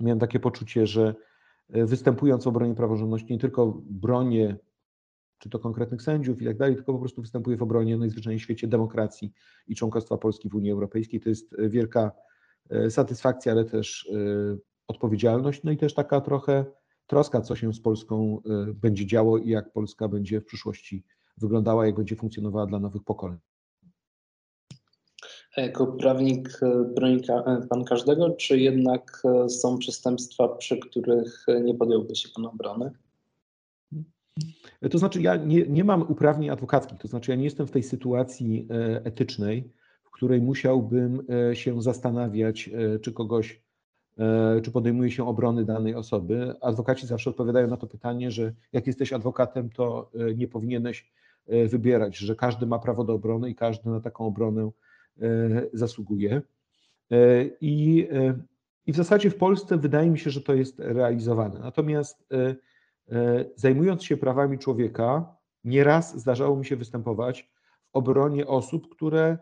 miałem 0.00 0.18
takie 0.18 0.40
poczucie, 0.40 0.86
że 0.86 1.14
występując 1.68 2.44
w 2.44 2.48
obronie 2.48 2.74
praworządności 2.74 3.32
nie 3.32 3.38
tylko 3.38 3.82
bronię 3.84 4.56
czy 5.38 5.50
to 5.50 5.58
konkretnych 5.58 6.02
sędziów 6.02 6.42
i 6.42 6.44
tak 6.44 6.56
dalej, 6.56 6.74
tylko 6.74 6.92
po 6.92 6.98
prostu 6.98 7.22
występuje 7.22 7.56
w 7.56 7.62
obronie 7.62 7.96
najzwyczajniej 7.96 8.40
w 8.40 8.42
świecie 8.42 8.68
demokracji 8.68 9.32
i 9.66 9.74
członkostwa 9.74 10.16
Polski 10.16 10.48
w 10.48 10.54
Unii 10.54 10.70
Europejskiej. 10.70 11.20
To 11.20 11.28
jest 11.28 11.54
e, 11.58 11.68
wielka 11.68 12.12
e, 12.70 12.90
satysfakcja, 12.90 13.52
ale 13.52 13.64
też 13.64 14.10
e, 14.12 14.56
odpowiedzialność, 14.88 15.62
no 15.62 15.70
i 15.70 15.76
też 15.76 15.94
taka 15.94 16.20
trochę 16.20 16.64
troska, 17.06 17.40
co 17.40 17.56
się 17.56 17.72
z 17.74 17.80
Polską 17.80 18.42
będzie 18.74 19.06
działo 19.06 19.38
i 19.38 19.48
jak 19.48 19.72
Polska 19.72 20.08
będzie 20.08 20.40
w 20.40 20.44
przyszłości 20.44 21.04
wyglądała, 21.36 21.86
jak 21.86 21.94
będzie 21.96 22.16
funkcjonowała 22.16 22.66
dla 22.66 22.78
nowych 22.78 23.04
pokoleń. 23.04 23.38
A 25.56 25.60
jako 25.60 25.86
prawnik 25.86 26.60
broni 26.94 27.22
pan 27.70 27.84
każdego, 27.84 28.30
czy 28.30 28.58
jednak 28.58 29.22
są 29.48 29.78
przestępstwa, 29.78 30.48
przy 30.48 30.78
których 30.78 31.46
nie 31.64 31.74
podjąłby 31.74 32.16
się 32.16 32.28
pan 32.34 32.46
obrony? 32.46 32.90
To 34.90 34.98
znaczy, 34.98 35.22
ja 35.22 35.36
nie, 35.36 35.66
nie 35.66 35.84
mam 35.84 36.02
uprawnień 36.02 36.50
adwokackich, 36.50 36.98
to 36.98 37.08
znaczy, 37.08 37.30
ja 37.30 37.36
nie 37.36 37.44
jestem 37.44 37.66
w 37.66 37.70
tej 37.70 37.82
sytuacji 37.82 38.68
etycznej, 39.04 39.72
w 40.04 40.10
której 40.10 40.40
musiałbym 40.40 41.26
się 41.52 41.82
zastanawiać, 41.82 42.70
czy 43.02 43.12
kogoś, 43.12 43.62
czy 44.62 44.70
podejmuje 44.70 45.10
się 45.10 45.28
obrony 45.28 45.64
danej 45.64 45.94
osoby. 45.94 46.54
Adwokaci 46.60 47.06
zawsze 47.06 47.30
odpowiadają 47.30 47.68
na 47.68 47.76
to 47.76 47.86
pytanie, 47.86 48.30
że 48.30 48.52
jak 48.72 48.86
jesteś 48.86 49.12
adwokatem, 49.12 49.70
to 49.70 50.10
nie 50.36 50.48
powinieneś 50.48 51.12
wybierać, 51.68 52.16
że 52.16 52.36
każdy 52.36 52.66
ma 52.66 52.78
prawo 52.78 53.04
do 53.04 53.12
obrony 53.12 53.50
i 53.50 53.54
każdy 53.54 53.90
na 53.90 54.00
taką 54.00 54.26
obronę 54.26 54.70
zasługuje. 55.72 56.42
I, 57.60 58.08
i 58.86 58.92
w 58.92 58.96
zasadzie 58.96 59.30
w 59.30 59.36
Polsce 59.36 59.76
wydaje 59.76 60.10
mi 60.10 60.18
się, 60.18 60.30
że 60.30 60.40
to 60.40 60.54
jest 60.54 60.78
realizowane. 60.78 61.60
Natomiast 61.60 62.24
E, 63.12 63.44
zajmując 63.56 64.04
się 64.04 64.16
prawami 64.16 64.58
człowieka, 64.58 65.36
nieraz 65.64 66.20
zdarzało 66.20 66.56
mi 66.56 66.66
się 66.66 66.76
występować 66.76 67.50
w 67.82 67.96
obronie 67.96 68.46
osób, 68.46 68.88
które 68.88 69.24
e, 69.24 69.38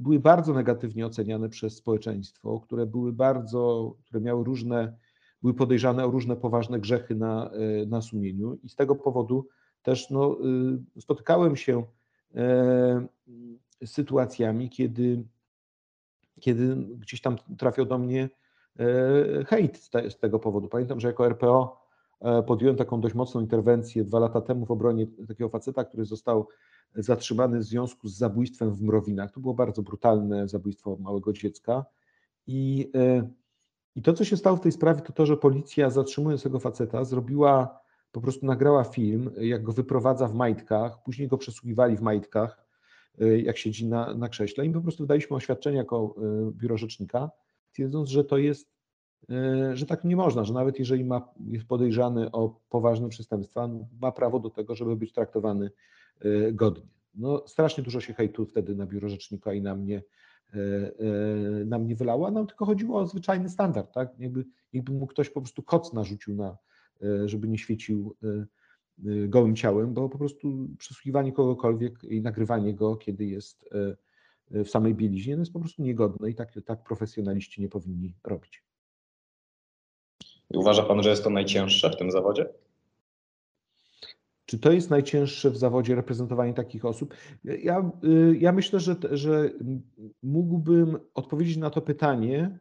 były 0.00 0.20
bardzo 0.20 0.54
negatywnie 0.54 1.06
oceniane 1.06 1.48
przez 1.48 1.76
społeczeństwo, 1.76 2.60
które 2.60 2.86
były 2.86 3.12
bardzo, 3.12 3.94
które 4.04 4.20
miały 4.20 4.44
różne, 4.44 4.96
były 5.42 5.54
podejrzane 5.54 6.04
o 6.06 6.10
różne 6.10 6.36
poważne 6.36 6.80
grzechy 6.80 7.14
na, 7.14 7.50
e, 7.50 7.86
na 7.86 8.02
sumieniu 8.02 8.58
i 8.62 8.68
z 8.68 8.76
tego 8.76 8.94
powodu 8.94 9.48
też 9.82 10.10
no, 10.10 10.36
spotykałem 10.98 11.56
się 11.56 11.84
z 13.82 13.90
sytuacjami, 13.90 14.70
kiedy, 14.70 15.24
kiedy 16.40 16.76
gdzieś 16.76 17.20
tam 17.20 17.36
trafiał 17.58 17.86
do 17.86 17.98
mnie 17.98 18.28
e, 18.78 19.44
hejt 19.44 19.76
z, 19.76 19.90
te, 19.90 20.10
z 20.10 20.18
tego 20.18 20.38
powodu. 20.38 20.68
Pamiętam, 20.68 21.00
że 21.00 21.08
jako 21.08 21.26
RPO 21.26 21.86
e, 22.20 22.42
podjąłem 22.42 22.76
taką 22.76 23.00
dość 23.00 23.14
mocną 23.14 23.40
interwencję 23.40 24.04
dwa 24.04 24.18
lata 24.18 24.40
temu 24.40 24.66
w 24.66 24.70
obronie 24.70 25.06
takiego 25.28 25.48
faceta, 25.48 25.84
który 25.84 26.04
został 26.04 26.48
zatrzymany 26.94 27.58
w 27.58 27.64
związku 27.64 28.08
z 28.08 28.16
zabójstwem 28.16 28.72
w 28.74 28.82
Mrowinach. 28.82 29.30
To 29.30 29.40
było 29.40 29.54
bardzo 29.54 29.82
brutalne 29.82 30.48
zabójstwo 30.48 30.96
małego 31.00 31.32
dziecka. 31.32 31.84
I, 32.46 32.90
e, 32.94 33.28
I 33.96 34.02
to, 34.02 34.12
co 34.12 34.24
się 34.24 34.36
stało 34.36 34.56
w 34.56 34.60
tej 34.60 34.72
sprawie, 34.72 35.00
to 35.02 35.12
to, 35.12 35.26
że 35.26 35.36
policja 35.36 35.90
zatrzymując 35.90 36.42
tego 36.42 36.58
faceta 36.58 37.04
zrobiła, 37.04 37.82
po 38.12 38.20
prostu 38.20 38.46
nagrała 38.46 38.84
film, 38.84 39.30
jak 39.40 39.62
go 39.62 39.72
wyprowadza 39.72 40.28
w 40.28 40.34
majtkach, 40.34 41.02
później 41.02 41.28
go 41.28 41.38
przesłuchiwali 41.38 41.96
w 41.96 42.00
majtkach, 42.00 42.64
e, 43.20 43.40
jak 43.40 43.58
siedzi 43.58 43.86
na, 43.86 44.14
na 44.14 44.28
krześle. 44.28 44.66
I 44.66 44.70
po 44.70 44.80
prostu 44.80 45.06
daliśmy 45.06 45.36
oświadczenie 45.36 45.76
jako 45.76 46.14
e, 46.18 46.52
biuro 46.52 46.78
rzecznika, 46.78 47.30
twierdząc, 47.72 48.08
że 48.08 48.24
to 48.24 48.38
jest, 48.38 48.68
że 49.74 49.86
tak 49.86 50.04
nie 50.04 50.16
można, 50.16 50.44
że 50.44 50.54
nawet 50.54 50.78
jeżeli 50.78 51.04
ma, 51.04 51.28
jest 51.46 51.66
podejrzany 51.66 52.30
o 52.30 52.60
poważne 52.68 53.08
przestępstwa, 53.08 53.68
ma 54.00 54.12
prawo 54.12 54.38
do 54.38 54.50
tego, 54.50 54.74
żeby 54.74 54.96
być 54.96 55.12
traktowany 55.12 55.70
godnie. 56.52 56.92
No, 57.14 57.42
strasznie 57.46 57.84
dużo 57.84 58.00
się 58.00 58.14
hejtu 58.14 58.46
wtedy 58.46 58.74
na 58.74 58.86
biuro 58.86 59.08
rzecznika 59.08 59.52
i 59.52 59.62
na 59.62 59.74
mnie, 59.74 60.02
e, 60.54 60.58
e, 60.58 61.64
na 61.64 61.78
mnie 61.78 61.96
wylało, 61.96 62.26
a 62.26 62.30
nam 62.30 62.46
tylko 62.46 62.66
chodziło 62.66 63.00
o 63.00 63.06
zwyczajny 63.06 63.48
standard, 63.48 63.94
tak? 63.94 64.18
Jakby, 64.18 64.44
jakby 64.72 64.92
mu 64.92 65.06
ktoś 65.06 65.30
po 65.30 65.40
prostu 65.40 65.62
koc 65.62 65.92
narzucił 65.92 66.34
na, 66.34 66.56
e, 67.02 67.28
żeby 67.28 67.48
nie 67.48 67.58
świecił 67.58 68.16
gołym 69.28 69.56
ciałem, 69.56 69.94
bo 69.94 70.08
po 70.08 70.18
prostu 70.18 70.68
przesłuchiwanie 70.78 71.32
kogokolwiek 71.32 72.04
i 72.04 72.22
nagrywanie 72.22 72.74
go, 72.74 72.96
kiedy 72.96 73.24
jest 73.24 73.68
w 74.50 74.68
samej 74.68 74.94
bieliźnie, 74.94 75.36
no 75.36 75.42
jest 75.42 75.52
po 75.52 75.60
prostu 75.60 75.82
niegodne 75.82 76.30
i 76.30 76.34
tak, 76.34 76.52
tak 76.64 76.84
profesjonaliści 76.84 77.60
nie 77.60 77.68
powinni 77.68 78.14
robić. 78.24 78.64
Uważa 80.54 80.82
Pan, 80.82 81.02
że 81.02 81.10
jest 81.10 81.24
to 81.24 81.30
najcięższe 81.30 81.90
w 81.90 81.96
tym 81.96 82.10
zawodzie? 82.10 82.48
Czy 84.46 84.58
to 84.58 84.72
jest 84.72 84.90
najcięższe 84.90 85.50
w 85.50 85.56
zawodzie 85.56 85.94
reprezentowanie 85.94 86.54
takich 86.54 86.84
osób? 86.84 87.14
Ja, 87.44 87.90
y, 88.04 88.36
ja 88.38 88.52
myślę, 88.52 88.80
że, 88.80 88.96
że 89.10 89.50
mógłbym 90.22 90.98
odpowiedzieć 91.14 91.56
na 91.56 91.70
to 91.70 91.80
pytanie, 91.80 92.58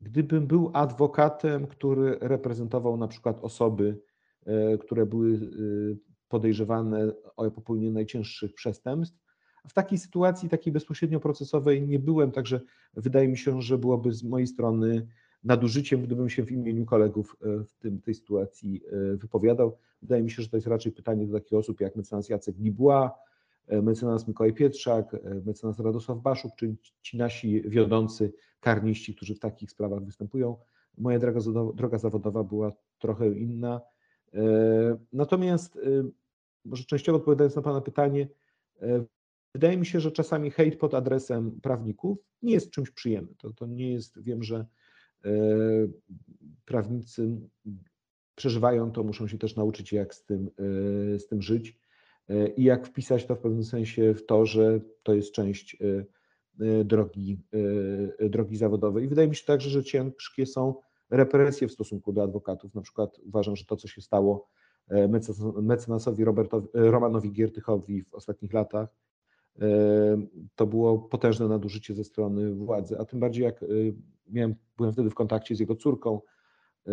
gdybym 0.00 0.46
był 0.46 0.70
adwokatem, 0.74 1.66
który 1.66 2.18
reprezentował 2.20 2.96
na 2.96 3.08
przykład 3.08 3.40
osoby, 3.40 4.00
e, 4.46 4.78
które 4.78 5.06
były 5.06 5.28
y, 5.30 5.98
podejrzewane 6.28 7.12
o 7.36 7.50
popełnienie 7.50 7.92
najcięższych 7.92 8.54
przestępstw. 8.54 9.18
W 9.68 9.72
takiej 9.72 9.98
sytuacji, 9.98 10.48
takiej 10.48 10.72
bezpośrednio 10.72 11.20
procesowej 11.20 11.82
nie 11.82 11.98
byłem, 11.98 12.32
także 12.32 12.60
wydaje 12.94 13.28
mi 13.28 13.38
się, 13.38 13.62
że 13.62 13.78
byłoby 13.78 14.12
z 14.12 14.24
mojej 14.24 14.46
strony 14.46 15.06
nadużyciem, 15.46 16.02
gdybym 16.02 16.28
się 16.28 16.42
w 16.44 16.52
imieniu 16.52 16.86
kolegów 16.86 17.36
e, 17.42 17.64
w 17.64 17.74
tym, 17.78 18.00
tej 18.00 18.14
sytuacji 18.14 18.82
e, 18.86 19.16
wypowiadał. 19.16 19.78
Wydaje 20.02 20.22
mi 20.22 20.30
się, 20.30 20.42
że 20.42 20.48
to 20.48 20.56
jest 20.56 20.66
raczej 20.66 20.92
pytanie 20.92 21.26
do 21.26 21.38
takich 21.38 21.58
osób 21.58 21.80
jak 21.80 21.96
mecenas 21.96 22.28
Jacek 22.28 22.58
Nibła, 22.58 23.18
e, 23.66 23.82
mecenas 23.82 24.28
Mikołaj 24.28 24.52
Pietrzak, 24.52 25.16
mecenas 25.44 25.80
Radosław 25.80 26.18
Baszuk, 26.18 26.52
czyli 26.56 26.76
ci 27.02 27.16
nasi 27.16 27.62
wiodący 27.62 28.32
karniści, 28.60 29.14
którzy 29.14 29.34
w 29.34 29.38
takich 29.38 29.70
sprawach 29.70 30.04
występują. 30.04 30.56
Moja 30.98 31.18
droga, 31.18 31.40
droga 31.74 31.98
zawodowa 31.98 32.44
była 32.44 32.72
trochę 32.98 33.30
inna. 33.30 33.80
Natomiast, 35.12 35.78
może 36.64 36.84
częściowo 36.84 37.18
odpowiadając 37.18 37.56
na 37.56 37.62
Pana 37.62 37.80
pytanie, 37.80 38.28
wydaje 39.54 39.76
mi 39.76 39.86
się, 39.86 40.00
że 40.00 40.12
czasami 40.12 40.50
hejt 40.50 40.78
pod 40.78 40.94
adresem 40.94 41.60
prawników 41.60 42.18
nie 42.42 42.52
jest 42.52 42.70
czymś 42.70 42.90
przyjemnym. 42.90 43.34
To, 43.38 43.52
to 43.52 43.66
nie 43.66 43.92
jest, 43.92 44.22
wiem, 44.22 44.42
że 44.42 44.66
prawnicy 46.64 47.40
przeżywają 48.34 48.92
to, 48.92 49.02
muszą 49.02 49.28
się 49.28 49.38
też 49.38 49.56
nauczyć, 49.56 49.92
jak 49.92 50.14
z 50.14 50.24
tym, 50.24 50.50
e, 51.14 51.18
z 51.18 51.26
tym 51.26 51.42
żyć 51.42 51.78
e, 52.28 52.48
i 52.48 52.64
jak 52.64 52.86
wpisać 52.86 53.26
to 53.26 53.36
w 53.36 53.38
pewnym 53.38 53.64
sensie 53.64 54.14
w 54.14 54.26
to, 54.26 54.46
że 54.46 54.80
to 55.02 55.14
jest 55.14 55.32
część 55.32 55.76
drogi, 56.84 57.38
drogi 58.20 58.56
zawodowej. 58.56 59.04
I 59.04 59.08
wydaje 59.08 59.28
mi 59.28 59.36
się 59.36 59.44
także, 59.44 59.70
że 59.70 59.84
ciężkie 59.84 60.46
są 60.46 60.74
represje 61.10 61.68
w 61.68 61.72
stosunku 61.72 62.12
do 62.12 62.22
adwokatów. 62.22 62.74
Na 62.74 62.82
przykład 62.82 63.18
uważam, 63.18 63.56
że 63.56 63.64
to, 63.64 63.76
co 63.76 63.88
się 63.88 64.00
stało 64.00 64.48
mecenasowi 65.62 66.24
Robertowi, 66.24 66.68
Romanowi 66.74 67.32
Giertychowi 67.32 68.02
w 68.02 68.14
ostatnich 68.14 68.52
latach, 68.52 68.88
to 70.54 70.66
było 70.66 70.98
potężne 70.98 71.48
nadużycie 71.48 71.94
ze 71.94 72.04
strony 72.04 72.54
władzy, 72.54 72.98
a 72.98 73.04
tym 73.04 73.20
bardziej 73.20 73.44
jak 73.44 73.64
miałem, 74.28 74.54
byłem 74.76 74.92
wtedy 74.92 75.10
w 75.10 75.14
kontakcie 75.14 75.56
z 75.56 75.60
jego 75.60 75.76
córką, 75.76 76.20
e, 76.86 76.92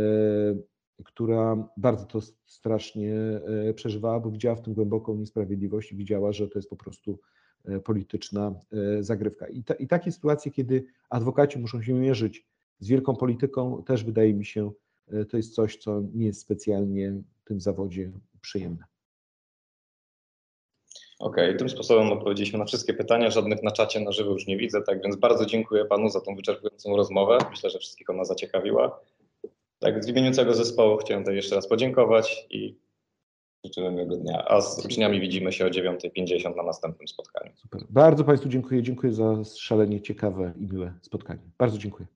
która 1.04 1.70
bardzo 1.78 2.06
to 2.06 2.20
strasznie 2.46 3.14
e, 3.70 3.74
przeżywała, 3.74 4.20
bo 4.20 4.32
widziała 4.32 4.56
w 4.56 4.62
tym 4.62 4.74
głęboką 4.74 5.16
niesprawiedliwość 5.16 5.92
i 5.92 5.96
widziała, 5.96 6.32
że 6.34 6.48
to 6.48 6.60
jest 6.60 6.70
po 6.70 6.76
prostu 6.76 7.20
e, 7.66 7.80
polityczna 7.80 8.56
zagrywka. 9.00 9.48
I, 9.48 9.64
ta, 9.64 9.74
I 9.74 9.88
takie 9.88 10.12
sytuacje, 10.12 10.52
kiedy 10.52 10.86
adwokaci 11.10 11.60
muszą 11.60 11.82
się 11.82 11.94
mierzyć 11.94 12.48
z 12.80 12.88
wielką 12.88 13.16
polityką, 13.16 13.84
też 13.84 14.04
wydaje 14.04 14.34
mi 14.34 14.46
się, 14.46 14.72
to 15.30 15.38
jest 15.38 15.56
coś, 15.56 15.78
co 15.78 16.04
nie 16.14 16.26
jest 16.26 16.42
specjalnie 16.42 17.22
w 17.36 17.44
tym 17.44 17.60
zawodzie 17.60 18.12
przyjemne. 18.42 18.93
Okej, 21.24 21.46
okay, 21.46 21.58
tym 21.58 21.70
sposobem 21.70 22.12
odpowiedzieliśmy 22.12 22.60
na 22.60 22.66
wszystkie 22.66 22.94
pytania. 22.94 23.32
Żadnych 23.32 23.64
na 23.64 23.72
czacie 23.72 24.00
na 24.00 24.12
żywo 24.12 24.32
już 24.32 24.48
nie 24.48 24.58
widzę, 24.58 24.82
tak 24.82 25.04
więc 25.04 25.16
bardzo 25.16 25.46
dziękuję 25.46 25.86
panu 25.86 26.10
za 26.10 26.22
tą 26.22 26.36
wyczerpującą 26.36 26.98
rozmowę. 26.98 27.38
Myślę, 27.50 27.70
że 27.70 27.80
wszystkich 27.80 28.10
ona 28.10 28.26
zaciekawiła. 28.26 29.00
Tak, 29.80 30.06
w 30.06 30.10
imieniu 30.10 30.32
całego 30.32 30.54
zespołu 30.54 30.98
chciałem 30.98 31.24
tutaj 31.24 31.36
jeszcze 31.36 31.56
raz 31.56 31.68
podziękować 31.68 32.46
i 32.50 32.76
życzę 33.66 33.92
miłego 33.92 34.16
dnia. 34.16 34.46
A 34.48 34.62
z 34.62 34.86
uczniami 34.86 35.22
widzimy 35.22 35.52
się 35.52 35.66
o 35.66 35.70
9.50 35.70 36.56
na 36.56 36.64
następnym 36.64 37.08
spotkaniu. 37.08 37.52
Super. 37.56 37.82
Bardzo 37.90 38.24
Państwu 38.24 38.50
dziękuję. 38.50 38.84
Dziękuję 38.84 39.14
za 39.14 39.44
szalenie 39.58 40.02
ciekawe 40.02 40.54
i 40.60 40.68
miłe 40.68 40.94
spotkanie. 41.02 41.42
Bardzo 41.58 41.78
dziękuję. 41.78 42.08